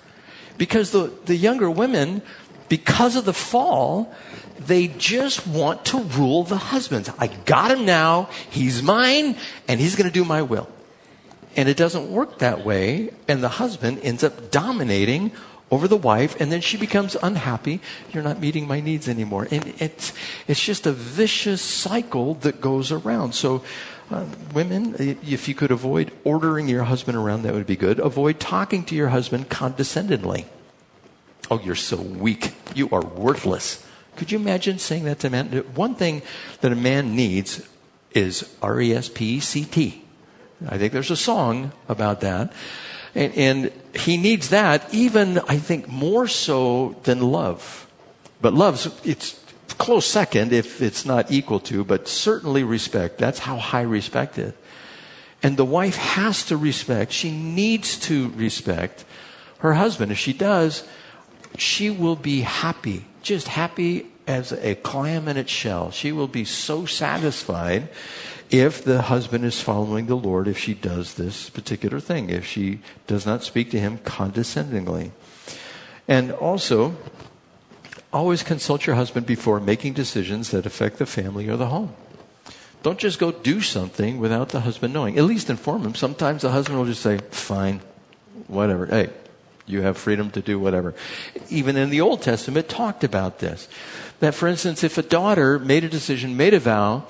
Because 0.58 0.92
the, 0.92 1.12
the 1.26 1.36
younger 1.36 1.70
women 1.70 2.22
because 2.70 3.16
of 3.16 3.26
the 3.26 3.34
fall, 3.34 4.14
they 4.60 4.88
just 4.88 5.46
want 5.46 5.86
to 5.86 6.00
rule 6.00 6.44
the 6.44 6.58
husbands. 6.58 7.10
I 7.20 7.28
got 7.28 7.72
him 7.72 7.86
now. 7.86 8.30
He's 8.50 8.82
mine 8.82 9.38
and 9.68 9.80
he's 9.80 9.96
going 9.96 10.10
to 10.10 10.14
do 10.14 10.26
my 10.26 10.42
will. 10.42 10.68
And 11.56 11.70
it 11.70 11.78
doesn't 11.78 12.10
work 12.10 12.40
that 12.40 12.66
way. 12.66 13.12
And 13.28 13.44
the 13.44 13.50
husband 13.50 14.00
ends 14.02 14.24
up 14.24 14.52
dominating 14.52 15.32
over 15.76 15.88
the 15.88 15.98
wife 15.98 16.40
and 16.40 16.52
then 16.52 16.62
she 16.62 16.78
becomes 16.78 17.18
unhappy. 17.22 17.82
You're 18.12 18.24
not 18.24 18.40
meeting 18.40 18.66
my 18.66 18.80
needs 18.80 19.10
anymore. 19.10 19.48
And 19.52 19.74
it's, 19.78 20.14
it's 20.48 20.64
just 20.64 20.88
a 20.88 20.94
vicious 20.94 21.62
cycle 21.62 22.36
that 22.36 22.62
goes 22.62 22.92
around. 22.92 23.36
So, 23.36 23.62
uh, 24.10 24.26
women, 24.54 24.96
if 24.98 25.48
you 25.50 25.56
could 25.56 25.72
avoid 25.72 26.12
ordering 26.24 26.70
your 26.70 26.84
husband 26.84 27.18
around, 27.18 27.44
that 27.44 27.54
would 27.54 27.68
be 27.68 27.76
good. 27.76 28.00
Avoid 28.00 28.40
talking 28.40 28.86
to 28.86 28.96
your 28.96 29.10
husband 29.10 29.50
condescendingly. 29.50 30.46
Oh, 31.52 31.60
you're 31.60 31.76
so 31.76 31.98
weak. 31.98 32.54
You 32.74 32.88
are 32.92 33.04
worthless. 33.04 33.86
Could 34.16 34.32
you 34.32 34.40
imagine 34.40 34.80
saying 34.80 35.04
that 35.06 35.20
to 35.20 35.28
a 35.28 35.30
man? 35.30 35.52
One 35.76 35.96
thing 35.96 36.22
that 36.62 36.72
a 36.72 36.76
man 36.76 37.16
needs 37.16 37.68
is 38.14 38.56
R 38.62 38.80
E 38.80 38.94
S 38.94 39.10
P 39.10 39.40
C 39.42 39.66
T. 39.66 40.06
I 40.70 40.78
think 40.78 40.94
there's 40.94 41.12
a 41.12 41.18
song 41.18 41.74
about 41.90 42.22
that. 42.22 42.54
And, 43.15 43.34
and, 43.36 43.71
he 43.95 44.17
needs 44.17 44.49
that 44.49 44.93
even, 44.93 45.39
I 45.47 45.58
think, 45.58 45.88
more 45.88 46.28
so 46.28 46.97
than 47.04 47.21
love. 47.21 47.88
But 48.41 48.54
love's, 48.54 48.88
it's 49.06 49.41
close 49.78 50.06
second 50.06 50.51
if 50.51 50.82
it's 50.82 51.06
not 51.06 51.32
equal 51.32 51.62
to, 51.62 51.86
but 51.86 52.08
certainly 52.10 52.63
respect. 52.63 53.17
That's 53.17 53.39
how 53.39 53.58
high 53.58 53.84
respect 53.84 54.38
is. 54.38 54.54
And 55.41 55.58
the 55.58 55.65
wife 55.65 55.95
has 55.95 56.45
to 56.47 56.58
respect, 56.58 57.12
she 57.12 57.32
needs 57.32 57.97
to 57.99 58.30
respect 58.32 59.06
her 59.60 59.73
husband. 59.73 60.12
If 60.12 60.17
she 60.17 60.34
does, 60.34 60.88
she 61.58 61.89
will 61.89 62.15
be 62.15 62.41
happy, 62.41 63.06
just 63.21 63.47
happy 63.47 64.08
as 64.28 64.51
a 64.51 64.75
clam 64.75 65.28
in 65.28 65.38
its 65.38 65.51
shell. 65.51 65.91
She 65.91 66.12
will 66.12 66.28
be 66.28 66.45
so 66.45 66.86
satisfied 66.86 67.89
if 68.60 68.84
the 68.84 69.04
husband 69.04 69.46
is 69.46 69.62
following 69.62 70.08
the 70.08 70.18
Lord, 70.18 70.48
if 70.48 70.58
she 70.58 70.74
does 70.74 71.15
this 71.15 71.50
particular 71.50 72.00
thing, 72.00 72.30
if 72.30 72.46
she 72.46 72.80
does 73.08 73.26
not 73.26 73.44
speak 73.44 73.72
to 73.72 73.80
him 73.80 73.98
condescendingly. 74.00 75.12
And 76.08 76.32
also, 76.32 76.96
always 78.13 78.44
consult 78.44 78.86
your 78.86 78.96
husband 78.96 79.26
before 79.26 79.60
making 79.60 79.94
decisions 79.94 80.52
that 80.52 80.65
affect 80.65 80.98
the 80.98 81.06
family 81.06 81.50
or 81.50 81.58
the 81.58 81.68
home. 81.68 81.94
Don't 82.84 83.00
just 83.00 83.18
go 83.18 83.32
do 83.32 83.62
something 83.62 84.20
without 84.20 84.50
the 84.50 84.62
husband 84.62 84.94
knowing. 84.94 85.18
At 85.18 85.24
least 85.24 85.50
inform 85.50 85.84
him. 85.84 85.96
Sometimes 85.96 86.44
the 86.44 86.52
husband 86.52 86.78
will 86.78 86.86
just 86.86 87.02
say, 87.02 87.18
fine, 87.32 87.82
whatever. 88.48 88.86
Hey, 88.86 89.10
you 89.65 89.82
have 89.82 89.98
freedom 89.98 90.30
to 90.32 90.41
do 90.41 90.60
whatever. 90.60 90.94
Even 91.50 91.78
in 91.78 91.89
the 91.89 92.02
Old 92.02 92.22
Testament, 92.22 92.70
talked 92.70 93.04
about 93.04 93.39
this. 93.39 93.68
That, 94.20 94.36
for 94.36 94.48
instance, 94.48 94.84
if 94.84 95.00
a 95.00 95.02
daughter 95.02 95.58
made 95.58 95.84
a 95.84 95.89
decision, 95.89 96.38
made 96.38 96.54
a 96.54 96.60
vow, 96.60 97.06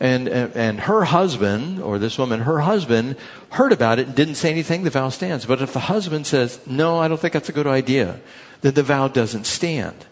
and, 0.00 0.28
and 0.28 0.80
her 0.80 1.04
husband, 1.04 1.82
or 1.82 1.98
this 1.98 2.18
woman, 2.18 2.40
her 2.40 2.60
husband, 2.60 3.16
heard 3.50 3.72
about 3.72 3.98
it 3.98 4.06
and 4.06 4.14
didn't 4.14 4.36
say 4.36 4.50
anything, 4.50 4.84
the 4.84 4.90
vow 4.90 5.08
stands. 5.08 5.44
But 5.44 5.60
if 5.60 5.72
the 5.72 5.80
husband 5.80 6.26
says, 6.26 6.60
no, 6.66 6.98
I 6.98 7.08
don't 7.08 7.18
think 7.18 7.32
that's 7.32 7.48
a 7.48 7.52
good 7.52 7.66
idea, 7.66 8.20
then 8.60 8.74
the 8.74 8.82
vow 8.82 9.08
doesn't 9.08 9.44
stand. 9.44 10.06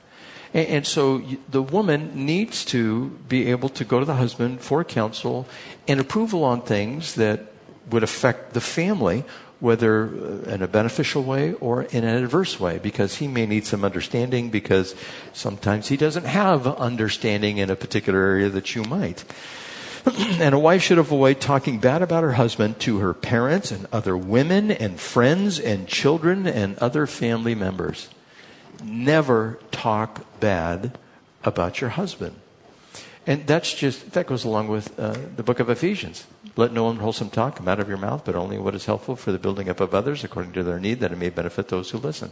And, 0.53 0.67
and 0.69 0.87
so 0.87 1.23
the 1.49 1.63
woman 1.63 2.27
needs 2.27 2.65
to 2.67 3.11
be 3.29 3.47
able 3.51 3.69
to 3.71 3.85
go 3.85 4.01
to 4.01 4.05
the 4.05 4.15
husband 4.15 4.61
for 4.61 4.83
counsel 4.83 5.47
and 5.87 6.01
approval 6.01 6.43
on 6.43 6.63
things 6.63 7.15
that 7.15 7.47
would 7.91 8.03
affect 8.03 8.55
the 8.55 8.61
family 8.61 9.25
whether 9.59 10.05
uh, 10.05 10.51
in 10.51 10.63
a 10.63 10.69
beneficial 10.69 11.23
way 11.23 11.55
or 11.55 11.85
in 11.85 12.05
an 12.05 12.23
adverse 12.23 12.61
way, 12.61 12.79
because 12.79 13.17
he 13.17 13.29
may 13.29 13.47
need 13.47 13.65
some 13.65 13.85
understanding, 13.85 14.51
because 14.51 14.95
sometimes 15.33 15.89
he 15.89 15.97
doesn't 15.97 16.27
have 16.27 16.67
understanding 16.67 17.59
in 17.59 17.71
a 17.71 17.77
particular 17.77 18.21
area 18.21 18.49
that 18.51 18.75
you 18.75 18.83
might. 18.83 19.25
and 20.41 20.55
a 20.55 20.59
wife 20.59 20.83
should 20.83 20.99
avoid 20.99 21.41
talking 21.41 21.81
bad 21.81 22.01
about 22.01 22.23
her 22.23 22.35
husband 22.35 22.79
to 22.81 22.99
her 22.99 23.13
parents 23.13 23.73
and 23.73 23.87
other 23.93 24.17
women 24.17 24.71
and 24.71 25.01
friends 25.01 25.59
and 25.59 25.89
children 25.89 26.47
and 26.47 26.79
other 26.79 27.07
family 27.07 27.55
members. 27.55 28.09
Never 28.85 29.59
talk 29.73 30.39
bad 30.39 30.97
about 31.43 31.81
your 31.81 31.91
husband. 31.91 32.37
And 33.27 33.45
that's 33.47 33.75
just, 33.75 34.13
that 34.13 34.29
goes 34.29 34.45
along 34.45 34.69
with 34.69 34.99
uh, 35.01 35.17
the 35.35 35.43
book 35.43 35.59
of 35.59 35.69
Ephesians. 35.69 36.27
Let 36.55 36.73
no 36.73 36.89
unwholesome 36.89 37.31
talk 37.31 37.57
come 37.57 37.67
out 37.67 37.81
of 37.81 37.89
your 37.89 37.99
mouth, 37.99 38.25
but 38.25 38.37
only 38.37 38.59
what 38.59 38.77
is 38.77 38.87
helpful 38.87 39.17
for 39.17 39.33
the 39.33 39.39
building 39.39 39.69
up 39.69 39.81
of 39.81 39.93
others 39.93 40.23
according 40.23 40.53
to 40.53 40.63
their 40.63 40.79
need, 40.79 41.01
that 41.01 41.11
it 41.11 41.19
may 41.19 41.31
benefit 41.31 41.67
those 41.67 41.91
who 41.91 41.99
listen. 41.99 42.31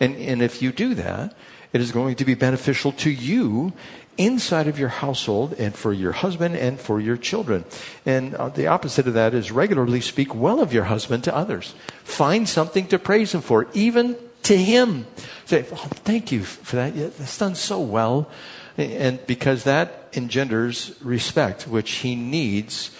And, 0.00 0.16
and 0.16 0.42
if 0.42 0.60
you 0.60 0.72
do 0.72 0.94
that, 0.96 1.36
it 1.72 1.80
is 1.80 1.92
going 1.92 2.16
to 2.16 2.24
be 2.24 2.34
beneficial 2.34 2.90
to 2.92 3.10
you 3.10 3.72
inside 4.16 4.68
of 4.68 4.78
your 4.78 4.88
household 4.88 5.54
and 5.54 5.74
for 5.74 5.92
your 5.92 6.12
husband 6.12 6.56
and 6.56 6.80
for 6.80 7.00
your 7.00 7.16
children. 7.16 7.64
And 8.06 8.34
uh, 8.34 8.48
the 8.48 8.66
opposite 8.66 9.06
of 9.06 9.14
that 9.14 9.34
is 9.34 9.50
regularly 9.50 10.00
speak 10.00 10.34
well 10.34 10.60
of 10.60 10.72
your 10.72 10.84
husband 10.84 11.24
to 11.24 11.34
others. 11.34 11.74
Find 12.04 12.48
something 12.48 12.86
to 12.88 12.98
praise 12.98 13.34
him 13.34 13.40
for, 13.40 13.66
even 13.74 14.16
to 14.44 14.56
him. 14.56 15.06
Say, 15.46 15.66
oh, 15.72 15.88
thank 16.04 16.32
you 16.32 16.44
for 16.44 16.76
that. 16.76 16.94
That's 16.94 17.38
done 17.38 17.54
so 17.54 17.80
well. 17.80 18.28
And 18.76 19.24
because 19.26 19.64
that 19.64 20.08
engenders 20.12 20.94
respect, 21.00 21.66
which 21.68 21.90
he 21.92 22.16
needs 22.16 22.90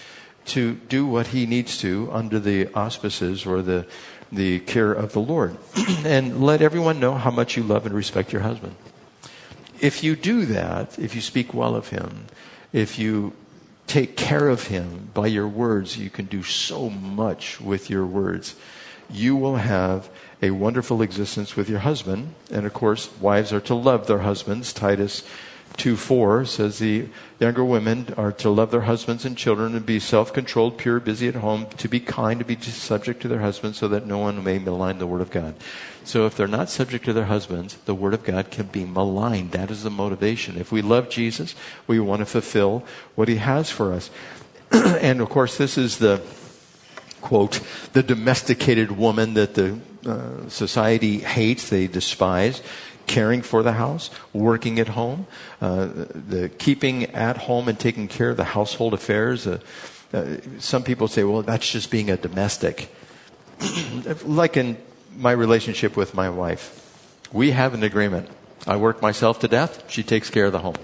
to 0.45 0.75
do 0.75 1.05
what 1.05 1.27
he 1.27 1.45
needs 1.45 1.77
to 1.79 2.09
under 2.11 2.39
the 2.39 2.71
auspices 2.73 3.45
or 3.45 3.61
the, 3.61 3.85
the 4.31 4.59
care 4.61 4.91
of 4.91 5.13
the 5.13 5.19
Lord. 5.19 5.57
and 6.05 6.43
let 6.43 6.61
everyone 6.61 6.99
know 6.99 7.15
how 7.15 7.31
much 7.31 7.57
you 7.57 7.63
love 7.63 7.85
and 7.85 7.95
respect 7.95 8.31
your 8.31 8.43
husband. 8.43 8.75
If 9.85 10.03
you 10.03 10.15
do 10.15 10.47
that, 10.47 10.97
if 10.97 11.13
you 11.13 11.21
speak 11.21 11.53
well 11.53 11.75
of 11.75 11.89
him, 11.89 12.25
if 12.73 12.97
you 12.97 13.33
take 13.85 14.17
care 14.17 14.49
of 14.49 14.65
him 14.65 15.11
by 15.13 15.27
your 15.27 15.47
words, 15.47 15.95
you 15.95 16.09
can 16.09 16.25
do 16.25 16.41
so 16.41 16.89
much 16.89 17.61
with 17.61 17.87
your 17.87 18.03
words. 18.03 18.55
You 19.11 19.35
will 19.35 19.57
have 19.57 20.09
a 20.41 20.49
wonderful 20.49 21.03
existence 21.03 21.55
with 21.55 21.69
your 21.69 21.81
husband. 21.81 22.33
And 22.49 22.65
of 22.65 22.73
course, 22.73 23.11
wives 23.21 23.53
are 23.53 23.61
to 23.61 23.75
love 23.75 24.07
their 24.07 24.25
husbands. 24.25 24.73
Titus 24.73 25.23
2 25.77 25.97
4 25.97 26.45
says 26.45 26.79
the 26.79 27.07
younger 27.39 27.63
women 27.63 28.13
are 28.17 28.31
to 28.31 28.49
love 28.49 28.71
their 28.71 28.81
husbands 28.81 29.25
and 29.25 29.37
children 29.37 29.75
and 29.75 29.85
be 29.85 29.99
self 29.99 30.31
controlled, 30.33 30.77
pure, 30.77 30.99
busy 30.99 31.27
at 31.27 31.35
home, 31.35 31.67
to 31.77 31.87
be 31.87 31.99
kind, 31.99 32.39
to 32.39 32.45
be 32.45 32.59
subject 32.59 33.21
to 33.21 33.27
their 33.27 33.39
husbands, 33.39 33.77
so 33.77 33.87
that 33.87 34.05
no 34.05 34.17
one 34.17 34.43
may 34.43 34.57
malign 34.57 34.99
the 34.99 35.07
word 35.07 35.21
of 35.21 35.31
God. 35.31 35.55
So 36.03 36.25
if 36.25 36.35
they're 36.35 36.47
not 36.47 36.69
subject 36.69 37.05
to 37.05 37.13
their 37.13 37.25
husbands, 37.25 37.75
the 37.85 37.95
word 37.95 38.13
of 38.13 38.23
God 38.23 38.51
can 38.51 38.67
be 38.67 38.85
maligned. 38.85 39.51
That 39.51 39.71
is 39.71 39.83
the 39.83 39.89
motivation. 39.89 40.57
If 40.57 40.71
we 40.71 40.81
love 40.81 41.09
Jesus, 41.09 41.55
we 41.87 41.99
want 41.99 42.19
to 42.19 42.25
fulfill 42.25 42.83
what 43.15 43.27
he 43.27 43.37
has 43.37 43.69
for 43.69 43.91
us. 43.91 44.09
and 44.71 45.21
of 45.21 45.29
course, 45.29 45.57
this 45.57 45.77
is 45.77 45.97
the 45.97 46.21
quote, 47.21 47.59
the 47.93 48.03
domesticated 48.03 48.91
woman 48.91 49.33
that 49.33 49.55
the 49.55 49.79
uh, 50.05 50.47
society 50.47 51.17
hates, 51.17 51.69
they 51.69 51.87
despise 51.87 52.61
caring 53.07 53.41
for 53.41 53.63
the 53.63 53.73
house, 53.73 54.09
working 54.33 54.79
at 54.79 54.89
home, 54.89 55.27
uh, 55.61 55.85
the 55.85 56.49
keeping 56.57 57.05
at 57.15 57.37
home 57.37 57.67
and 57.67 57.79
taking 57.79 58.07
care 58.07 58.29
of 58.29 58.37
the 58.37 58.43
household 58.43 58.93
affairs. 58.93 59.47
Uh, 59.47 59.59
uh, 60.13 60.37
some 60.59 60.83
people 60.83 61.07
say, 61.07 61.23
well, 61.23 61.41
that's 61.41 61.69
just 61.69 61.91
being 61.91 62.09
a 62.09 62.17
domestic. 62.17 62.89
like 64.25 64.57
in 64.57 64.77
my 65.15 65.31
relationship 65.31 65.95
with 65.95 66.13
my 66.13 66.29
wife, 66.29 66.81
we 67.31 67.51
have 67.51 67.73
an 67.73 67.83
agreement. 67.83 68.29
I 68.67 68.77
work 68.77 69.01
myself 69.01 69.39
to 69.39 69.47
death. 69.47 69.89
She 69.89 70.03
takes 70.03 70.29
care 70.29 70.45
of 70.45 70.51
the 70.51 70.59
home. 70.59 70.75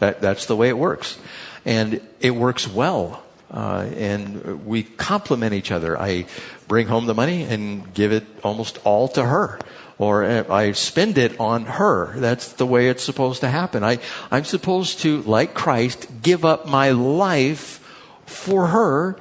That, 0.00 0.20
that's 0.20 0.46
the 0.46 0.56
way 0.56 0.68
it 0.68 0.76
works. 0.76 1.18
And 1.64 2.00
it 2.20 2.32
works 2.32 2.68
well. 2.68 3.22
Uh, 3.50 3.88
and 3.96 4.66
we 4.66 4.82
complement 4.82 5.52
each 5.52 5.70
other. 5.70 6.00
I 6.00 6.26
bring 6.68 6.86
home 6.86 7.06
the 7.06 7.14
money 7.14 7.42
and 7.42 7.92
give 7.92 8.10
it 8.10 8.24
almost 8.42 8.78
all 8.84 9.08
to 9.08 9.24
her 9.24 9.58
or 9.98 10.24
uh, 10.24 10.44
I 10.50 10.72
spend 10.72 11.18
it 11.18 11.38
on 11.38 11.64
her. 11.64 12.14
That's 12.16 12.52
the 12.52 12.66
way 12.66 12.88
it's 12.88 13.02
supposed 13.02 13.40
to 13.40 13.48
happen. 13.48 13.84
I, 13.84 13.98
I'm 14.30 14.44
supposed 14.44 15.00
to, 15.00 15.22
like 15.22 15.54
Christ, 15.54 16.06
give 16.22 16.44
up 16.44 16.66
my 16.66 16.90
life 16.90 17.78
for 18.26 18.68
her 18.68 19.16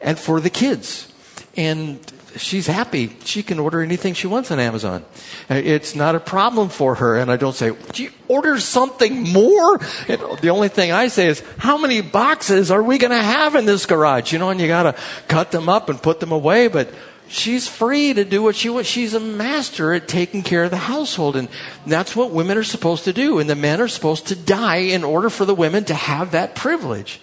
and 0.00 0.18
for 0.18 0.40
the 0.40 0.50
kids. 0.50 1.12
And 1.56 2.00
she's 2.36 2.66
happy. 2.66 3.16
She 3.24 3.42
can 3.42 3.58
order 3.58 3.80
anything 3.80 4.14
she 4.14 4.26
wants 4.26 4.50
on 4.50 4.60
Amazon. 4.60 5.04
Uh, 5.50 5.54
it's 5.54 5.94
not 5.94 6.14
a 6.14 6.20
problem 6.20 6.68
for 6.68 6.96
her. 6.96 7.16
And 7.16 7.30
I 7.30 7.36
don't 7.36 7.54
say, 7.54 7.72
"Gee, 7.92 8.10
order 8.28 8.58
something 8.60 9.32
more? 9.32 9.80
And 10.08 10.20
the 10.40 10.50
only 10.50 10.68
thing 10.68 10.92
I 10.92 11.08
say 11.08 11.28
is, 11.28 11.42
how 11.58 11.78
many 11.78 12.00
boxes 12.00 12.70
are 12.70 12.82
we 12.82 12.98
going 12.98 13.10
to 13.12 13.22
have 13.22 13.54
in 13.54 13.64
this 13.64 13.86
garage? 13.86 14.32
You 14.32 14.38
know, 14.38 14.50
and 14.50 14.60
you 14.60 14.66
got 14.66 14.84
to 14.84 14.94
cut 15.28 15.50
them 15.50 15.68
up 15.68 15.88
and 15.88 16.00
put 16.00 16.20
them 16.20 16.32
away. 16.32 16.68
But 16.68 16.92
she's 17.28 17.68
free 17.68 18.12
to 18.12 18.24
do 18.24 18.42
what 18.42 18.56
she 18.56 18.68
wants. 18.68 18.88
She's 18.88 19.14
a 19.14 19.20
master 19.20 19.92
at 19.92 20.08
taking 20.08 20.42
care 20.42 20.64
of 20.64 20.70
the 20.70 20.76
household. 20.76 21.36
And 21.36 21.48
that's 21.86 22.14
what 22.14 22.30
women 22.30 22.58
are 22.58 22.64
supposed 22.64 23.04
to 23.04 23.12
do. 23.12 23.38
And 23.38 23.48
the 23.48 23.54
men 23.54 23.80
are 23.80 23.88
supposed 23.88 24.28
to 24.28 24.36
die 24.36 24.76
in 24.76 25.04
order 25.04 25.30
for 25.30 25.44
the 25.44 25.54
women 25.54 25.84
to 25.84 25.94
have 25.94 26.32
that 26.32 26.54
privilege. 26.54 27.20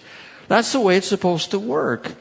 That's 0.48 0.72
the 0.72 0.80
way 0.80 0.96
it's 0.96 1.08
supposed 1.08 1.50
to 1.52 1.58
work. 1.58 2.12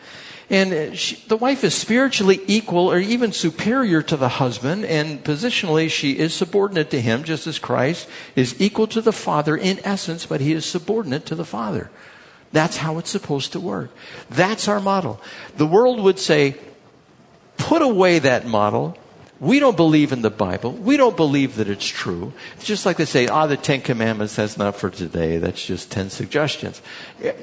And 0.50 0.98
she, 0.98 1.16
the 1.28 1.38
wife 1.38 1.64
is 1.64 1.74
spiritually 1.74 2.40
equal 2.48 2.92
or 2.92 3.00
even 3.00 3.32
superior 3.32 4.02
to 4.04 4.18
the 4.18 4.30
husband, 4.30 4.86
and 4.86 5.24
positionally 5.24 5.90
she 5.90 6.20
is 6.20 6.34
subordinate 6.34 6.92
to 6.92 7.02
him, 7.02 7.24
just 7.24 7.48
as 7.48 7.60
Christ 7.60 8.08
is 8.36 8.62
equal 8.62 8.86
to 8.88 9.02
the 9.02 9.14
Father 9.14 9.56
in 9.56 9.80
essence, 9.84 10.26
but 10.26 10.42
he 10.42 10.52
is 10.52 10.66
subordinate 10.66 11.26
to 11.28 11.36
the 11.36 11.46
Father. 11.46 11.90
That's 12.52 12.78
how 12.78 13.00
it's 13.00 13.10
supposed 13.10 13.54
to 13.54 13.60
work. 13.60 13.90
That's 14.30 14.68
our 14.68 14.80
model. 14.80 15.20
The 15.58 15.66
world 15.66 16.00
would 16.02 16.20
say, 16.20 16.56
put 17.64 17.82
away 17.82 18.20
that 18.20 18.46
model. 18.46 18.98
We 19.40 19.60
don't 19.60 19.76
believe 19.76 20.14
in 20.14 20.22
the 20.22 20.30
Bible. 20.30 20.72
We 20.72 20.96
don't 20.96 21.18
believe 21.18 21.56
that 21.56 21.68
it's 21.68 21.86
true. 21.86 22.32
It's 22.56 22.66
just 22.66 22.86
like 22.86 22.96
they 22.98 23.06
say, 23.06 23.28
ah, 23.28 23.46
the 23.48 23.58
Ten 23.58 23.82
Commandments, 23.82 24.36
that's 24.36 24.58
not 24.58 24.76
for 24.76 24.90
today. 24.90 25.38
That's 25.38 25.66
just 25.66 25.92
ten 25.92 26.10
suggestions. 26.10 26.82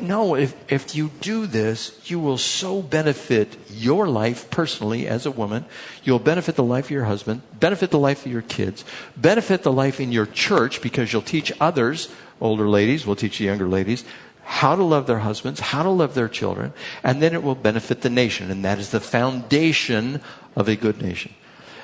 No, 0.00 0.35
if, 0.35 0.54
if 0.70 0.94
you 0.94 1.11
do 1.20 1.46
this, 1.46 1.98
you 2.04 2.18
will 2.18 2.38
so 2.38 2.80
benefit 2.80 3.56
your 3.68 4.09
life 4.09 4.50
personally 4.50 5.06
as 5.06 5.26
a 5.26 5.30
woman. 5.30 5.66
You'll 6.02 6.20
benefit 6.20 6.54
the 6.54 6.64
life 6.64 6.87
of 6.87 6.90
your 6.90 7.04
husband, 7.04 7.42
benefit 7.59 7.90
the 7.90 7.98
life 7.98 8.24
of 8.24 8.33
your 8.33 8.42
kids, 8.42 8.85
benefit 9.16 9.62
the 9.62 9.72
life 9.72 10.00
in 10.00 10.12
your 10.12 10.26
church 10.26 10.80
because 10.80 11.12
you'll 11.12 11.22
teach 11.22 11.52
others, 11.61 12.09
older 12.40 12.68
ladies, 12.68 13.04
will 13.04 13.16
teach 13.16 13.38
the 13.38 13.44
younger 13.44 13.68
ladies, 13.68 14.04
how 14.51 14.75
to 14.75 14.83
love 14.83 15.07
their 15.07 15.21
husbands, 15.21 15.61
how 15.61 15.85
to 15.85 15.89
love 15.89 16.15
their 16.15 16.29
children, 16.29 16.73
and 17.05 17.23
then 17.23 17.33
it 17.35 17.43
will 17.43 17.55
benefit 17.55 18.03
the 18.03 18.11
nation. 18.11 18.51
And 18.51 18.65
that 18.65 18.81
is 18.81 18.91
the 18.91 18.99
foundation 18.99 20.21
of 20.57 20.69
a 20.69 20.75
good 20.75 21.01
nation. 21.01 21.33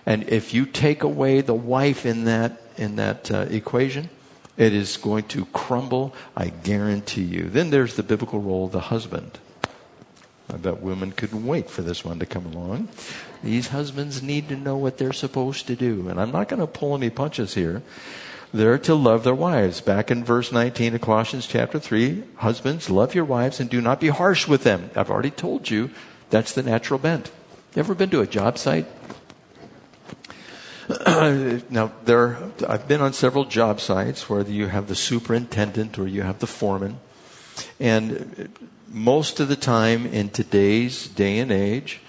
And 0.04 0.28
if 0.28 0.52
you 0.52 0.66
take 0.66 1.04
away 1.04 1.42
the 1.42 1.54
wife 1.54 2.04
in 2.04 2.24
that, 2.24 2.60
in 2.76 2.96
that 2.96 3.30
uh, 3.30 3.46
equation, 3.50 4.10
it 4.56 4.72
is 4.72 4.96
going 4.96 5.24
to 5.28 5.44
crumble, 5.46 6.12
I 6.36 6.48
guarantee 6.48 7.22
you. 7.22 7.44
Then 7.44 7.70
there's 7.70 7.94
the 7.94 8.02
biblical 8.02 8.40
role 8.40 8.66
of 8.66 8.72
the 8.72 8.80
husband. 8.80 9.38
I 10.52 10.56
bet 10.56 10.82
women 10.82 11.12
couldn't 11.12 11.46
wait 11.46 11.70
for 11.70 11.82
this 11.82 12.04
one 12.04 12.18
to 12.18 12.26
come 12.26 12.46
along. 12.46 12.88
These 13.44 13.68
husbands 13.68 14.24
need 14.24 14.48
to 14.48 14.56
know 14.56 14.76
what 14.76 14.98
they're 14.98 15.12
supposed 15.12 15.68
to 15.68 15.76
do. 15.76 16.08
And 16.08 16.20
I'm 16.20 16.32
not 16.32 16.48
going 16.48 16.60
to 16.60 16.66
pull 16.66 16.96
any 16.96 17.10
punches 17.10 17.54
here. 17.54 17.82
They're 18.52 18.78
to 18.78 18.94
love 18.94 19.24
their 19.24 19.34
wives. 19.34 19.80
Back 19.80 20.10
in 20.10 20.24
verse 20.24 20.52
19 20.52 20.94
of 20.94 21.00
Colossians 21.00 21.46
chapter 21.46 21.78
3, 21.78 22.22
husbands, 22.36 22.88
love 22.88 23.14
your 23.14 23.24
wives 23.24 23.60
and 23.60 23.68
do 23.68 23.80
not 23.80 24.00
be 24.00 24.08
harsh 24.08 24.46
with 24.46 24.62
them. 24.62 24.90
I've 24.94 25.10
already 25.10 25.30
told 25.30 25.70
you 25.70 25.90
that's 26.30 26.52
the 26.52 26.62
natural 26.62 26.98
bent. 26.98 27.30
You 27.74 27.80
ever 27.80 27.94
been 27.94 28.10
to 28.10 28.20
a 28.20 28.26
job 28.26 28.58
site? 28.58 28.86
now, 31.70 31.92
there, 32.04 32.38
I've 32.68 32.86
been 32.86 33.00
on 33.00 33.12
several 33.12 33.44
job 33.44 33.80
sites 33.80 34.30
where 34.30 34.42
you 34.42 34.68
have 34.68 34.86
the 34.86 34.94
superintendent 34.94 35.98
or 35.98 36.06
you 36.06 36.22
have 36.22 36.38
the 36.38 36.46
foreman. 36.46 37.00
And 37.80 38.48
most 38.88 39.40
of 39.40 39.48
the 39.48 39.56
time 39.56 40.06
in 40.06 40.30
today's 40.30 41.08
day 41.08 41.38
and 41.38 41.50
age, 41.50 42.00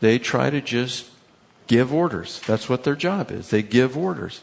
they 0.00 0.18
try 0.18 0.50
to 0.50 0.60
just 0.60 1.06
give 1.66 1.92
orders. 1.92 2.40
That's 2.46 2.68
what 2.68 2.84
their 2.84 2.96
job 2.96 3.30
is. 3.30 3.50
They 3.50 3.62
give 3.62 3.96
orders 3.96 4.42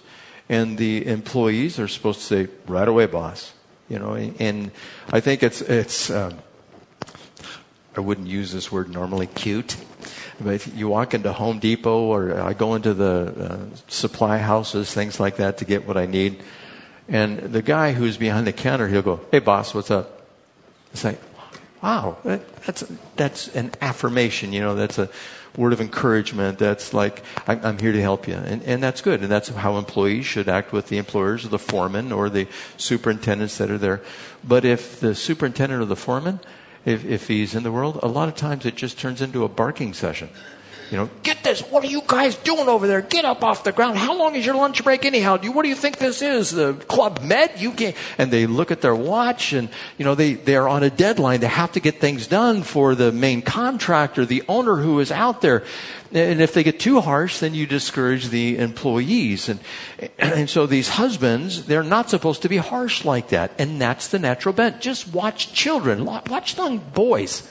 and 0.49 0.77
the 0.77 1.05
employees 1.08 1.79
are 1.79 1.88
supposed 1.88 2.19
to 2.19 2.25
say, 2.25 2.47
"Right 2.67 2.88
away, 2.88 3.05
boss." 3.05 3.53
You 3.89 3.99
know, 3.99 4.15
and 4.15 4.71
I 5.12 5.19
think 5.19 5.43
it's 5.43 5.62
it's. 5.62 6.10
Um, 6.10 6.39
I 7.95 8.01
wouldn't 8.01 8.27
use 8.27 8.51
this 8.51 8.71
word 8.71 8.89
normally, 8.89 9.27
cute. 9.27 9.77
But 10.41 10.53
if 10.53 10.75
you 10.75 10.89
walk 10.89 11.13
into 11.13 11.31
Home 11.31 11.60
Depot 11.60 12.12
or 12.12 12.41
I 12.41 12.53
go 12.53 12.75
into 12.75 12.93
the 12.93 13.34
uh, 13.39 13.75
supply 13.88 14.38
houses, 14.38 14.93
things 14.93 15.17
like 15.17 15.38
that, 15.38 15.60
to 15.60 15.65
get 15.65 15.88
what 15.88 15.95
I 15.95 16.05
need. 16.05 16.43
And 17.08 17.39
the 17.39 17.62
guy 17.62 17.93
who's 17.93 18.17
behind 18.17 18.45
the 18.45 18.51
counter, 18.51 18.88
he'll 18.88 19.01
go, 19.01 19.21
"Hey, 19.31 19.39
boss, 19.39 19.73
what's 19.73 19.91
up?" 19.91 20.27
It's 20.91 21.03
like, 21.03 21.19
wow, 21.81 22.17
that's 22.23 22.84
that's 23.15 23.47
an 23.55 23.71
affirmation. 23.81 24.51
You 24.53 24.62
know, 24.62 24.75
that's 24.75 24.97
a 24.97 25.10
word 25.57 25.73
of 25.73 25.81
encouragement 25.81 26.59
that's 26.59 26.93
like, 26.93 27.23
I'm 27.47 27.77
here 27.77 27.91
to 27.91 28.01
help 28.01 28.27
you. 28.27 28.35
And, 28.35 28.63
and 28.63 28.83
that's 28.83 29.01
good. 29.01 29.21
And 29.21 29.31
that's 29.31 29.49
how 29.49 29.77
employees 29.77 30.25
should 30.25 30.49
act 30.49 30.71
with 30.71 30.87
the 30.87 30.97
employers 30.97 31.45
or 31.45 31.49
the 31.49 31.59
foreman 31.59 32.11
or 32.11 32.29
the 32.29 32.47
superintendents 32.77 33.57
that 33.57 33.71
are 33.71 33.77
there. 33.77 34.01
But 34.43 34.65
if 34.65 34.99
the 34.99 35.15
superintendent 35.15 35.81
or 35.81 35.85
the 35.85 35.95
foreman, 35.95 36.39
if, 36.85 37.03
if 37.05 37.27
he's 37.27 37.55
in 37.55 37.63
the 37.63 37.71
world, 37.71 37.99
a 38.03 38.07
lot 38.07 38.27
of 38.27 38.35
times 38.35 38.65
it 38.65 38.75
just 38.75 38.99
turns 38.99 39.21
into 39.21 39.43
a 39.43 39.49
barking 39.49 39.93
session. 39.93 40.29
You 40.91 40.97
know, 40.97 41.09
get 41.23 41.43
this. 41.43 41.61
What 41.61 41.83
are 41.83 41.87
you 41.87 42.03
guys 42.05 42.35
doing 42.35 42.67
over 42.67 42.85
there? 42.85 43.01
Get 43.01 43.25
up 43.25 43.43
off 43.43 43.63
the 43.63 43.71
ground. 43.71 43.97
How 43.97 44.15
long 44.15 44.35
is 44.35 44.45
your 44.45 44.55
lunch 44.55 44.83
break 44.83 45.03
anyhow? 45.03 45.37
Do 45.37 45.51
what 45.51 45.63
do 45.63 45.69
you 45.69 45.75
think 45.75 45.97
this 45.97 46.21
is? 46.21 46.51
The 46.51 46.73
Club 46.73 47.21
Med? 47.21 47.59
You 47.59 47.71
can't. 47.71 47.95
And 48.17 48.29
they 48.31 48.45
look 48.45 48.69
at 48.69 48.81
their 48.81 48.93
watch 48.93 49.53
and, 49.53 49.69
you 49.97 50.05
know, 50.05 50.13
they, 50.13 50.33
they're 50.33 50.67
on 50.67 50.83
a 50.83 50.91
deadline. 50.91 51.39
They 51.39 51.47
have 51.47 51.71
to 51.71 51.79
get 51.79 51.99
things 51.99 52.27
done 52.27 52.61
for 52.61 52.93
the 52.93 53.11
main 53.11 53.41
contractor, 53.41 54.25
the 54.25 54.43
owner 54.47 54.75
who 54.75 54.99
is 54.99 55.11
out 55.11 55.41
there. 55.41 55.63
And 56.11 56.39
if 56.39 56.53
they 56.53 56.63
get 56.63 56.79
too 56.79 57.01
harsh, 57.01 57.39
then 57.39 57.55
you 57.55 57.65
discourage 57.65 58.29
the 58.29 58.57
employees. 58.59 59.49
And, 59.49 59.59
and 60.19 60.49
so 60.49 60.67
these 60.67 60.89
husbands, 60.89 61.65
they're 61.65 61.83
not 61.83 62.11
supposed 62.11 62.43
to 62.43 62.49
be 62.49 62.57
harsh 62.57 63.03
like 63.03 63.29
that. 63.29 63.51
And 63.57 63.81
that's 63.81 64.09
the 64.09 64.19
natural 64.19 64.53
bent. 64.53 64.81
Just 64.81 65.11
watch 65.11 65.51
children. 65.51 66.05
Watch 66.05 66.57
young 66.57 66.77
boys. 66.77 67.49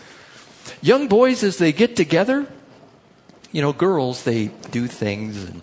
Young 0.81 1.09
boys, 1.09 1.43
as 1.43 1.59
they 1.59 1.73
get 1.73 1.97
together, 1.97 2.47
you 3.55 3.63
know, 3.63 3.73
girls, 3.73 4.25
they 4.25 4.49
do 4.73 4.89
things 4.89 5.45
and, 5.45 5.63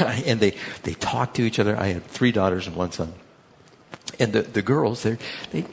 and 0.24 0.38
they, 0.38 0.54
they 0.84 0.94
talk 0.94 1.34
to 1.34 1.42
each 1.42 1.58
other. 1.58 1.76
I 1.76 1.88
have 1.88 2.04
three 2.04 2.30
daughters 2.30 2.68
and 2.68 2.76
one 2.76 2.92
son. 2.92 3.12
And 4.20 4.32
the, 4.32 4.42
the 4.42 4.62
girls, 4.62 5.02
they 5.02 5.18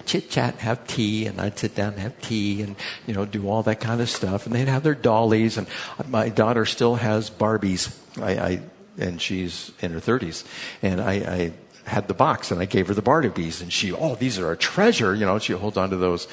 chit 0.05 0.31
chat, 0.31 0.55
have 0.55 0.87
tea, 0.87 1.27
and 1.27 1.39
I'd 1.39 1.59
sit 1.59 1.75
down 1.75 1.93
and 1.93 2.01
have 2.01 2.19
tea 2.21 2.63
and, 2.63 2.75
you 3.05 3.13
know, 3.13 3.23
do 3.23 3.47
all 3.47 3.61
that 3.63 3.79
kind 3.79 4.01
of 4.01 4.09
stuff. 4.09 4.47
And 4.47 4.55
they'd 4.55 4.67
have 4.67 4.81
their 4.81 4.95
dollies. 4.95 5.59
And 5.59 5.67
my 6.07 6.29
daughter 6.29 6.65
still 6.65 6.95
has 6.95 7.29
Barbies. 7.29 7.95
I, 8.19 8.31
I 8.31 8.61
and 8.97 9.21
she's 9.21 9.71
in 9.81 9.91
her 9.91 9.99
30s. 9.99 10.43
And 10.81 10.99
I, 10.99 11.13
I 11.13 11.53
had 11.85 12.07
the 12.07 12.13
box 12.15 12.49
and 12.49 12.59
I 12.59 12.65
gave 12.65 12.87
her 12.87 12.95
the 12.95 13.03
Barbies. 13.03 13.61
And 13.61 13.71
she, 13.71 13.91
oh, 13.91 14.15
these 14.15 14.39
are 14.39 14.51
a 14.51 14.57
treasure. 14.57 15.13
You 15.13 15.27
know, 15.27 15.37
she 15.37 15.53
holds 15.53 15.77
on 15.77 15.91
to 15.91 15.97
those. 15.97 16.27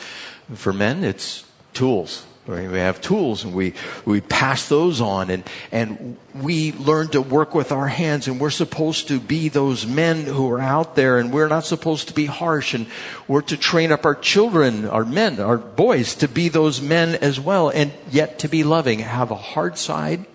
For 0.54 0.72
men, 0.72 1.04
it's 1.04 1.44
tools 1.74 2.24
We 2.44 2.78
have 2.78 3.00
tools 3.00 3.44
and 3.44 3.54
we, 3.54 3.74
we 4.04 4.20
pass 4.20 4.68
those 4.68 5.00
on 5.00 5.30
and, 5.30 5.44
and 5.70 6.16
we 6.34 6.72
learn 6.72 7.06
to 7.08 7.22
work 7.22 7.54
with 7.54 7.70
our 7.70 7.86
hands 7.86 8.26
and 8.26 8.40
we're 8.40 8.50
supposed 8.50 9.06
to 9.08 9.20
be 9.20 9.48
those 9.48 9.86
men 9.86 10.24
who 10.24 10.50
are 10.50 10.60
out 10.60 10.96
there 10.96 11.18
and 11.18 11.32
we're 11.32 11.46
not 11.46 11.64
supposed 11.64 12.08
to 12.08 12.14
be 12.14 12.26
harsh 12.26 12.74
and 12.74 12.88
we're 13.28 13.42
to 13.42 13.56
train 13.56 13.92
up 13.92 14.04
our 14.04 14.16
children, 14.16 14.86
our 14.86 15.04
men, 15.04 15.38
our 15.38 15.56
boys 15.56 16.16
to 16.16 16.26
be 16.26 16.48
those 16.48 16.80
men 16.82 17.14
as 17.14 17.38
well 17.38 17.68
and 17.68 17.92
yet 18.10 18.40
to 18.40 18.48
be 18.48 18.64
loving. 18.64 18.98
Have 18.98 19.30
a 19.30 19.36
hard 19.36 19.78
side 19.78 20.26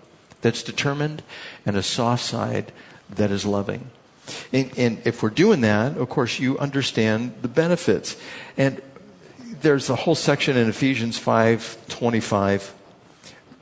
that's 0.41 0.63
determined 0.63 1.23
and 1.65 1.75
a 1.75 1.83
soft 1.83 2.23
side 2.23 2.71
that 3.09 3.31
is 3.31 3.45
loving. 3.45 3.89
And, 4.53 4.71
and 4.77 5.01
if 5.05 5.23
we're 5.23 5.29
doing 5.29 5.61
that, 5.61 5.97
of 5.97 6.09
course, 6.09 6.39
you 6.39 6.57
understand 6.57 7.33
the 7.41 7.47
benefits. 7.47 8.17
And 8.57 8.81
there's 9.61 9.89
a 9.89 9.95
whole 9.95 10.15
section 10.15 10.57
in 10.57 10.69
Ephesians 10.69 11.19
5:25 11.19 12.73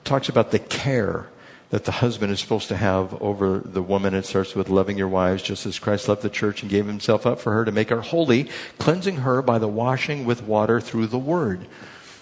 talks 0.04 0.30
about 0.30 0.52
the 0.52 0.60
care 0.60 1.28
that 1.70 1.86
the 1.86 1.94
husband 1.94 2.32
is 2.32 2.40
supposed 2.40 2.68
to 2.68 2.78
have 2.78 3.20
over 3.22 3.60
the 3.60 3.82
woman. 3.82 4.14
It 4.14 4.26
starts 4.26 4.56
with 4.56 4.70
loving 4.70 4.98
your 4.98 5.08
wives 5.08 5.42
just 5.42 5.66
as 5.66 5.80
Christ 5.80 6.08
loved 6.08 6.22
the 6.22 6.30
church 6.30 6.62
and 6.62 6.70
gave 6.70 6.86
himself 6.86 7.26
up 7.26 7.40
for 7.40 7.54
her 7.54 7.66
to 7.66 7.72
make 7.72 7.90
her 7.90 8.02
holy, 8.02 8.50
cleansing 8.78 9.18
her 9.18 9.42
by 9.42 9.58
the 9.58 9.68
washing 9.68 10.26
with 10.26 10.44
water 10.44 10.80
through 10.80 11.08
the 11.08 11.18
word. 11.18 11.68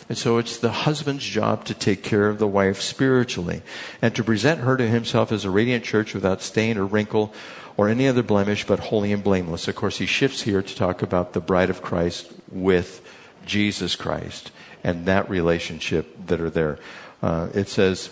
And 0.09 0.17
so 0.17 0.37
it's 0.37 0.57
the 0.57 0.71
husband's 0.71 1.25
job 1.25 1.65
to 1.65 1.73
take 1.73 2.03
care 2.03 2.27
of 2.27 2.39
the 2.39 2.47
wife 2.47 2.81
spiritually 2.81 3.61
and 4.01 4.15
to 4.15 4.23
present 4.23 4.61
her 4.61 4.77
to 4.77 4.87
himself 4.87 5.31
as 5.31 5.45
a 5.45 5.49
radiant 5.49 5.83
church 5.83 6.13
without 6.13 6.41
stain 6.41 6.77
or 6.77 6.85
wrinkle 6.85 7.33
or 7.77 7.89
any 7.89 8.07
other 8.07 8.23
blemish, 8.23 8.65
but 8.65 8.79
holy 8.79 9.11
and 9.11 9.23
blameless. 9.23 9.67
Of 9.67 9.75
course, 9.75 9.97
he 9.97 10.05
shifts 10.05 10.43
here 10.43 10.61
to 10.61 10.75
talk 10.75 11.01
about 11.01 11.33
the 11.33 11.39
bride 11.39 11.69
of 11.69 11.81
Christ 11.81 12.31
with 12.51 13.02
Jesus 13.45 13.95
Christ 13.95 14.51
and 14.83 15.05
that 15.05 15.29
relationship 15.29 16.27
that 16.27 16.41
are 16.41 16.49
there. 16.49 16.77
Uh, 17.21 17.47
it 17.53 17.69
says, 17.69 18.09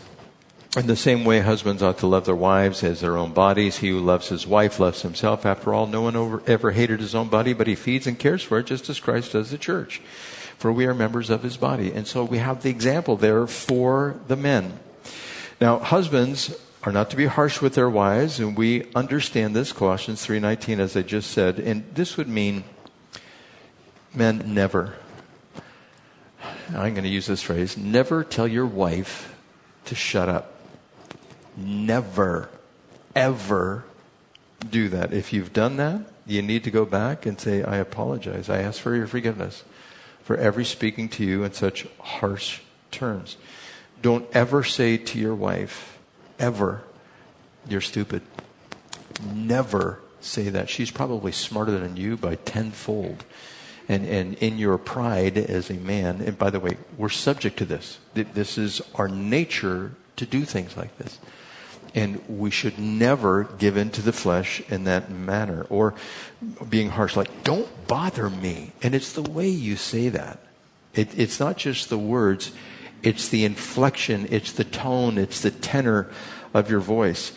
in 0.78 0.88
the 0.88 0.96
same 0.96 1.26
way, 1.26 1.42
husbands 1.42 1.84
ought 1.84 1.98
to 1.98 2.08
love 2.08 2.26
their 2.26 2.36
wives 2.36 2.82
as 2.82 3.02
their 3.02 3.18
own 3.18 3.34
bodies. 3.34 3.78
He 3.78 3.90
who 3.90 4.00
loves 4.00 4.30
his 4.30 4.48
wife 4.48 4.80
loves 4.80 5.02
himself. 5.02 5.46
After 5.46 5.74
all, 5.74 5.86
no 5.86 6.02
one 6.02 6.16
over, 6.16 6.42
ever 6.48 6.72
hated 6.72 7.02
his 7.02 7.14
own 7.14 7.28
body, 7.28 7.52
but 7.52 7.68
he 7.68 7.76
feeds 7.76 8.08
and 8.08 8.18
cares 8.18 8.42
for 8.42 8.60
it 8.60 8.68
just 8.68 8.90
as 8.90 9.00
Christ 9.00 9.34
does 9.34 9.52
the 9.52 9.58
church. 9.58 10.00
For 10.58 10.72
we 10.72 10.86
are 10.86 10.94
members 10.94 11.30
of 11.30 11.44
his 11.44 11.58
body. 11.58 11.92
And 11.92 12.08
so 12.08 12.24
we 12.24 12.38
have 12.38 12.64
the 12.64 12.70
example 12.70 13.18
there 13.18 13.48
for 13.48 14.22
the 14.28 14.38
men. 14.38 14.80
Now, 15.60 15.80
husbands 15.80 16.56
are 16.84 16.94
not 16.94 17.10
to 17.10 17.18
be 17.18 17.26
harsh 17.26 17.62
with 17.62 17.76
their 17.76 17.90
wives, 17.90 18.40
and 18.40 18.56
we 18.56 18.90
understand 18.96 19.56
this, 19.56 19.74
Colossians 19.74 20.26
3.19, 20.26 20.80
as 20.80 20.96
I 20.96 21.02
just 21.02 21.32
said. 21.32 21.60
And 21.60 21.84
this 21.94 22.16
would 22.16 22.30
mean 22.30 22.64
men 24.14 24.54
never 24.54 24.96
I'm 26.76 26.94
going 26.94 27.04
to 27.04 27.10
use 27.10 27.28
this 27.28 27.42
phrase 27.42 27.78
never 27.78 28.24
tell 28.24 28.48
your 28.48 28.66
wife 28.66 29.36
to 29.86 29.96
shut 29.96 30.30
up. 30.30 30.54
Never, 31.58 32.50
ever 33.16 33.84
do 34.70 34.90
that. 34.90 35.14
If 35.14 35.34
you've 35.34 35.54
done 35.54 35.78
that, 35.78 36.02
you 36.26 36.42
need 36.42 36.64
to 36.64 36.72
go 36.72 36.86
back 36.86 37.26
and 37.26 37.40
say, 37.40 37.64
I 37.64 37.78
apologize. 37.78 38.50
I 38.50 38.62
ask 38.62 38.80
for 38.80 38.96
your 38.96 39.08
forgiveness 39.08 39.64
for 40.24 40.38
every 40.38 40.66
speaking 40.66 41.10
to 41.10 41.26
you 41.26 41.44
in 41.44 41.52
such 41.52 41.88
harsh 42.00 42.62
terms. 42.92 43.38
Don't 44.02 44.26
ever 44.34 44.64
say 44.64 44.98
to 44.98 45.20
your 45.20 45.36
wife, 45.36 46.00
ever, 46.40 46.84
you're 47.68 47.82
stupid. 47.82 48.22
Never 49.34 50.00
say 50.22 50.50
that. 50.50 50.70
She's 50.70 50.92
probably 50.92 51.32
smarter 51.32 51.78
than 51.78 51.98
you 51.98 52.18
by 52.18 52.36
tenfold 52.36 53.26
and, 53.92 54.06
and 54.06 54.36
in 54.36 54.58
your 54.58 54.78
pride 54.78 55.38
as 55.38 55.70
a 55.70 55.74
man, 55.74 56.22
and 56.22 56.38
by 56.38 56.50
the 56.50 56.62
way, 56.62 56.78
we're 56.98 57.10
subject 57.10 57.58
to 57.58 57.66
this. 57.66 58.00
This 58.14 58.58
is 58.58 58.82
our 58.96 59.10
nature 59.10 59.92
to 60.16 60.26
do 60.26 60.46
things 60.46 60.78
like 60.78 60.98
this. 60.98 61.20
And 61.94 62.22
we 62.30 62.52
should 62.52 62.80
never 62.80 63.44
give 63.44 63.76
in 63.76 63.90
to 63.90 64.02
the 64.02 64.14
flesh 64.14 64.62
in 64.70 64.86
that 64.86 65.12
manner 65.12 65.66
or 65.70 65.94
being 66.70 66.92
harsh, 66.92 67.18
like, 67.18 67.44
don't 67.44 67.68
bother 67.88 68.30
me. 68.30 68.72
And 68.82 68.96
it's 68.96 69.12
the 69.12 69.24
way 69.24 69.50
you 69.50 69.76
say 69.76 70.08
that. 70.08 70.40
It, 70.94 71.20
it's 71.20 71.42
not 71.42 71.58
just 71.58 71.90
the 71.90 71.98
words, 71.98 72.54
it's 73.04 73.28
the 73.28 73.44
inflection, 73.44 74.26
it's 74.32 74.54
the 74.54 74.64
tone, 74.64 75.18
it's 75.18 75.42
the 75.42 75.52
tenor 75.52 76.10
of 76.54 76.70
your 76.70 76.80
voice. 76.80 77.34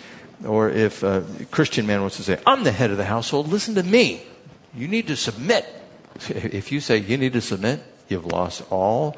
Or 0.46 0.70
if 0.70 1.02
a 1.02 1.24
Christian 1.50 1.84
man 1.84 2.02
wants 2.02 2.18
to 2.18 2.22
say, 2.22 2.38
I'm 2.46 2.62
the 2.62 2.70
head 2.70 2.92
of 2.92 2.96
the 2.96 3.06
household, 3.06 3.48
listen 3.48 3.74
to 3.74 3.82
me. 3.82 4.22
You 4.72 4.86
need 4.86 5.08
to 5.08 5.16
submit 5.16 5.66
if 6.29 6.72
you 6.72 6.81
say 6.81 6.98
you 6.98 7.16
need 7.16 7.33
to 7.35 7.40
submit, 7.40 7.83
you've 8.09 8.27
lost 8.27 8.62
all 8.70 9.16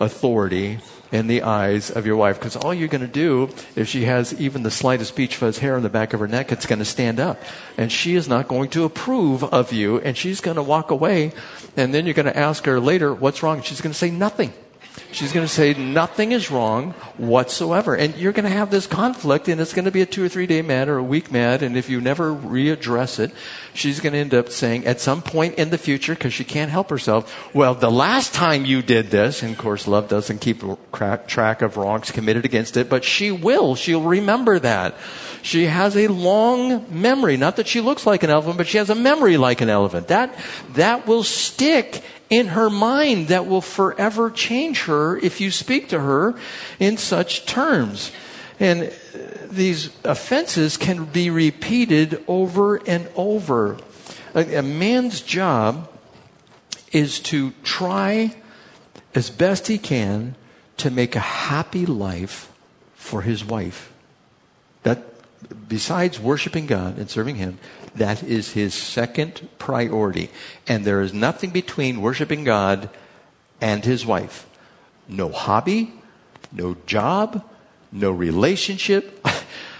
authority 0.00 0.78
in 1.12 1.26
the 1.26 1.42
eyes 1.42 1.90
of 1.90 2.06
your 2.06 2.16
wife. 2.16 2.38
Because 2.38 2.56
all 2.56 2.74
you're 2.74 2.88
going 2.88 3.00
to 3.00 3.06
do, 3.06 3.50
if 3.74 3.88
she 3.88 4.04
has 4.04 4.38
even 4.40 4.62
the 4.62 4.70
slightest 4.70 5.16
beach 5.16 5.36
fuzz 5.36 5.58
hair 5.58 5.76
on 5.76 5.82
the 5.82 5.88
back 5.88 6.12
of 6.12 6.20
her 6.20 6.28
neck, 6.28 6.52
it's 6.52 6.66
going 6.66 6.78
to 6.78 6.84
stand 6.84 7.20
up. 7.20 7.40
And 7.78 7.90
she 7.90 8.14
is 8.14 8.28
not 8.28 8.48
going 8.48 8.70
to 8.70 8.84
approve 8.84 9.44
of 9.44 9.72
you, 9.72 9.98
and 10.00 10.16
she's 10.16 10.40
going 10.40 10.56
to 10.56 10.62
walk 10.62 10.90
away. 10.90 11.32
And 11.76 11.94
then 11.94 12.06
you're 12.06 12.14
going 12.14 12.26
to 12.26 12.36
ask 12.36 12.64
her 12.66 12.80
later, 12.80 13.14
what's 13.14 13.42
wrong? 13.42 13.62
She's 13.62 13.80
going 13.80 13.92
to 13.92 13.98
say 13.98 14.10
nothing. 14.10 14.52
She's 15.12 15.32
going 15.32 15.46
to 15.46 15.52
say 15.52 15.74
nothing 15.74 16.32
is 16.32 16.50
wrong 16.50 16.92
whatsoever. 17.16 17.94
And 17.94 18.14
you're 18.16 18.32
going 18.32 18.44
to 18.44 18.50
have 18.50 18.70
this 18.70 18.86
conflict, 18.86 19.48
and 19.48 19.60
it's 19.60 19.72
going 19.72 19.86
to 19.86 19.90
be 19.90 20.02
a 20.02 20.06
two 20.06 20.24
or 20.24 20.28
three 20.28 20.46
day 20.46 20.62
mad 20.62 20.88
or 20.88 20.98
a 20.98 21.02
week 21.02 21.30
mad. 21.32 21.62
And 21.62 21.76
if 21.76 21.88
you 21.88 22.00
never 22.00 22.34
readdress 22.34 23.18
it, 23.18 23.32
she's 23.72 24.00
going 24.00 24.12
to 24.12 24.18
end 24.18 24.34
up 24.34 24.50
saying 24.50 24.86
at 24.86 25.00
some 25.00 25.22
point 25.22 25.54
in 25.54 25.70
the 25.70 25.78
future, 25.78 26.14
because 26.14 26.34
she 26.34 26.44
can't 26.44 26.70
help 26.70 26.90
herself, 26.90 27.54
well, 27.54 27.74
the 27.74 27.90
last 27.90 28.34
time 28.34 28.64
you 28.64 28.82
did 28.82 29.10
this, 29.10 29.42
and 29.42 29.52
of 29.52 29.58
course, 29.58 29.86
love 29.86 30.08
doesn't 30.08 30.40
keep 30.40 30.62
track 30.92 31.62
of 31.62 31.76
wrongs 31.76 32.10
committed 32.10 32.44
against 32.44 32.76
it, 32.76 32.90
but 32.90 33.04
she 33.04 33.30
will. 33.30 33.74
She'll 33.74 34.02
remember 34.02 34.58
that. 34.58 34.96
She 35.42 35.66
has 35.66 35.96
a 35.96 36.08
long 36.08 36.86
memory. 36.90 37.36
Not 37.36 37.56
that 37.56 37.68
she 37.68 37.80
looks 37.80 38.04
like 38.04 38.22
an 38.22 38.30
elephant, 38.30 38.56
but 38.56 38.66
she 38.66 38.78
has 38.78 38.90
a 38.90 38.94
memory 38.94 39.36
like 39.36 39.60
an 39.60 39.70
elephant. 39.70 40.08
That, 40.08 40.36
that 40.70 41.06
will 41.06 41.22
stick 41.22 42.02
in 42.28 42.48
her 42.48 42.70
mind 42.70 43.28
that 43.28 43.46
will 43.46 43.60
forever 43.60 44.30
change 44.30 44.84
her 44.84 45.16
if 45.18 45.40
you 45.40 45.50
speak 45.50 45.88
to 45.88 46.00
her 46.00 46.34
in 46.78 46.96
such 46.96 47.46
terms. 47.46 48.10
And 48.58 48.84
uh, 48.84 49.18
these 49.46 49.90
offenses 50.04 50.76
can 50.76 51.04
be 51.04 51.30
repeated 51.30 52.24
over 52.26 52.76
and 52.76 53.08
over. 53.14 53.78
A, 54.34 54.56
a 54.56 54.62
man's 54.62 55.20
job 55.20 55.90
is 56.92 57.20
to 57.20 57.52
try 57.62 58.34
as 59.14 59.30
best 59.30 59.66
he 59.66 59.78
can 59.78 60.34
to 60.78 60.90
make 60.90 61.16
a 61.16 61.20
happy 61.20 61.86
life 61.86 62.52
for 62.94 63.22
his 63.22 63.44
wife. 63.44 63.92
That 64.82 65.04
besides 65.68 66.18
worshiping 66.18 66.66
God 66.66 66.98
and 66.98 67.08
serving 67.08 67.36
him, 67.36 67.58
that 67.98 68.22
is 68.22 68.52
his 68.52 68.74
second 68.74 69.48
priority. 69.58 70.30
And 70.66 70.84
there 70.84 71.00
is 71.00 71.12
nothing 71.12 71.50
between 71.50 72.00
worshiping 72.00 72.44
God 72.44 72.90
and 73.60 73.84
his 73.84 74.04
wife. 74.04 74.46
No 75.08 75.30
hobby, 75.30 75.92
no 76.52 76.76
job, 76.86 77.44
no 77.92 78.10
relationship. 78.10 79.26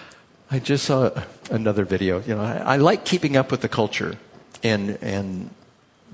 I 0.51 0.59
just 0.59 0.85
saw 0.85 1.11
another 1.51 1.85
video. 1.85 2.21
You 2.21 2.37
know, 2.37 2.43
I, 2.43 2.75
I 2.75 2.77
like 2.77 3.05
keeping 3.05 3.37
up 3.37 3.51
with 3.51 3.61
the 3.61 3.69
culture 3.69 4.17
and 4.63 4.99
and 5.03 5.51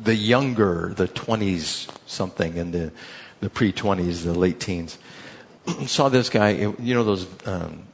the 0.03 0.15
younger, 0.15 0.95
the 0.97 1.07
twenties 1.07 1.87
something, 2.07 2.59
and 2.59 2.73
the 2.73 2.93
the 3.41 3.51
pre 3.51 3.73
twenties, 3.73 4.25
the 4.25 4.35
late 4.35 4.59
teens. 4.59 4.99
saw 5.87 6.09
this 6.09 6.31
guy. 6.31 6.51
You 6.51 6.95
know 6.95 7.05
those 7.05 7.27
um, 7.47 7.85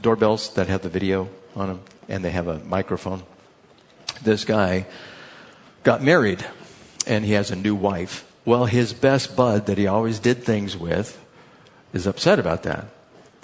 doorbells 0.00 0.54
that 0.54 0.68
have 0.68 0.82
the 0.82 0.88
video 0.88 1.28
on 1.54 1.68
them, 1.68 1.80
and 2.08 2.24
they 2.24 2.30
have 2.30 2.48
a 2.48 2.58
microphone 2.60 3.22
this 4.24 4.44
guy 4.44 4.86
got 5.82 6.02
married 6.02 6.44
and 7.06 7.24
he 7.24 7.32
has 7.32 7.50
a 7.50 7.56
new 7.56 7.74
wife. 7.74 8.24
Well, 8.44 8.66
his 8.66 8.92
best 8.92 9.36
bud 9.36 9.66
that 9.66 9.78
he 9.78 9.86
always 9.86 10.18
did 10.18 10.44
things 10.44 10.76
with 10.76 11.18
is 11.92 12.06
upset 12.06 12.38
about 12.38 12.62
that. 12.64 12.86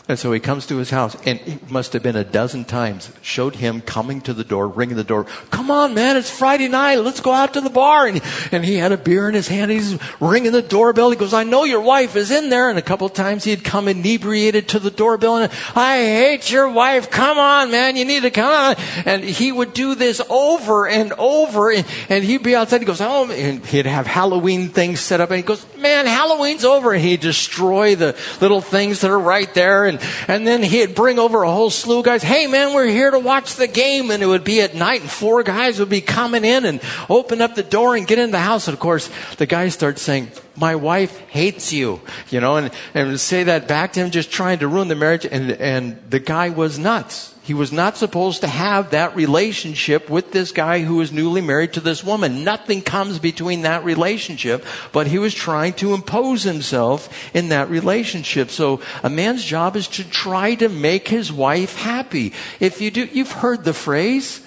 And 0.08 0.18
so 0.18 0.32
he 0.32 0.40
comes 0.40 0.64
to 0.66 0.78
his 0.78 0.88
house, 0.88 1.14
and 1.26 1.38
it 1.40 1.70
must 1.70 1.92
have 1.92 2.02
been 2.02 2.16
a 2.16 2.24
dozen 2.24 2.64
times, 2.64 3.12
showed 3.20 3.56
him 3.56 3.82
coming 3.82 4.22
to 4.22 4.32
the 4.32 4.42
door, 4.42 4.66
ringing 4.66 4.96
the 4.96 5.04
door. 5.04 5.24
Come 5.50 5.70
on, 5.70 5.92
man, 5.92 6.16
it's 6.16 6.30
Friday 6.30 6.66
night. 6.66 6.96
Let's 6.96 7.20
go 7.20 7.30
out 7.30 7.52
to 7.52 7.60
the 7.60 7.68
bar. 7.68 8.06
And, 8.06 8.22
and 8.50 8.64
he 8.64 8.76
had 8.76 8.90
a 8.90 8.96
beer 8.96 9.28
in 9.28 9.34
his 9.34 9.48
hand. 9.48 9.70
He's 9.70 9.98
ringing 10.18 10.52
the 10.52 10.62
doorbell. 10.62 11.10
He 11.10 11.16
goes, 11.16 11.34
I 11.34 11.44
know 11.44 11.64
your 11.64 11.82
wife 11.82 12.16
is 12.16 12.30
in 12.30 12.48
there. 12.48 12.70
And 12.70 12.78
a 12.78 12.82
couple 12.82 13.06
of 13.06 13.12
times 13.12 13.44
he'd 13.44 13.62
come 13.62 13.86
inebriated 13.86 14.68
to 14.68 14.78
the 14.78 14.90
doorbell 14.90 15.36
and, 15.36 15.52
I 15.76 15.98
hate 15.98 16.50
your 16.50 16.70
wife. 16.70 17.10
Come 17.10 17.36
on, 17.36 17.70
man, 17.70 17.96
you 17.96 18.06
need 18.06 18.22
to 18.22 18.30
come 18.30 18.50
on. 18.50 18.76
And 19.04 19.22
he 19.22 19.52
would 19.52 19.74
do 19.74 19.94
this 19.94 20.22
over 20.30 20.88
and 20.88 21.12
over. 21.18 21.70
And, 21.70 21.86
and 22.08 22.24
he'd 22.24 22.42
be 22.42 22.56
outside. 22.56 22.80
He 22.80 22.86
goes, 22.86 23.02
oh, 23.02 23.30
and 23.30 23.64
he'd 23.66 23.84
have 23.84 24.06
Halloween 24.06 24.70
things 24.70 25.00
set 25.00 25.20
up. 25.20 25.30
And 25.30 25.36
he 25.36 25.42
goes, 25.42 25.66
man, 25.76 26.06
Halloween's 26.06 26.64
over. 26.64 26.94
And 26.94 27.02
he'd 27.02 27.20
destroy 27.20 27.94
the 27.94 28.16
little 28.40 28.62
things 28.62 29.02
that 29.02 29.10
are 29.10 29.18
right 29.18 29.52
there. 29.52 29.84
And 29.84 29.97
And, 30.26 30.46
then 30.46 30.62
he'd 30.62 30.94
bring 30.94 31.18
over 31.18 31.42
a 31.42 31.50
whole 31.50 31.70
slew 31.70 31.98
of 31.98 32.04
guys. 32.04 32.22
Hey 32.22 32.46
man, 32.46 32.74
we're 32.74 32.86
here 32.86 33.10
to 33.10 33.18
watch 33.18 33.56
the 33.56 33.66
game. 33.66 34.10
And 34.10 34.22
it 34.22 34.26
would 34.26 34.44
be 34.44 34.60
at 34.60 34.74
night 34.74 35.02
and 35.02 35.10
four 35.10 35.42
guys 35.42 35.78
would 35.78 35.88
be 35.88 36.00
coming 36.00 36.44
in 36.44 36.64
and 36.64 36.80
open 37.08 37.40
up 37.40 37.54
the 37.54 37.62
door 37.62 37.96
and 37.96 38.06
get 38.06 38.18
in 38.18 38.30
the 38.30 38.38
house. 38.38 38.68
And 38.68 38.74
of 38.74 38.80
course, 38.80 39.10
the 39.36 39.46
guys 39.46 39.74
start 39.74 39.98
saying, 39.98 40.30
my 40.56 40.74
wife 40.74 41.16
hates 41.28 41.72
you, 41.72 42.00
you 42.30 42.40
know, 42.40 42.56
and, 42.56 42.70
and 42.94 43.20
say 43.20 43.44
that 43.44 43.68
back 43.68 43.92
to 43.92 44.00
him, 44.00 44.10
just 44.10 44.30
trying 44.30 44.58
to 44.60 44.68
ruin 44.68 44.88
the 44.88 44.96
marriage. 44.96 45.24
And, 45.24 45.52
and 45.52 46.10
the 46.10 46.18
guy 46.18 46.50
was 46.50 46.78
nuts. 46.78 47.34
He 47.48 47.54
was 47.54 47.72
not 47.72 47.96
supposed 47.96 48.42
to 48.42 48.46
have 48.46 48.90
that 48.90 49.16
relationship 49.16 50.10
with 50.10 50.32
this 50.32 50.52
guy 50.52 50.80
who 50.80 50.96
was 50.96 51.12
newly 51.12 51.40
married 51.40 51.72
to 51.72 51.80
this 51.80 52.04
woman. 52.04 52.44
Nothing 52.44 52.82
comes 52.82 53.18
between 53.18 53.62
that 53.62 53.86
relationship, 53.86 54.66
but 54.92 55.06
he 55.06 55.18
was 55.18 55.32
trying 55.32 55.72
to 55.80 55.94
impose 55.94 56.42
himself 56.42 57.08
in 57.34 57.48
that 57.48 57.70
relationship. 57.70 58.50
So 58.50 58.82
a 59.02 59.08
man's 59.08 59.42
job 59.42 59.76
is 59.76 59.88
to 59.88 60.04
try 60.04 60.56
to 60.56 60.68
make 60.68 61.08
his 61.08 61.32
wife 61.32 61.74
happy. 61.78 62.34
If 62.60 62.82
you 62.82 62.90
do, 62.90 63.06
you've 63.06 63.32
heard 63.32 63.64
the 63.64 63.72
phrase, 63.72 64.42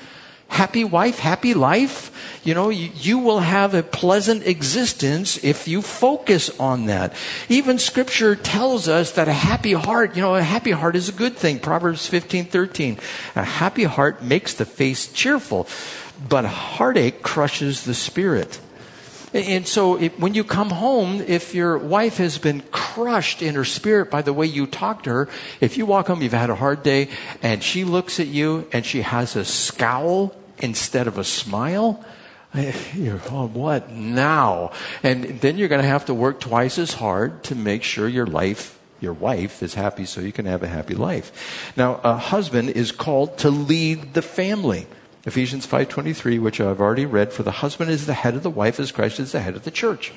happy 0.52 0.84
wife, 0.84 1.18
happy 1.18 1.54
life. 1.54 2.12
You 2.44 2.54
know, 2.54 2.70
you, 2.70 2.90
you, 2.96 3.20
will 3.20 3.40
have 3.40 3.74
a 3.74 3.82
pleasant 3.84 4.46
existence 4.46 5.42
if 5.44 5.68
you 5.68 5.82
focus 5.82 6.50
on 6.60 6.88
that. 6.88 7.14
Even 7.48 7.80
scripture 7.80 8.36
tells 8.36 8.88
us 8.88 9.14
that 9.14 9.28
a 9.28 9.34
happy 9.34 9.74
heart, 9.74 10.16
you 10.16 10.22
know, 10.22 10.36
a 10.36 10.44
happy 10.44 10.72
heart 10.72 10.96
is 10.96 11.08
a 11.08 11.14
good 11.14 11.38
thing. 11.38 11.60
Proverbs 11.60 12.06
15, 12.06 12.46
13. 12.46 13.00
A 13.36 13.44
happy 13.44 13.86
heart 13.86 14.24
makes 14.24 14.54
the 14.54 14.66
face 14.66 15.12
cheerful, 15.14 15.68
but 16.28 16.44
a 16.44 16.50
heartache 16.50 17.24
crushes 17.24 17.86
the 17.86 17.94
spirit. 17.94 18.60
And 19.34 19.66
so 19.66 19.96
it, 19.96 20.20
when 20.20 20.34
you 20.34 20.44
come 20.44 20.72
home, 20.72 21.22
if 21.22 21.56
your 21.56 21.78
wife 21.78 22.18
has 22.18 22.38
been 22.38 22.62
crushed 22.72 23.42
in 23.42 23.56
her 23.56 23.64
spirit 23.64 24.12
by 24.12 24.22
the 24.22 24.34
way 24.34 24.46
you 24.46 24.68
talk 24.68 25.04
to 25.04 25.10
her, 25.12 25.30
if 25.62 25.78
you 25.78 25.86
walk 25.86 26.08
home, 26.08 26.22
you've 26.22 26.34
had 26.34 26.50
a 26.50 26.56
hard 26.56 26.84
day, 26.84 27.08
and 27.42 27.64
she 27.64 27.86
looks 27.86 28.20
at 28.20 28.28
you 28.28 28.68
and 28.74 28.86
she 28.86 29.02
has 29.02 29.38
a 29.38 29.46
scowl 29.46 30.36
instead 30.62 31.08
of 31.08 31.18
a 31.18 31.24
smile, 31.24 32.04
you're, 32.94 33.22
oh, 33.30 33.48
what 33.48 33.92
now? 33.92 34.72
And 35.04 35.24
then 35.42 35.58
you're 35.58 35.70
going 35.70 35.82
to 35.82 35.88
have 35.88 36.06
to 36.06 36.14
work 36.14 36.40
twice 36.40 36.78
as 36.78 36.94
hard 36.94 37.44
to 37.46 37.56
make 37.56 37.84
sure 37.84 38.08
your 38.08 38.26
life, 38.26 38.80
your 39.00 39.14
wife 39.14 39.64
is 39.64 39.74
happy 39.74 40.06
so 40.06 40.22
you 40.22 40.32
can 40.32 40.46
have 40.46 40.64
a 40.64 40.68
happy 40.68 40.96
life. 40.96 41.72
Now, 41.78 42.02
a 42.04 42.16
husband 42.16 42.70
is 42.70 42.92
called 42.92 43.38
to 43.40 43.50
lead 43.50 44.14
the 44.14 44.22
family. 44.22 44.88
Ephesians 45.26 45.68
5:23, 45.68 46.40
which 46.40 46.60
I've 46.60 46.82
already 46.82 47.06
read, 47.06 47.32
for 47.32 47.44
the 47.44 47.52
husband 47.52 47.92
is 47.92 48.06
the 48.06 48.14
head 48.14 48.36
of 48.36 48.44
the 48.44 48.50
wife 48.50 48.80
as 48.80 48.92
Christ 48.92 49.20
is 49.20 49.32
the 49.32 49.42
head 49.42 49.56
of 49.56 49.64
the 49.64 49.72
church. 49.72 50.12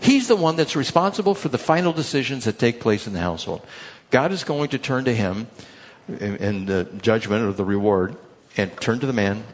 He's 0.00 0.28
the 0.28 0.36
one 0.36 0.56
that's 0.56 0.76
responsible 0.76 1.34
for 1.34 1.48
the 1.48 1.58
final 1.58 1.92
decisions 1.92 2.44
that 2.44 2.58
take 2.58 2.80
place 2.80 3.06
in 3.06 3.12
the 3.12 3.20
household. 3.20 3.60
God 4.10 4.32
is 4.32 4.44
going 4.44 4.70
to 4.70 4.78
turn 4.78 5.04
to 5.04 5.14
him 5.14 5.48
in, 6.08 6.36
in 6.36 6.66
the 6.66 6.88
judgment 7.02 7.44
or 7.44 7.52
the 7.52 7.64
reward 7.64 8.16
and 8.56 8.74
turn 8.80 9.00
to 9.00 9.06
the 9.06 9.12
man 9.12 9.44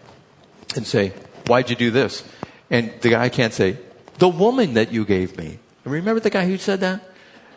and 0.75 0.87
say, 0.87 1.13
Why'd 1.47 1.71
you 1.71 1.77
do 1.77 1.91
this? 1.91 2.25
And 2.71 2.93
the 3.01 3.11
guy 3.11 3.29
can't 3.29 3.53
say, 3.53 3.79
The 4.19 4.29
woman 4.29 4.75
that 4.75 4.93
you 4.93 5.05
gave 5.05 5.37
me. 5.37 5.59
And 5.85 5.93
Remember 5.93 6.21
the 6.21 6.31
guy 6.31 6.47
who 6.47 6.59
said 6.59 6.81
that? 6.81 7.03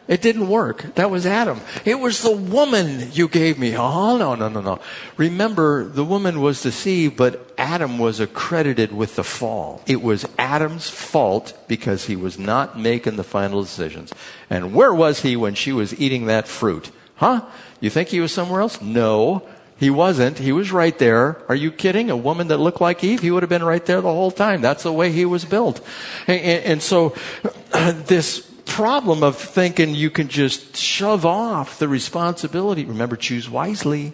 It 0.10 0.24
didn't 0.24 0.50
work. 0.50 0.96
That 0.96 1.12
was 1.12 1.28
Adam. 1.28 1.62
It 1.86 2.00
was 2.00 2.24
the 2.24 2.36
woman 2.36 3.12
you 3.14 3.28
gave 3.28 3.60
me. 3.60 3.78
Oh, 3.78 4.18
no, 4.18 4.34
no, 4.34 4.50
no, 4.50 4.60
no. 4.60 4.80
Remember, 5.18 5.88
the 5.88 6.04
woman 6.04 6.42
was 6.42 6.64
deceived, 6.64 7.16
but 7.16 7.54
Adam 7.60 8.00
was 8.00 8.20
accredited 8.20 8.92
with 8.92 9.16
the 9.16 9.24
fall. 9.24 9.84
It 9.86 10.02
was 10.02 10.26
Adam's 10.40 10.90
fault 10.90 11.56
because 11.68 12.06
he 12.06 12.16
was 12.16 12.40
not 12.40 12.80
making 12.80 13.18
the 13.18 13.24
final 13.24 13.62
decisions. 13.62 14.12
And 14.50 14.74
where 14.74 14.92
was 14.92 15.22
he 15.22 15.36
when 15.36 15.54
she 15.54 15.72
was 15.72 15.94
eating 16.02 16.26
that 16.26 16.48
fruit? 16.48 16.90
Huh? 17.18 17.46
You 17.80 17.92
think 17.92 18.10
he 18.10 18.20
was 18.20 18.32
somewhere 18.32 18.62
else? 18.62 18.82
No. 18.82 19.48
He 19.80 19.90
wasn't. 19.90 20.38
He 20.38 20.52
was 20.52 20.74
right 20.74 20.98
there. 21.00 21.42
Are 21.48 21.56
you 21.56 21.72
kidding? 21.72 22.10
A 22.10 22.18
woman 22.18 22.50
that 22.50 22.58
looked 22.58 22.82
like 22.82 23.02
Eve, 23.02 23.22
he 23.22 23.32
would 23.32 23.44
have 23.44 23.50
been 23.50 23.64
right 23.64 23.86
there 23.86 24.02
the 24.02 24.12
whole 24.12 24.32
time. 24.32 24.62
That's 24.62 24.84
the 24.84 24.92
way 24.92 25.10
he 25.12 25.24
was 25.24 25.46
built. 25.46 25.80
And, 26.28 26.42
and, 26.42 26.66
and 26.66 26.84
so 26.84 27.16
this 27.72 28.42
problem 28.66 29.24
of 29.24 29.38
thinking 29.38 29.96
you 29.96 30.10
can 30.10 30.28
just 30.28 30.76
shove 30.76 31.26
off 31.26 31.80
the 31.80 31.88
responsibility. 31.88 32.84
Remember, 32.84 33.16
choose 33.16 33.50
wisely. 33.50 34.14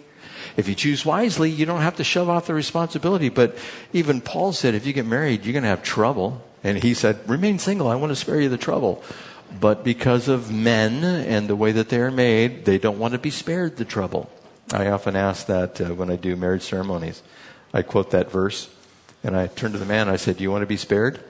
If 0.56 0.68
you 0.68 0.76
choose 0.76 1.04
wisely, 1.04 1.50
you 1.50 1.66
don't 1.66 1.82
have 1.82 1.96
to 1.96 2.04
shove 2.04 2.28
off 2.28 2.46
the 2.46 2.54
responsibility. 2.54 3.28
But 3.28 3.58
even 3.92 4.20
Paul 4.20 4.52
said, 4.52 4.74
if 4.74 4.86
you 4.86 4.92
get 4.92 5.04
married, 5.04 5.44
you're 5.44 5.52
going 5.52 5.64
to 5.64 5.68
have 5.68 5.82
trouble. 5.82 6.42
And 6.62 6.80
he 6.80 6.94
said, 6.94 7.28
remain 7.28 7.58
single. 7.58 7.88
I 7.88 7.96
want 7.96 8.10
to 8.10 8.16
spare 8.16 8.40
you 8.40 8.48
the 8.48 8.56
trouble. 8.56 9.02
But 9.60 9.84
because 9.84 10.28
of 10.28 10.52
men 10.52 11.04
and 11.04 11.48
the 11.48 11.56
way 11.56 11.72
that 11.72 11.88
they're 11.88 12.10
made, 12.10 12.64
they 12.64 12.78
don't 12.78 12.98
want 12.98 13.12
to 13.12 13.18
be 13.18 13.30
spared 13.30 13.76
the 13.76 13.84
trouble. 13.84 14.30
I 14.72 14.88
often 14.88 15.14
ask 15.14 15.46
that 15.46 15.80
uh, 15.80 15.94
when 15.94 16.10
I 16.10 16.16
do 16.16 16.34
marriage 16.34 16.62
ceremonies. 16.62 17.22
I 17.72 17.82
quote 17.82 18.10
that 18.10 18.32
verse, 18.32 18.68
and 19.22 19.36
I 19.36 19.46
turn 19.46 19.72
to 19.72 19.78
the 19.78 19.86
man 19.86 20.08
I 20.08 20.16
said, 20.16 20.38
Do 20.38 20.42
you 20.42 20.50
want 20.50 20.62
to 20.62 20.66
be 20.66 20.76
spared? 20.76 21.20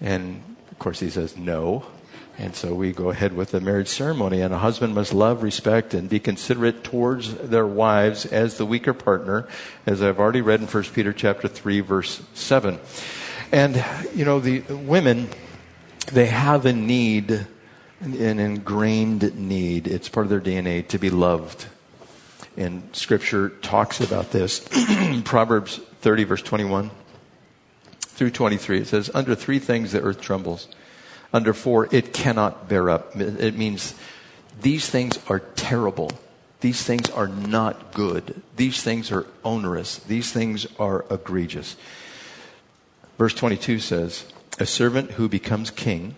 And 0.00 0.42
of 0.70 0.78
course, 0.78 1.00
he 1.00 1.10
says, 1.10 1.36
No. 1.36 1.84
And 2.38 2.54
so 2.54 2.74
we 2.74 2.92
go 2.92 3.10
ahead 3.10 3.32
with 3.32 3.52
the 3.52 3.60
marriage 3.60 3.88
ceremony. 3.88 4.40
And 4.40 4.52
a 4.52 4.58
husband 4.58 4.94
must 4.94 5.12
love, 5.12 5.42
respect, 5.42 5.94
and 5.94 6.08
be 6.08 6.18
considerate 6.18 6.82
towards 6.82 7.34
their 7.34 7.66
wives 7.66 8.26
as 8.26 8.56
the 8.56 8.66
weaker 8.66 8.92
partner, 8.92 9.48
as 9.86 10.02
I've 10.02 10.18
already 10.18 10.40
read 10.40 10.60
in 10.60 10.66
1 10.66 10.82
Peter 10.94 11.12
chapter 11.12 11.46
3, 11.46 11.80
verse 11.80 12.22
7. 12.34 12.78
And, 13.52 13.84
you 14.14 14.24
know, 14.24 14.40
the 14.40 14.60
women, 14.74 15.28
they 16.12 16.26
have 16.26 16.66
a 16.66 16.72
need, 16.72 17.46
an 18.00 18.40
ingrained 18.40 19.36
need. 19.38 19.86
It's 19.86 20.08
part 20.08 20.26
of 20.26 20.30
their 20.30 20.40
DNA 20.40 20.86
to 20.88 20.98
be 20.98 21.10
loved 21.10 21.66
and 22.56 22.82
scripture 22.92 23.48
talks 23.48 24.00
about 24.00 24.30
this. 24.30 24.66
Proverbs 25.24 25.78
30, 26.00 26.24
verse 26.24 26.42
21 26.42 26.90
through 28.00 28.30
23, 28.30 28.80
it 28.80 28.86
says, 28.86 29.10
Under 29.12 29.34
three 29.34 29.58
things 29.58 29.92
the 29.92 30.00
earth 30.00 30.20
trembles. 30.20 30.68
Under 31.32 31.52
four, 31.52 31.88
it 31.90 32.12
cannot 32.12 32.68
bear 32.68 32.88
up. 32.88 33.16
It 33.16 33.56
means 33.56 33.94
these 34.60 34.88
things 34.88 35.18
are 35.28 35.40
terrible. 35.40 36.12
These 36.60 36.84
things 36.84 37.10
are 37.10 37.26
not 37.26 37.92
good. 37.92 38.40
These 38.56 38.82
things 38.82 39.10
are 39.10 39.26
onerous. 39.44 39.98
These 39.98 40.32
things 40.32 40.66
are 40.78 41.04
egregious. 41.10 41.76
Verse 43.18 43.34
22 43.34 43.80
says, 43.80 44.26
A 44.58 44.66
servant 44.66 45.12
who 45.12 45.28
becomes 45.28 45.70
king, 45.70 46.14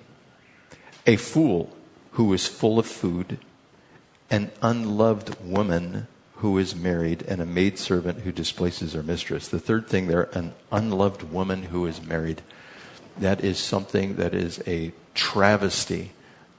a 1.06 1.16
fool 1.16 1.74
who 2.12 2.32
is 2.32 2.46
full 2.46 2.78
of 2.78 2.86
food, 2.86 3.38
an 4.30 4.50
unloved 4.60 5.42
woman 5.42 6.06
who 6.36 6.58
is 6.58 6.76
married 6.76 7.22
and 7.22 7.40
a 7.40 7.46
maidservant 7.46 8.20
who 8.20 8.32
displaces 8.32 8.92
her 8.92 9.02
mistress. 9.02 9.48
The 9.48 9.58
third 9.58 9.86
thing 9.86 10.06
there, 10.06 10.28
an 10.32 10.54
unloved 10.70 11.22
woman 11.22 11.64
who 11.64 11.86
is 11.86 12.02
married. 12.02 12.42
That 13.18 13.42
is 13.42 13.58
something 13.58 14.16
that 14.16 14.34
is 14.34 14.62
a 14.66 14.92
travesty 15.14 16.12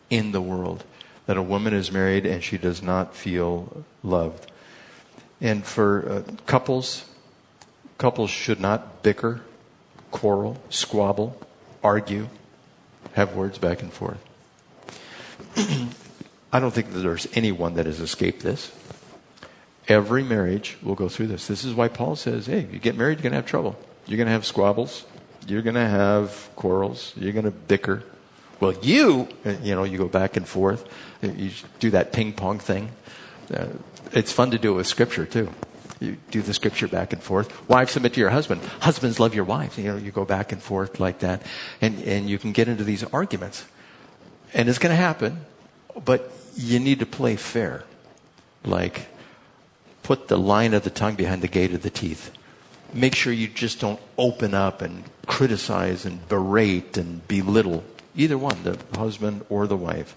in 0.09 0.32
the 0.32 0.41
world. 0.41 0.84
That 1.28 1.38
a 1.38 1.43
woman 1.43 1.73
is 1.73 1.91
married 1.91 2.25
and 2.25 2.43
she 2.43 2.57
does 2.57 2.82
not 2.82 3.15
feel 3.15 3.84
loved. 4.01 4.51
And 5.39 5.63
for 5.63 6.09
uh, 6.09 6.23
couples, 6.47 7.05
couples 7.99 8.32
should 8.32 8.59
not 8.59 9.03
bicker, 9.03 9.41
quarrel, 10.09 10.59
squabble, 10.69 11.39
argue, 11.84 12.30
have 13.13 13.36
words 13.36 13.59
back 13.59 13.84
and 13.84 13.93
forth. 13.93 14.23
I 16.51 16.59
don't 16.59 16.73
think 16.73 16.91
that 16.93 16.99
there's 16.99 17.28
anyone 17.34 17.75
that 17.75 17.86
has 17.86 17.99
escaped 17.99 18.41
this. 18.41 18.71
Every 19.88 20.23
marriage 20.23 20.77
will 20.83 20.95
go 20.95 21.07
through 21.07 21.27
this. 21.27 21.47
This 21.47 21.63
is 21.63 21.73
why 21.73 21.88
Paul 21.88 22.15
says, 22.15 22.47
hey, 22.47 22.67
you 22.71 22.79
get 22.79 22.97
married, 22.97 23.19
you're 23.19 23.23
going 23.23 23.31
to 23.31 23.38
have 23.38 23.45
trouble. 23.45 23.79
You're 24.05 24.17
going 24.17 24.27
to 24.27 24.33
have 24.33 24.45
squabbles. 24.45 25.05
You're 25.47 25.61
going 25.61 25.75
to 25.75 25.88
have 25.88 26.49
quarrels. 26.55 27.13
You're 27.15 27.31
going 27.31 27.45
to 27.45 27.51
bicker. 27.51 28.03
Well, 28.59 28.73
you, 28.81 29.27
you 29.61 29.75
know, 29.75 29.83
you 29.83 29.97
go 29.97 30.07
back 30.07 30.35
and 30.35 30.47
forth. 30.47 30.88
You 31.21 31.51
do 31.79 31.91
that 31.91 32.11
ping 32.11 32.33
pong 32.33 32.59
thing. 32.59 32.91
Uh, 33.53 33.67
it's 34.11 34.31
fun 34.31 34.51
to 34.51 34.57
do 34.57 34.73
it 34.73 34.75
with 34.75 34.88
scripture 34.88 35.25
too. 35.25 35.49
You 35.99 36.17
do 36.31 36.41
the 36.41 36.53
scripture 36.53 36.88
back 36.88 37.13
and 37.13 37.23
forth. 37.23 37.69
Wives 37.69 37.91
submit 37.93 38.13
to 38.13 38.19
your 38.19 38.29
husband. 38.29 38.61
Husbands 38.81 39.19
love 39.19 39.33
your 39.33 39.45
wives. 39.45 39.77
You 39.77 39.85
know, 39.85 39.97
you 39.97 40.11
go 40.11 40.25
back 40.25 40.51
and 40.51 40.61
forth 40.61 40.99
like 40.99 41.19
that. 41.19 41.41
And, 41.81 42.01
and 42.03 42.29
you 42.29 42.38
can 42.38 42.51
get 42.51 42.67
into 42.67 42.83
these 42.83 43.03
arguments. 43.05 43.65
And 44.53 44.69
it's 44.69 44.79
going 44.79 44.91
to 44.91 45.01
happen, 45.01 45.45
but 46.03 46.31
you 46.55 46.79
need 46.79 46.99
to 46.99 47.05
play 47.05 47.35
fair. 47.35 47.83
Like, 48.63 49.07
put 50.08 50.30
the 50.30 50.38
line 50.38 50.74
of 50.74 50.86
the 50.86 50.89
tongue 50.89 51.16
behind 51.16 51.41
the 51.41 51.49
gate 51.49 51.74
of 51.74 51.82
the 51.82 51.89
teeth. 51.89 52.32
Make 52.93 53.14
sure 53.14 53.34
you 53.34 53.49
just 53.49 53.82
don't 53.82 53.99
open 54.18 54.53
up 54.53 54.82
and 54.82 55.03
criticize 55.26 56.05
and 56.05 56.26
berate 56.30 56.95
and 56.95 57.28
belittle 57.28 57.84
either 58.16 58.38
one, 58.38 58.64
the 58.64 58.80
husband 58.97 59.45
or 59.49 59.68
the 59.68 59.76
wife. 59.76 60.16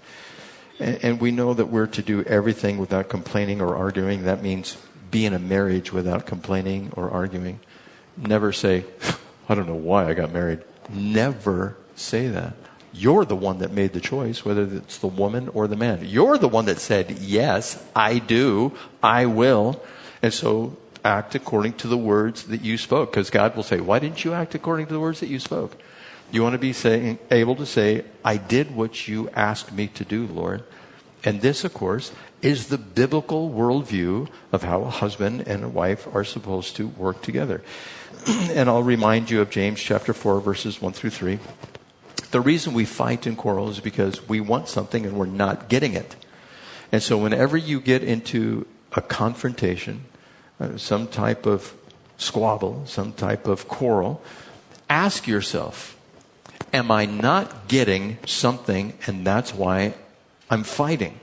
And, 0.78 1.04
and 1.04 1.20
we 1.20 1.32
know 1.32 1.54
that 1.54 1.66
we're 1.66 1.88
to 1.88 2.02
do 2.02 2.22
everything 2.22 2.78
without 2.78 3.08
complaining 3.08 3.60
or 3.60 3.74
arguing. 3.74 4.22
That 4.22 4.44
means 4.44 4.76
be 5.10 5.26
in 5.26 5.34
a 5.34 5.40
marriage 5.40 5.92
without 5.92 6.24
complaining 6.24 6.92
or 6.94 7.10
arguing. 7.10 7.58
Never 8.16 8.52
say, 8.52 8.84
I 9.48 9.56
don't 9.56 9.66
know 9.66 9.74
why 9.74 10.08
I 10.08 10.14
got 10.14 10.32
married. 10.32 10.60
Never 10.88 11.76
say 11.96 12.28
that. 12.28 12.54
You're 12.92 13.24
the 13.24 13.36
one 13.36 13.58
that 13.58 13.70
made 13.70 13.92
the 13.92 14.00
choice, 14.00 14.44
whether 14.44 14.64
it's 14.64 14.98
the 14.98 15.06
woman 15.06 15.48
or 15.50 15.68
the 15.68 15.76
man. 15.76 16.00
You're 16.02 16.38
the 16.38 16.48
one 16.48 16.64
that 16.64 16.80
said, 16.80 17.10
Yes, 17.20 17.82
I 17.94 18.18
do, 18.18 18.72
I 19.02 19.26
will. 19.26 19.80
And 20.22 20.34
so 20.34 20.76
act 21.04 21.34
according 21.34 21.74
to 21.74 21.88
the 21.88 21.96
words 21.96 22.44
that 22.44 22.62
you 22.62 22.76
spoke. 22.76 23.12
Because 23.12 23.30
God 23.30 23.54
will 23.54 23.62
say, 23.62 23.80
Why 23.80 23.98
didn't 23.98 24.24
you 24.24 24.32
act 24.32 24.54
according 24.54 24.86
to 24.86 24.92
the 24.92 25.00
words 25.00 25.20
that 25.20 25.28
you 25.28 25.38
spoke? 25.38 25.76
You 26.32 26.42
want 26.42 26.54
to 26.54 26.58
be 26.58 26.72
saying, 26.72 27.18
able 27.30 27.56
to 27.56 27.66
say, 27.66 28.04
I 28.24 28.36
did 28.36 28.74
what 28.74 29.08
you 29.08 29.28
asked 29.30 29.72
me 29.72 29.88
to 29.88 30.04
do, 30.04 30.26
Lord. 30.26 30.62
And 31.24 31.40
this, 31.40 31.64
of 31.64 31.74
course, 31.74 32.12
is 32.40 32.68
the 32.68 32.78
biblical 32.78 33.50
worldview 33.50 34.28
of 34.52 34.62
how 34.62 34.82
a 34.82 34.90
husband 34.90 35.46
and 35.46 35.64
a 35.64 35.68
wife 35.68 36.08
are 36.14 36.24
supposed 36.24 36.76
to 36.76 36.88
work 36.88 37.22
together. 37.22 37.62
and 38.26 38.68
I'll 38.68 38.82
remind 38.82 39.30
you 39.30 39.40
of 39.40 39.50
James 39.50 39.80
chapter 39.80 40.12
4, 40.12 40.40
verses 40.40 40.80
1 40.80 40.92
through 40.92 41.10
3. 41.10 41.38
The 42.30 42.40
reason 42.40 42.74
we 42.74 42.84
fight 42.84 43.26
and 43.26 43.36
quarrel 43.36 43.70
is 43.70 43.80
because 43.80 44.28
we 44.28 44.40
want 44.40 44.68
something 44.68 45.04
and 45.04 45.16
we're 45.16 45.26
not 45.26 45.68
getting 45.68 45.94
it. 45.94 46.16
And 46.92 47.02
so 47.02 47.18
whenever 47.18 47.56
you 47.56 47.80
get 47.80 48.02
into 48.02 48.66
a 48.92 49.00
confrontation, 49.00 50.04
uh, 50.58 50.76
some 50.76 51.08
type 51.08 51.46
of 51.46 51.74
squabble, 52.18 52.84
some 52.86 53.12
type 53.12 53.46
of 53.46 53.66
quarrel, 53.68 54.22
ask 54.88 55.26
yourself, 55.26 55.96
am 56.72 56.90
I 56.90 57.06
not 57.06 57.68
getting 57.68 58.18
something 58.26 58.94
and 59.06 59.26
that's 59.26 59.54
why 59.54 59.94
I'm 60.48 60.64
fighting? 60.64 61.18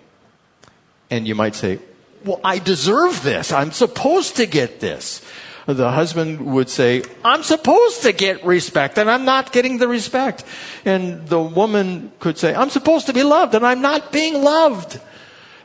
And 1.10 1.28
you 1.28 1.36
might 1.36 1.56
say, 1.56 1.80
well, 2.26 2.42
I 2.44 2.60
deserve 2.60 3.24
this. 3.24 3.52
I'm 3.52 3.72
supposed 3.72 4.38
to 4.38 4.46
get 4.46 4.80
this. 4.80 5.22
The 5.68 5.92
husband 5.92 6.40
would 6.54 6.70
say, 6.70 7.04
I'm 7.26 7.44
supposed 7.44 8.04
to 8.04 8.14
get 8.14 8.46
respect 8.46 8.98
and 8.98 9.12
I'm 9.12 9.26
not 9.26 9.52
getting 9.52 9.80
the 9.80 9.88
respect. 9.90 10.46
And 10.86 11.28
the 11.28 11.42
woman 11.42 12.14
could 12.20 12.38
say, 12.38 12.56
I'm 12.56 12.70
supposed 12.70 13.08
to 13.08 13.14
be 13.14 13.24
loved 13.24 13.54
and 13.54 13.66
I'm 13.66 13.82
not 13.82 14.14
being 14.14 14.42
loved. 14.42 14.98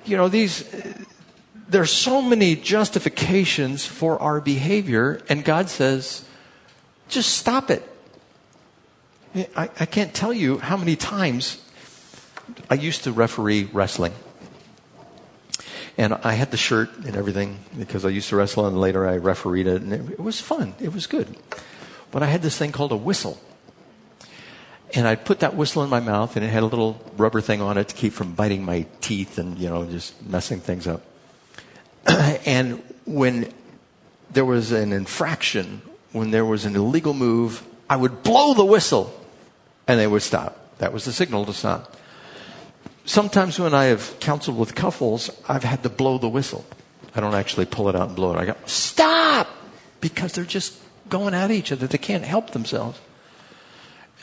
You 0.04 0.16
know, 0.16 0.28
these, 0.28 0.68
there's 1.68 1.92
so 1.92 2.20
many 2.20 2.56
justifications 2.56 3.86
for 3.86 4.20
our 4.20 4.40
behavior 4.40 5.22
and 5.28 5.44
God 5.44 5.68
says, 5.68 6.24
just 7.08 7.36
stop 7.36 7.70
it. 7.70 7.88
I, 9.56 9.70
I 9.78 9.86
can't 9.86 10.12
tell 10.12 10.32
you 10.32 10.58
how 10.58 10.76
many 10.76 10.96
times 10.96 11.62
I 12.68 12.74
used 12.74 13.04
to 13.04 13.12
referee 13.12 13.70
wrestling. 13.72 14.12
And 15.98 16.14
I 16.14 16.32
had 16.32 16.50
the 16.50 16.56
shirt 16.56 16.96
and 17.04 17.16
everything 17.16 17.58
because 17.78 18.04
I 18.04 18.08
used 18.08 18.30
to 18.30 18.36
wrestle 18.36 18.66
and 18.66 18.80
later 18.80 19.06
I 19.06 19.16
refereed 19.16 19.66
it 19.66 19.82
and 19.82 19.92
it, 19.92 20.12
it 20.12 20.20
was 20.20 20.40
fun. 20.40 20.74
It 20.80 20.94
was 20.94 21.06
good. 21.06 21.36
But 22.10 22.22
I 22.22 22.26
had 22.26 22.42
this 22.42 22.56
thing 22.56 22.72
called 22.72 22.92
a 22.92 22.96
whistle. 22.96 23.38
And 24.94 25.06
I'd 25.06 25.24
put 25.24 25.40
that 25.40 25.54
whistle 25.54 25.82
in 25.82 25.90
my 25.90 26.00
mouth 26.00 26.36
and 26.36 26.44
it 26.44 26.48
had 26.48 26.62
a 26.62 26.66
little 26.66 27.00
rubber 27.16 27.40
thing 27.40 27.60
on 27.60 27.78
it 27.78 27.88
to 27.88 27.94
keep 27.94 28.12
from 28.12 28.34
biting 28.34 28.64
my 28.64 28.86
teeth 29.00 29.38
and, 29.38 29.58
you 29.58 29.68
know, 29.68 29.84
just 29.86 30.22
messing 30.26 30.60
things 30.60 30.86
up. 30.86 31.02
and 32.06 32.82
when 33.04 33.52
there 34.30 34.44
was 34.44 34.72
an 34.72 34.92
infraction, 34.92 35.82
when 36.12 36.30
there 36.30 36.44
was 36.44 36.64
an 36.64 36.74
illegal 36.74 37.14
move, 37.14 37.66
I 37.88 37.96
would 37.96 38.22
blow 38.22 38.54
the 38.54 38.64
whistle 38.64 39.18
and 39.86 40.00
they 40.00 40.06
would 40.06 40.22
stop. 40.22 40.78
That 40.78 40.92
was 40.92 41.04
the 41.04 41.12
signal 41.12 41.44
to 41.46 41.52
stop 41.52 41.96
sometimes 43.04 43.58
when 43.58 43.74
I 43.74 43.84
have 43.84 44.18
counseled 44.20 44.58
with 44.58 44.74
couples, 44.74 45.30
I've 45.48 45.64
had 45.64 45.82
to 45.82 45.88
blow 45.88 46.18
the 46.18 46.28
whistle. 46.28 46.64
I 47.14 47.20
don't 47.20 47.34
actually 47.34 47.66
pull 47.66 47.88
it 47.88 47.96
out 47.96 48.08
and 48.08 48.16
blow 48.16 48.34
it. 48.34 48.38
I 48.38 48.46
go, 48.46 48.56
stop! 48.66 49.48
Because 50.00 50.32
they're 50.32 50.44
just 50.44 50.78
going 51.08 51.34
at 51.34 51.50
each 51.50 51.72
other. 51.72 51.86
They 51.86 51.98
can't 51.98 52.24
help 52.24 52.50
themselves. 52.50 53.00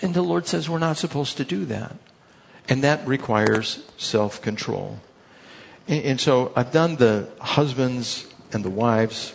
And 0.02 0.14
the 0.14 0.22
Lord 0.22 0.48
says 0.48 0.70
we're 0.70 0.80
not 0.80 0.98
supposed 0.98 1.38
to 1.38 1.46
do 1.46 1.66
that. 1.66 1.96
And 2.68 2.84
that 2.84 3.06
requires 3.08 3.84
self 3.98 4.42
control. 4.42 5.00
And, 5.88 6.04
and, 6.06 6.22
so 6.22 6.52
I've 6.56 6.72
done 6.72 6.96
the 6.96 7.30
husbands 7.40 8.28
and 8.54 8.64
the 8.64 8.70
wives, 8.70 9.34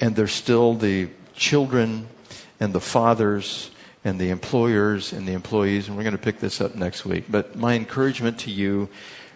and 0.00 0.14
there's 0.16 0.32
still 0.32 0.74
the 0.74 1.08
children 1.34 2.08
and 2.60 2.72
the 2.72 2.80
fathers 2.80 3.70
and 4.08 4.18
the 4.18 4.30
employers 4.30 5.12
and 5.12 5.28
the 5.28 5.32
employees, 5.32 5.86
and 5.86 5.96
we're 5.96 6.02
going 6.02 6.16
to 6.16 6.22
pick 6.22 6.40
this 6.40 6.60
up 6.60 6.74
next 6.74 7.04
week. 7.04 7.26
But 7.28 7.56
my 7.56 7.74
encouragement 7.74 8.38
to 8.40 8.50
you 8.50 8.88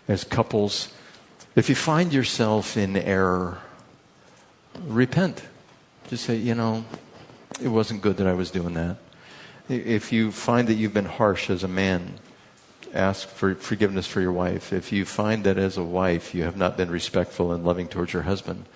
as 0.08 0.24
couples, 0.24 0.92
if 1.54 1.68
you 1.68 1.74
find 1.74 2.12
yourself 2.12 2.76
in 2.76 2.96
error, 2.96 3.60
repent. 4.86 5.44
Just 6.08 6.24
say, 6.24 6.36
you 6.36 6.54
know, 6.54 6.84
it 7.62 7.68
wasn't 7.68 8.02
good 8.02 8.16
that 8.16 8.26
I 8.26 8.32
was 8.32 8.50
doing 8.50 8.74
that. 8.74 8.96
If 9.68 10.12
you 10.12 10.32
find 10.32 10.68
that 10.68 10.74
you've 10.74 10.94
been 10.94 11.04
harsh 11.04 11.48
as 11.50 11.62
a 11.62 11.68
man, 11.68 12.14
ask 12.92 13.28
for 13.28 13.54
forgiveness 13.54 14.06
for 14.06 14.20
your 14.20 14.32
wife. 14.32 14.72
If 14.72 14.92
you 14.92 15.04
find 15.04 15.44
that 15.44 15.56
as 15.56 15.76
a 15.76 15.84
wife 15.84 16.34
you 16.34 16.42
have 16.42 16.56
not 16.56 16.76
been 16.76 16.90
respectful 16.90 17.52
and 17.52 17.64
loving 17.64 17.88
towards 17.88 18.12
your 18.12 18.22
husband, 18.22 18.66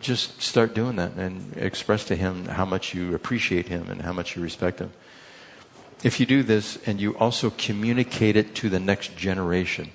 just 0.00 0.42
start 0.42 0.74
doing 0.74 0.96
that 0.96 1.14
and 1.14 1.56
express 1.56 2.04
to 2.06 2.16
him 2.16 2.46
how 2.46 2.64
much 2.64 2.94
you 2.94 3.14
appreciate 3.14 3.68
him 3.68 3.88
and 3.88 4.02
how 4.02 4.12
much 4.12 4.36
you 4.36 4.42
respect 4.42 4.78
him. 4.78 4.92
If 6.04 6.20
you 6.20 6.26
do 6.26 6.42
this 6.42 6.78
and 6.86 7.00
you 7.00 7.16
also 7.16 7.48
communicate 7.48 8.36
it 8.36 8.54
to 8.56 8.68
the 8.68 8.78
next 8.78 9.16
generation, 9.16 9.90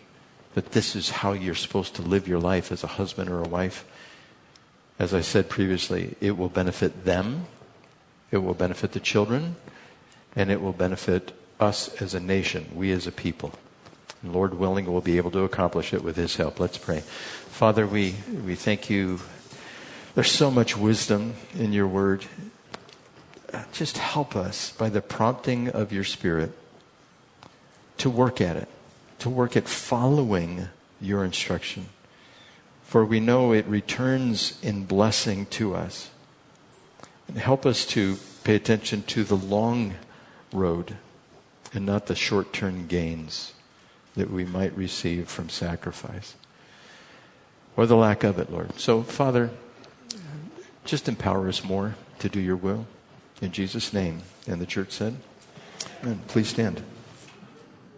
that 0.55 0.71
this 0.71 0.95
is 0.95 1.11
how 1.11 1.33
you're 1.33 1.53
supposed 1.53 1.95
to 1.95 2.01
live 2.01 2.27
your 2.27 2.39
life 2.39 2.71
as 2.71 2.83
a 2.83 2.87
husband 2.87 3.29
or 3.29 3.41
a 3.41 3.47
wife, 3.47 3.85
as 4.97 5.13
I 5.13 5.21
said 5.21 5.49
previously, 5.49 6.15
it 6.19 6.35
will 6.35 6.49
benefit 6.49 7.05
them, 7.05 7.45
it 8.31 8.39
will 8.39 8.55
benefit 8.55 8.91
the 8.93 8.99
children, 8.99 9.55
and 10.35 10.49
it 10.49 10.61
will 10.61 10.73
benefit 10.73 11.31
us 11.59 11.93
as 12.01 12.15
a 12.15 12.19
nation, 12.19 12.71
we 12.73 12.91
as 12.91 13.05
a 13.05 13.11
people. 13.11 13.53
And 14.23 14.33
Lord 14.33 14.55
willing, 14.55 14.91
we'll 14.91 15.01
be 15.01 15.17
able 15.17 15.31
to 15.31 15.43
accomplish 15.43 15.93
it 15.93 16.03
with 16.03 16.15
His 16.15 16.35
help. 16.37 16.59
Let's 16.59 16.79
pray. 16.79 17.01
Father, 17.01 17.85
we, 17.85 18.15
we 18.43 18.55
thank 18.55 18.89
you 18.89 19.19
there's 20.15 20.31
so 20.31 20.49
much 20.49 20.75
wisdom 20.75 21.35
in 21.53 21.71
your 21.71 21.87
word. 21.87 22.25
Just 23.71 23.97
help 23.97 24.35
us 24.35 24.71
by 24.71 24.89
the 24.89 25.01
prompting 25.01 25.69
of 25.69 25.91
your 25.91 26.03
Spirit 26.03 26.51
to 27.97 28.09
work 28.09 28.41
at 28.41 28.55
it, 28.57 28.67
to 29.19 29.29
work 29.29 29.55
at 29.55 29.67
following 29.67 30.69
your 31.01 31.23
instruction. 31.23 31.87
For 32.83 33.05
we 33.05 33.19
know 33.19 33.51
it 33.51 33.65
returns 33.67 34.59
in 34.61 34.85
blessing 34.85 35.45
to 35.47 35.75
us. 35.75 36.09
And 37.27 37.37
help 37.37 37.65
us 37.65 37.85
to 37.87 38.17
pay 38.43 38.55
attention 38.55 39.03
to 39.03 39.23
the 39.23 39.37
long 39.37 39.93
road 40.51 40.97
and 41.73 41.85
not 41.85 42.07
the 42.07 42.15
short 42.15 42.51
term 42.51 42.87
gains 42.87 43.53
that 44.15 44.31
we 44.31 44.43
might 44.43 44.75
receive 44.75 45.29
from 45.29 45.49
sacrifice 45.49 46.35
or 47.77 47.85
the 47.85 47.95
lack 47.95 48.23
of 48.23 48.39
it, 48.39 48.51
Lord. 48.51 48.79
So, 48.79 49.03
Father, 49.03 49.51
just 50.83 51.07
empower 51.07 51.47
us 51.47 51.63
more 51.63 51.95
to 52.19 52.27
do 52.27 52.39
your 52.39 52.55
will. 52.55 52.87
In 53.41 53.51
Jesus' 53.51 53.93
name. 53.93 54.21
And 54.47 54.61
the 54.61 54.65
church 54.65 54.91
said, 54.91 55.15
Amen. 56.03 56.21
Please 56.27 56.47
stand. 56.47 56.83